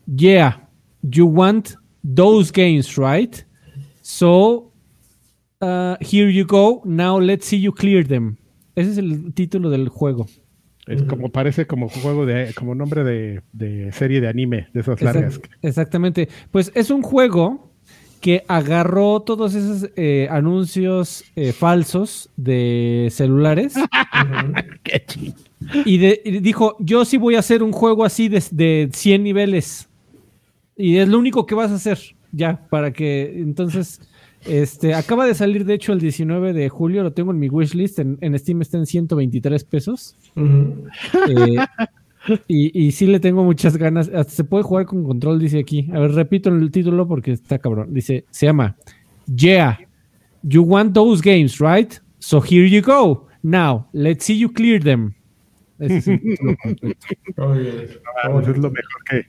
[0.06, 0.56] Yeah,
[1.02, 3.44] you want those games, right?
[4.02, 4.72] So,
[5.60, 6.82] uh, here you go.
[6.84, 8.36] Now let's see you clear them.
[8.76, 10.26] Ese es el título del juego.
[10.86, 15.00] Es como parece como juego de, como nombre de, de serie de anime, de esas
[15.00, 15.36] largas.
[15.38, 16.28] Exact- exactamente.
[16.50, 17.70] Pues es un juego
[18.20, 23.74] que agarró todos esos eh, anuncios eh, falsos de celulares
[25.84, 29.22] y, de- y dijo, yo sí voy a hacer un juego así de, de 100
[29.22, 29.88] niveles.
[30.76, 31.98] Y es lo único que vas a hacer,
[32.32, 34.00] ya, para que entonces...
[34.46, 37.98] Este, acaba de salir, de hecho, el 19 de julio, lo tengo en mi wishlist,
[37.98, 40.16] en, en Steam está en 123 pesos.
[40.36, 41.56] Eh,
[42.48, 44.08] y, y sí le tengo muchas ganas.
[44.08, 45.88] Hasta se puede jugar con control, dice aquí.
[45.92, 47.92] A ver, repito el título porque está cabrón.
[47.92, 48.76] Dice, se llama
[49.26, 49.78] Yeah,
[50.42, 51.94] you want those games, right?
[52.18, 53.26] So here you go.
[53.42, 55.14] Now, let's see you clear them.
[55.78, 57.06] Ese es el título completo.
[57.36, 57.88] Muy bien.
[58.30, 59.26] Pues es lo mejor que,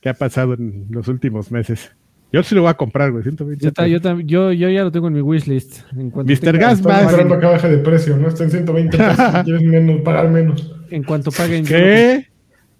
[0.00, 1.90] que ha pasado en los últimos meses.
[2.32, 3.22] Yo sí lo voy a comprar, güey.
[3.22, 5.80] 120 Yo, ta- yo, yo, yo ya lo tengo en mi wishlist.
[5.92, 6.58] Mr.
[6.58, 7.04] Gas más.
[7.04, 8.28] esperando que baje de precio, ¿no?
[8.28, 9.16] Está en 120 pesos.
[9.44, 10.74] quieres menos, pagar menos.
[10.90, 11.64] en cuanto paguen.
[11.64, 12.26] ¿Qué?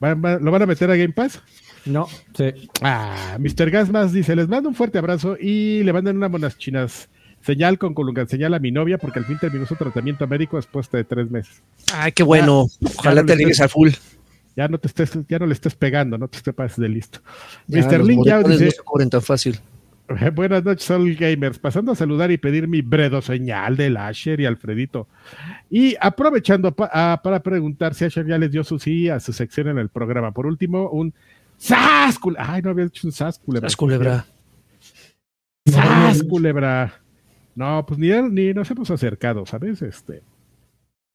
[0.05, 1.40] ¿Va- va- ¿Lo van a meter a Game Pass?
[1.86, 2.53] No, sí.
[2.82, 3.70] Ah, Mr.
[3.70, 7.09] Gas más dice, les mando un fuerte abrazo y le mandan una buenas chinas.
[7.40, 10.90] Señal con colunga, señal a mi novia porque al fin terminó su tratamiento médico después
[10.90, 11.62] de tres meses.
[11.95, 12.66] Ay, qué bueno.
[12.99, 13.90] Ojalá te le ligues al full.
[14.59, 17.20] Ya no te estés, ya no le estés pegando, no te estés pases de listo.
[17.68, 18.05] Ya, Mr.
[18.05, 19.60] Link ya dice, no se tan fácil.
[20.35, 24.47] buenas noches, Soul Gamers, pasando a saludar y pedir mi bredo señal del Asher y
[24.47, 25.06] Alfredito.
[25.70, 29.32] Y aprovechando pa- ah, para preguntar si Asher ya les dio su sí a su
[29.32, 30.32] sección en el programa.
[30.32, 31.14] Por último, un
[31.56, 32.18] ¡Sas!
[32.18, 33.68] cul- Ay, no había hecho un ¡Sas, culebra!
[33.76, 34.26] Culebra.
[35.66, 37.01] ¡Sas, culebra!
[37.55, 39.82] No, pues ni, ni nos hemos acercado, ¿sabes?
[39.82, 40.20] Este.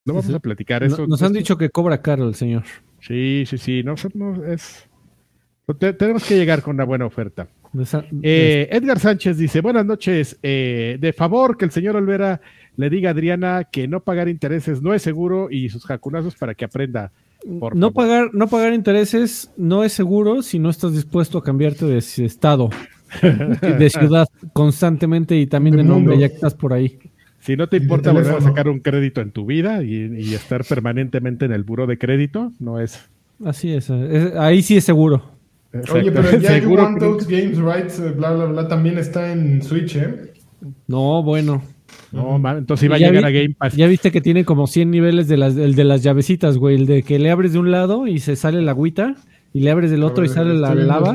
[0.06, 1.06] No vamos a platicar eso.
[1.08, 2.64] nos han dicho que cobra caro el señor.
[3.06, 3.84] Sí, sí, sí.
[3.84, 4.88] No, no, es.
[5.80, 7.48] te- tenemos que llegar con una buena oferta.
[8.22, 10.38] Eh, Edgar Sánchez dice: Buenas noches.
[10.44, 12.40] eh, de favor, que el señor Olvera
[12.76, 16.54] le diga a Adriana que no pagar intereses no es seguro y sus jacunazos para
[16.56, 17.12] que aprenda.
[17.60, 17.94] por no favor.
[17.94, 22.70] pagar, no pagar intereses no es seguro si no estás dispuesto a cambiarte de estado,
[23.22, 26.22] de ciudad constantemente y también de, De nombre, mundo.
[26.22, 26.98] ya que estás por ahí.
[27.44, 30.64] Si no te importa volver a sacar un crédito en tu vida y, y estar
[30.64, 33.10] permanentemente en el buro de crédito, no es.
[33.44, 35.32] Así es, es- ahí sí es seguro.
[35.92, 39.32] Oye, pero ya You Seguro Want Those Games Rights, eh, bla, bla, bla, también está
[39.32, 40.32] en Switch, ¿eh?
[40.88, 41.64] No, bueno.
[42.12, 43.76] No, ma- entonces iba a llegar vi- a Game Pass.
[43.76, 46.76] Ya viste que tiene como 100 niveles de las, el de las llavecitas, güey.
[46.76, 49.16] El de que le abres de un lado y se sale la agüita
[49.52, 51.14] y le abres del otro y sale la lava.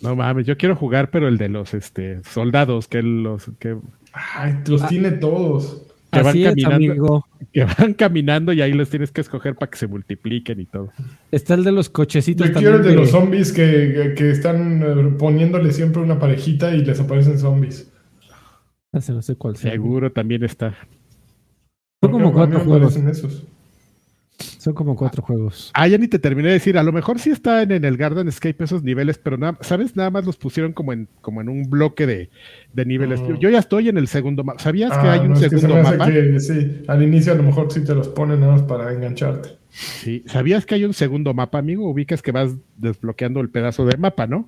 [0.00, 3.76] No mames, yo quiero jugar, pero el de los este soldados que los que,
[4.14, 5.82] Ay, los tiene todos.
[6.12, 6.74] que van Así es, caminando.
[6.76, 7.26] amigo.
[7.52, 10.90] que van caminando y ahí los tienes que escoger para que se multipliquen y todo.
[11.32, 12.72] Está el de los cochecitos Yo también.
[12.72, 16.74] quiero el de de- los zombies que, que- que están eh, poniéndole siempre una parejita
[16.74, 17.90] y les aparecen zombies.
[18.92, 19.72] Ah, no sé cuál sea.
[19.72, 20.76] Seguro también está.
[22.02, 22.96] Son como cuatro juegos.
[22.96, 23.44] esos.
[24.58, 25.70] Son como cuatro juegos.
[25.74, 28.28] Ah, ya ni te terminé de decir, a lo mejor sí están en el Garden
[28.28, 29.96] Escape esos niveles, pero nada, ¿sabes?
[29.96, 32.30] Nada más los pusieron como en, como en un bloque de,
[32.72, 33.20] de niveles.
[33.20, 33.26] Mm.
[33.28, 34.58] Yo, yo ya estoy en el segundo mapa.
[34.60, 36.06] ¿Sabías que Ah, hay un no, es que se segundo mapa?
[36.10, 39.50] que, sí, al inicio a lo mejor sí te los ponen nada más para engancharte.
[39.70, 40.22] Sí.
[40.26, 41.88] ¿Sabías que hay un segundo mapa, amigo?
[41.90, 44.46] Ubicas que vas desbloqueando el pedazo de mapa, ¿no?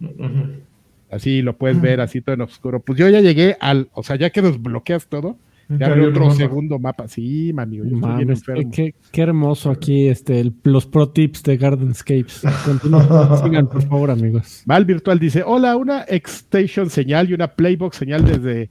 [1.10, 2.80] Así lo puedes ver, así todo en oscuro.
[2.80, 5.36] Pues yo ya llegué al, o sea, ya que desbloqueas todo,
[5.68, 7.08] ya había otro segundo mapa.
[7.08, 8.70] Sí, amigo, yo estoy bien Mames, qué, enfermo.
[8.72, 12.42] qué- qué hermoso aquí este, el- los pro tips de Gardenscapes.
[12.64, 13.06] Continúen,
[13.44, 14.62] sigan, por favor, amigos.
[14.66, 18.70] Val Virtual dice, hola, una X-Station señal y una Playbox señal desde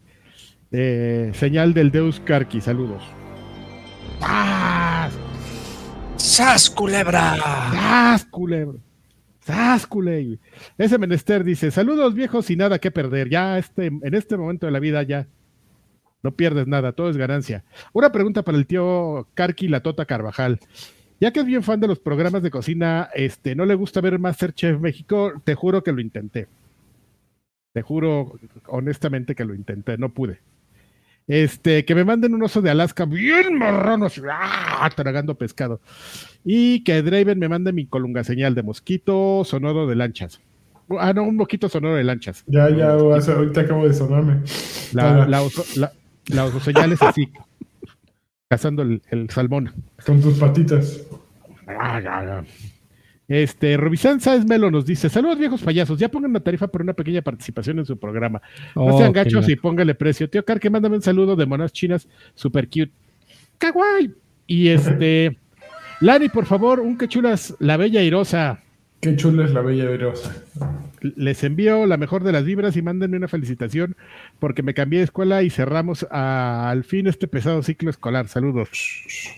[0.71, 3.03] eh, señal del Deus Karki, saludos.
[4.21, 5.09] ¡Ah!
[6.17, 7.35] ¡Sas, culebra!
[7.37, 8.79] ¡Sas, culebro!
[9.41, 10.37] ¡Sas, culebro!
[10.77, 13.29] Ese menester dice, saludos viejos y nada que perder.
[13.29, 15.27] Ya este, en este momento de la vida ya
[16.25, 17.63] no pierdes nada, todo es ganancia.
[17.93, 20.59] Una pregunta para el tío Karki La Tota Carvajal.
[21.21, 24.19] Ya que es bien fan de los programas de cocina, este, no le gusta ver
[24.19, 26.47] Masterchef México, te juro que lo intenté.
[27.73, 28.37] Te juro
[28.67, 30.39] honestamente que lo intenté, no pude.
[31.27, 34.89] Este, que me manden un oso de Alaska bien marrano, ¡ah!
[34.95, 35.79] tragando pescado.
[36.43, 40.41] Y que Draven me mande mi colunga señal de mosquito sonoro de lanchas.
[40.99, 42.43] Ah, no, un mosquito sonoro de lanchas.
[42.47, 44.41] Ya, ya, ahorita acabo de sonarme.
[44.93, 45.91] La, oso, la,
[46.27, 47.29] la oso señal es así,
[48.49, 49.71] cazando el, el salmón.
[50.05, 51.05] Con tus patitas.
[53.27, 56.93] Este, Robizán Sáez Melo nos dice: Saludos viejos payasos, ya pongan una tarifa por una
[56.93, 58.41] pequeña participación en su programa.
[58.75, 60.29] No Oh, sean gachos y póngale precio.
[60.29, 62.91] Tío Carque, mándame un saludo de monas chinas super cute.
[63.57, 64.13] ¡Kawaii!
[64.45, 65.39] Y este,
[66.01, 68.61] Lani, por favor, un que chulas, la bella irosa.
[69.05, 70.33] Qué chula es la bella irosa.
[71.01, 73.95] Les envío la mejor de las vibras y mándenme una felicitación
[74.39, 78.27] porque me cambié de escuela y cerramos a- al fin este pesado ciclo escolar.
[78.27, 78.69] Saludos.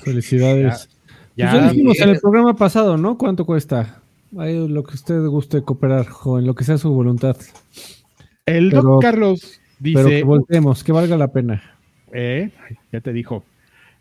[0.03, 0.89] Felicidades.
[1.35, 3.17] Ya, Pues ya dijimos en el programa pasado, ¿no?
[3.17, 3.99] ¿Cuánto cuesta?
[4.37, 7.35] Ahí lo que usted guste cooperar, joven, lo que sea su voluntad.
[8.45, 11.61] el pero- Doc Carlos Pero que dice, volteemos, que valga la pena.
[12.13, 12.51] eh,
[12.93, 13.43] ya te dijo,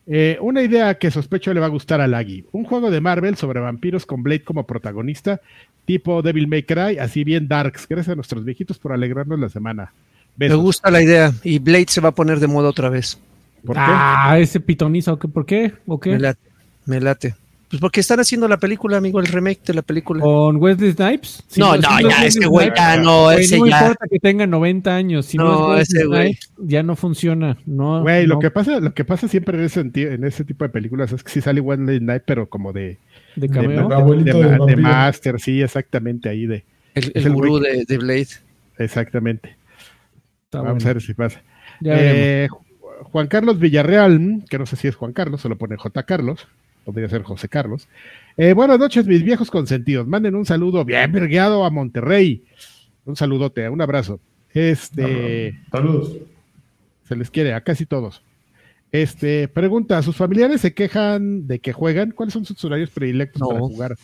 [0.06, 2.44] eh, una idea que sospecho le va a gustar a Lagui.
[2.52, 5.40] Un juego de Marvel sobre vampiros con Blade como protagonista,
[5.84, 7.86] tipo Devil May Cry, así bien darks.
[7.88, 9.92] Gracias a nuestros viejitos por alegrarnos la semana.
[10.36, 11.32] Me gusta la idea.
[11.42, 13.18] Y Blade se va a poner de moda otra vez.
[13.64, 13.82] ¿Por qué?
[13.84, 15.72] Ah, ese pitonizo, ¿qué- ¿por qué?
[15.86, 16.10] ¿O qué?
[16.12, 16.40] Me late.
[16.84, 17.34] Me late.
[17.68, 20.22] Pues porque están haciendo la película, amigo, el remake de la película.
[20.22, 21.42] ¿Con Wesley Snipes?
[21.48, 23.78] Si no, no, es ya, Wesley ese güey Snipes, ya no, ese no ya.
[23.80, 26.22] importa que tenga 90 años, si no, No, es Wesley ese güey.
[26.34, 27.58] Snipes, ya no funciona.
[27.66, 30.64] No, Güey, lo no, que pasa, lo que pasa siempre en ese, en ese tipo
[30.64, 32.98] de películas es que sí sale Wesley Night, pero como de,
[33.34, 33.88] de cameo.
[34.24, 34.76] De-.
[34.76, 36.64] Master, sí, exactamente, ahí de,
[36.94, 38.28] El, el el gurú de, de Blade.
[38.78, 39.56] exactamente.
[40.44, 40.90] Está Vamos bueno.
[40.90, 41.42] a ver si pasa.
[41.84, 42.60] Eh, Ju-
[43.10, 46.02] Juan Carlos Villarreal, que no sé si es Juan Carlos, se lo pone J.
[46.04, 46.46] Carlos,
[46.86, 47.88] podría ser José Carlos.
[48.36, 50.06] Eh, buenas noches, mis viejos consentidos.
[50.06, 52.44] Manden un saludo bien vergueado a Monterrey.
[53.04, 54.20] Un saludote, un abrazo.
[54.54, 56.16] Este, Saludos.
[57.08, 58.22] se les quiere a casi todos.
[58.92, 62.12] Este, pregunta, ¿sus familiares se quejan de que juegan?
[62.12, 63.48] ¿Cuáles son sus horarios predilectos No.
[63.48, 63.96] para jugar?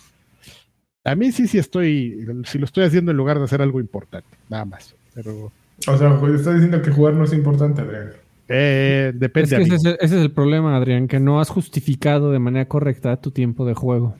[1.05, 4.29] A mí sí, sí estoy, si lo estoy haciendo en lugar de hacer algo importante,
[4.49, 4.95] nada más.
[5.15, 5.53] Pero
[5.89, 8.11] O sea, estás diciendo que jugar no es importante, Adrián.
[8.53, 9.57] Eh, Es depende.
[9.57, 12.67] que ese es, el, ese es el problema, Adrián, que no has justificado de manera
[12.69, 14.17] correcta tu tiempo de juego.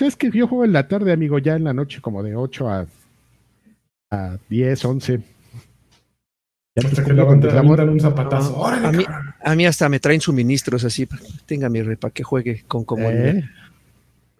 [0.00, 2.68] Es que yo juego en la tarde, amigo, ya en la noche, como de 8
[2.68, 2.86] a,
[4.10, 5.20] a 10, 11.
[6.74, 7.80] Ya Hasta te que le cumplo con aventan, tu amor.
[7.80, 8.50] aventan un zapatazo.
[8.52, 9.06] No, ¡Órale, a mí-!
[9.44, 11.06] A mí hasta me traen suministros así.
[11.46, 13.36] Tenga mi re para que juegue con comodidad.
[13.36, 13.44] Eh,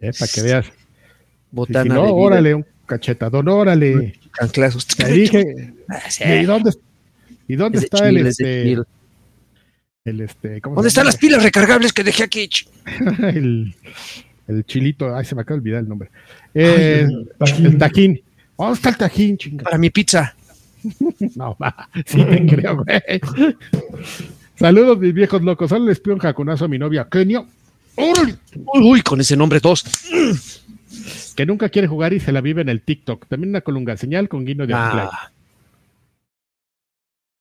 [0.00, 0.66] eh, para que veas.
[1.50, 4.14] Botana si no, de vida, órale, un cachetadón, órale.
[4.38, 4.86] chanclazos.
[4.86, 5.74] Te dije.
[5.92, 6.34] Ah.
[6.36, 6.70] ¿Y dónde,
[7.52, 8.78] y dónde Es de está el, es este,
[10.06, 12.48] el este, ¿cómo se ¿Dónde están las pilas recargables que dejé aquí?
[13.22, 13.74] el,
[14.48, 16.08] el chilito, ay, se me acaba de olvidar el nombre.
[16.54, 17.66] Eh, Ay, el tajín.
[17.66, 18.22] el tajín.
[18.56, 19.64] ¿Dónde está el tajín, chinga?
[19.64, 20.34] Para mi pizza.
[21.36, 21.88] No, va.
[22.06, 23.20] Sí te creo, güey.
[24.56, 25.68] Saludos, mis viejos locos.
[25.68, 27.46] Solo les pido un jacunazo a mi novia, Kenio.
[27.96, 28.34] ¡Órale!
[28.56, 29.84] Uy, uy, con ese nombre dos.
[31.36, 33.26] Que nunca quiere jugar y se la vive en el TikTok.
[33.28, 34.72] También una colunga señal con guino de.
[34.74, 35.30] Ah,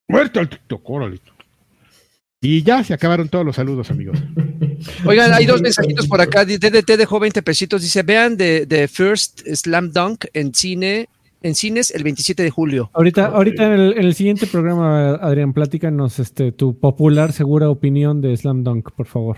[0.08, 1.20] Muerto el TikTok, órale.
[2.40, 4.18] Y ya se acabaron todos los saludos, amigos.
[5.06, 6.44] Oigan, hay dos mensajitos por acá.
[6.44, 7.82] DDT dejó 20 pesitos.
[7.82, 11.08] Dice, vean de, de First Slam Dunk en cine,
[11.42, 12.90] en cines el 27 de julio.
[12.94, 18.20] Ahorita, ahorita en el, en el siguiente programa, Adrián, platícanos este, tu popular, segura opinión
[18.20, 19.36] de Slam Dunk, por favor.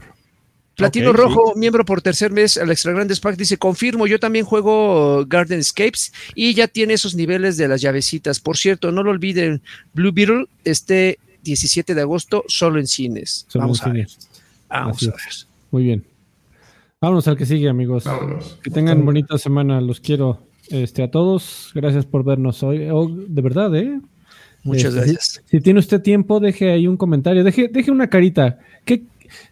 [0.77, 5.25] Platino Rojo, miembro por tercer mes al Extra Grandes Pack, dice, confirmo, yo también juego
[5.27, 8.41] Garden Escapes y ya tiene esos niveles de las llavecitas.
[8.41, 13.47] Por cierto, no lo olviden, Blue Beetle este 17 de agosto solo en cines.
[13.49, 14.09] Solo en Vamos a ver.
[14.09, 14.29] cines.
[14.69, 15.15] Vamos Así a es.
[15.17, 15.55] ver.
[15.71, 16.05] Muy bien.
[17.01, 18.05] Vámonos al que sigue, amigos.
[18.05, 18.59] Vámonos.
[18.63, 19.81] Que tengan bonita semana.
[19.81, 21.71] Los quiero este, a todos.
[21.75, 22.89] Gracias por vernos hoy.
[22.91, 24.01] Oh, de verdad, ¿eh?
[24.63, 25.43] Muchas Este, gracias.
[25.45, 27.45] Si tiene usted tiempo, deje ahí un comentario.
[27.45, 28.59] Deje, deje una carita.
[28.87, 29.03] ¿Qué,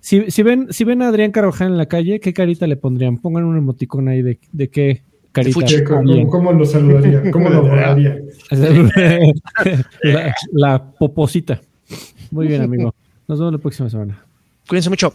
[0.01, 3.19] si, si ven, si ven a Adrián Carvajal en la calle, ¿qué carita le pondrían?
[3.19, 5.03] Pongan un emoticón ahí de, de qué
[5.33, 5.55] carita.
[5.55, 5.77] fuchi.
[5.77, 7.31] ¿Qué- ¿Cómo, cómo lo saludaría?
[7.31, 7.63] ¿Cómo lo
[10.53, 11.61] la poposita.
[12.31, 12.95] Muy bien, amigo.
[13.29, 14.25] Nos vemos la próxima semana.
[14.69, 15.13] Cuídense mucho.